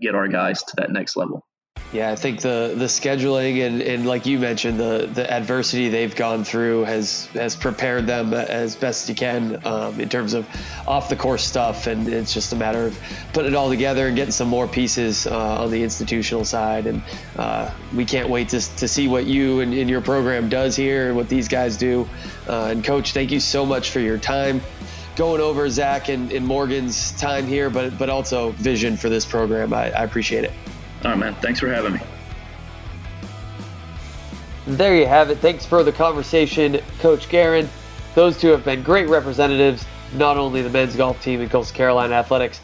get 0.00 0.14
our 0.14 0.28
guys 0.28 0.62
to 0.62 0.76
that 0.76 0.90
next 0.90 1.16
level. 1.16 1.44
Yeah, 1.90 2.10
I 2.10 2.16
think 2.16 2.42
the 2.42 2.74
the 2.76 2.84
scheduling 2.84 3.66
and, 3.66 3.80
and 3.80 4.06
like 4.06 4.26
you 4.26 4.38
mentioned, 4.38 4.78
the 4.78 5.08
the 5.10 5.30
adversity 5.30 5.88
they've 5.88 6.14
gone 6.14 6.44
through 6.44 6.84
has 6.84 7.26
has 7.28 7.56
prepared 7.56 8.06
them 8.06 8.34
as 8.34 8.76
best 8.76 9.08
you 9.08 9.14
can 9.14 9.64
um, 9.66 9.98
in 9.98 10.10
terms 10.10 10.34
of 10.34 10.46
off 10.86 11.08
the 11.08 11.16
course 11.16 11.46
stuff, 11.46 11.86
and 11.86 12.06
it's 12.06 12.34
just 12.34 12.52
a 12.52 12.56
matter 12.56 12.84
of 12.84 12.98
putting 13.32 13.52
it 13.52 13.56
all 13.56 13.70
together 13.70 14.08
and 14.08 14.16
getting 14.16 14.32
some 14.32 14.48
more 14.48 14.68
pieces 14.68 15.26
uh, 15.26 15.62
on 15.62 15.70
the 15.70 15.82
institutional 15.82 16.44
side. 16.44 16.86
And 16.86 17.02
uh, 17.36 17.70
we 17.94 18.04
can't 18.04 18.28
wait 18.28 18.50
to, 18.50 18.60
to 18.76 18.86
see 18.86 19.08
what 19.08 19.24
you 19.24 19.60
and, 19.60 19.72
and, 19.72 19.88
your 19.88 20.02
program 20.02 20.50
does 20.50 20.76
here 20.76 21.06
and 21.06 21.16
what 21.16 21.30
these 21.30 21.48
guys 21.48 21.78
do. 21.78 22.06
Uh, 22.46 22.68
and 22.70 22.84
coach, 22.84 23.12
thank 23.14 23.30
you 23.30 23.40
so 23.40 23.64
much 23.64 23.90
for 23.90 24.00
your 24.00 24.18
time 24.18 24.60
going 25.16 25.40
over 25.40 25.68
Zack 25.70 26.10
and, 26.10 26.30
and 26.32 26.46
Morgan's 26.46 27.18
time 27.18 27.46
here, 27.46 27.70
but 27.70 27.96
but 27.98 28.10
also 28.10 28.50
vision 28.52 28.94
for 28.94 29.08
this 29.08 29.24
program. 29.24 29.72
I, 29.72 29.90
I 29.90 30.04
appreciate 30.04 30.44
it. 30.44 30.52
All 31.04 31.10
right, 31.10 31.18
man. 31.18 31.34
Thanks 31.36 31.60
for 31.60 31.68
having 31.68 31.94
me. 31.94 32.00
There 34.66 34.96
you 34.96 35.06
have 35.06 35.30
it. 35.30 35.38
Thanks 35.38 35.64
for 35.64 35.82
the 35.82 35.92
conversation, 35.92 36.80
Coach 36.98 37.28
Garren. 37.28 37.68
Those 38.14 38.38
two 38.38 38.48
have 38.48 38.64
been 38.64 38.82
great 38.82 39.08
representatives, 39.08 39.86
not 40.14 40.36
only 40.36 40.60
the 40.60 40.70
men's 40.70 40.96
golf 40.96 41.22
team 41.22 41.40
in 41.40 41.48
Coastal 41.48 41.76
Carolina 41.76 42.14
Athletics, 42.14 42.60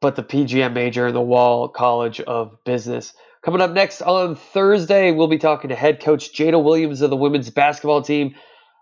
but 0.00 0.16
the 0.16 0.22
PGM 0.22 0.72
major 0.72 1.06
and 1.06 1.16
the 1.16 1.20
Wall 1.20 1.68
College 1.68 2.20
of 2.20 2.62
Business. 2.64 3.12
Coming 3.42 3.60
up 3.60 3.72
next 3.72 4.02
on 4.02 4.36
Thursday, 4.36 5.10
we'll 5.10 5.26
be 5.26 5.38
talking 5.38 5.70
to 5.70 5.76
head 5.76 6.00
coach 6.00 6.32
Jaida 6.32 6.62
Williams 6.62 7.00
of 7.00 7.10
the 7.10 7.16
women's 7.16 7.50
basketball 7.50 8.02
team 8.02 8.36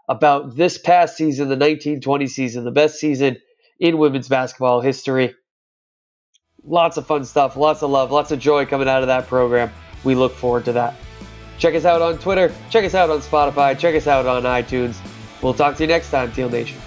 about 0.09 0.55
this 0.55 0.77
past 0.77 1.17
season, 1.17 1.49
the 1.49 1.57
1920 1.57 2.27
season, 2.27 2.65
the 2.65 2.71
best 2.71 3.01
season 3.01 3.39
in 3.79 3.97
women's 3.97 4.29
basketball 4.29 4.83
history. 4.83 5.35
Lots 6.65 6.97
of 6.97 7.07
fun 7.07 7.25
stuff, 7.25 7.57
lots 7.57 7.83
of 7.83 7.91
love, 7.91 8.11
lots 8.11 8.31
of 8.33 8.39
joy 8.39 8.67
coming 8.67 8.89
out 8.89 9.03
of 9.03 9.09
that 9.09 9.27
program. 9.27 9.73
We 10.05 10.15
look 10.15 10.35
forward 10.35 10.65
to 10.67 10.73
that. 10.73 10.95
Check 11.59 11.75
us 11.75 11.85
out 11.85 12.03
on 12.03 12.19
Twitter, 12.19 12.55
check 12.71 12.85
us 12.85 12.95
out 12.95 13.11
on 13.11 13.21
Spotify, 13.21 13.79
check 13.79 13.95
us 13.95 14.07
out 14.07 14.27
on 14.27 14.43
iTunes. 14.45 14.99
We'll 15.43 15.55
talk 15.55 15.77
to 15.77 15.83
you 15.83 15.87
next 15.87 16.11
time, 16.11 16.33
Teal 16.33 16.51
Nation. 16.51 16.79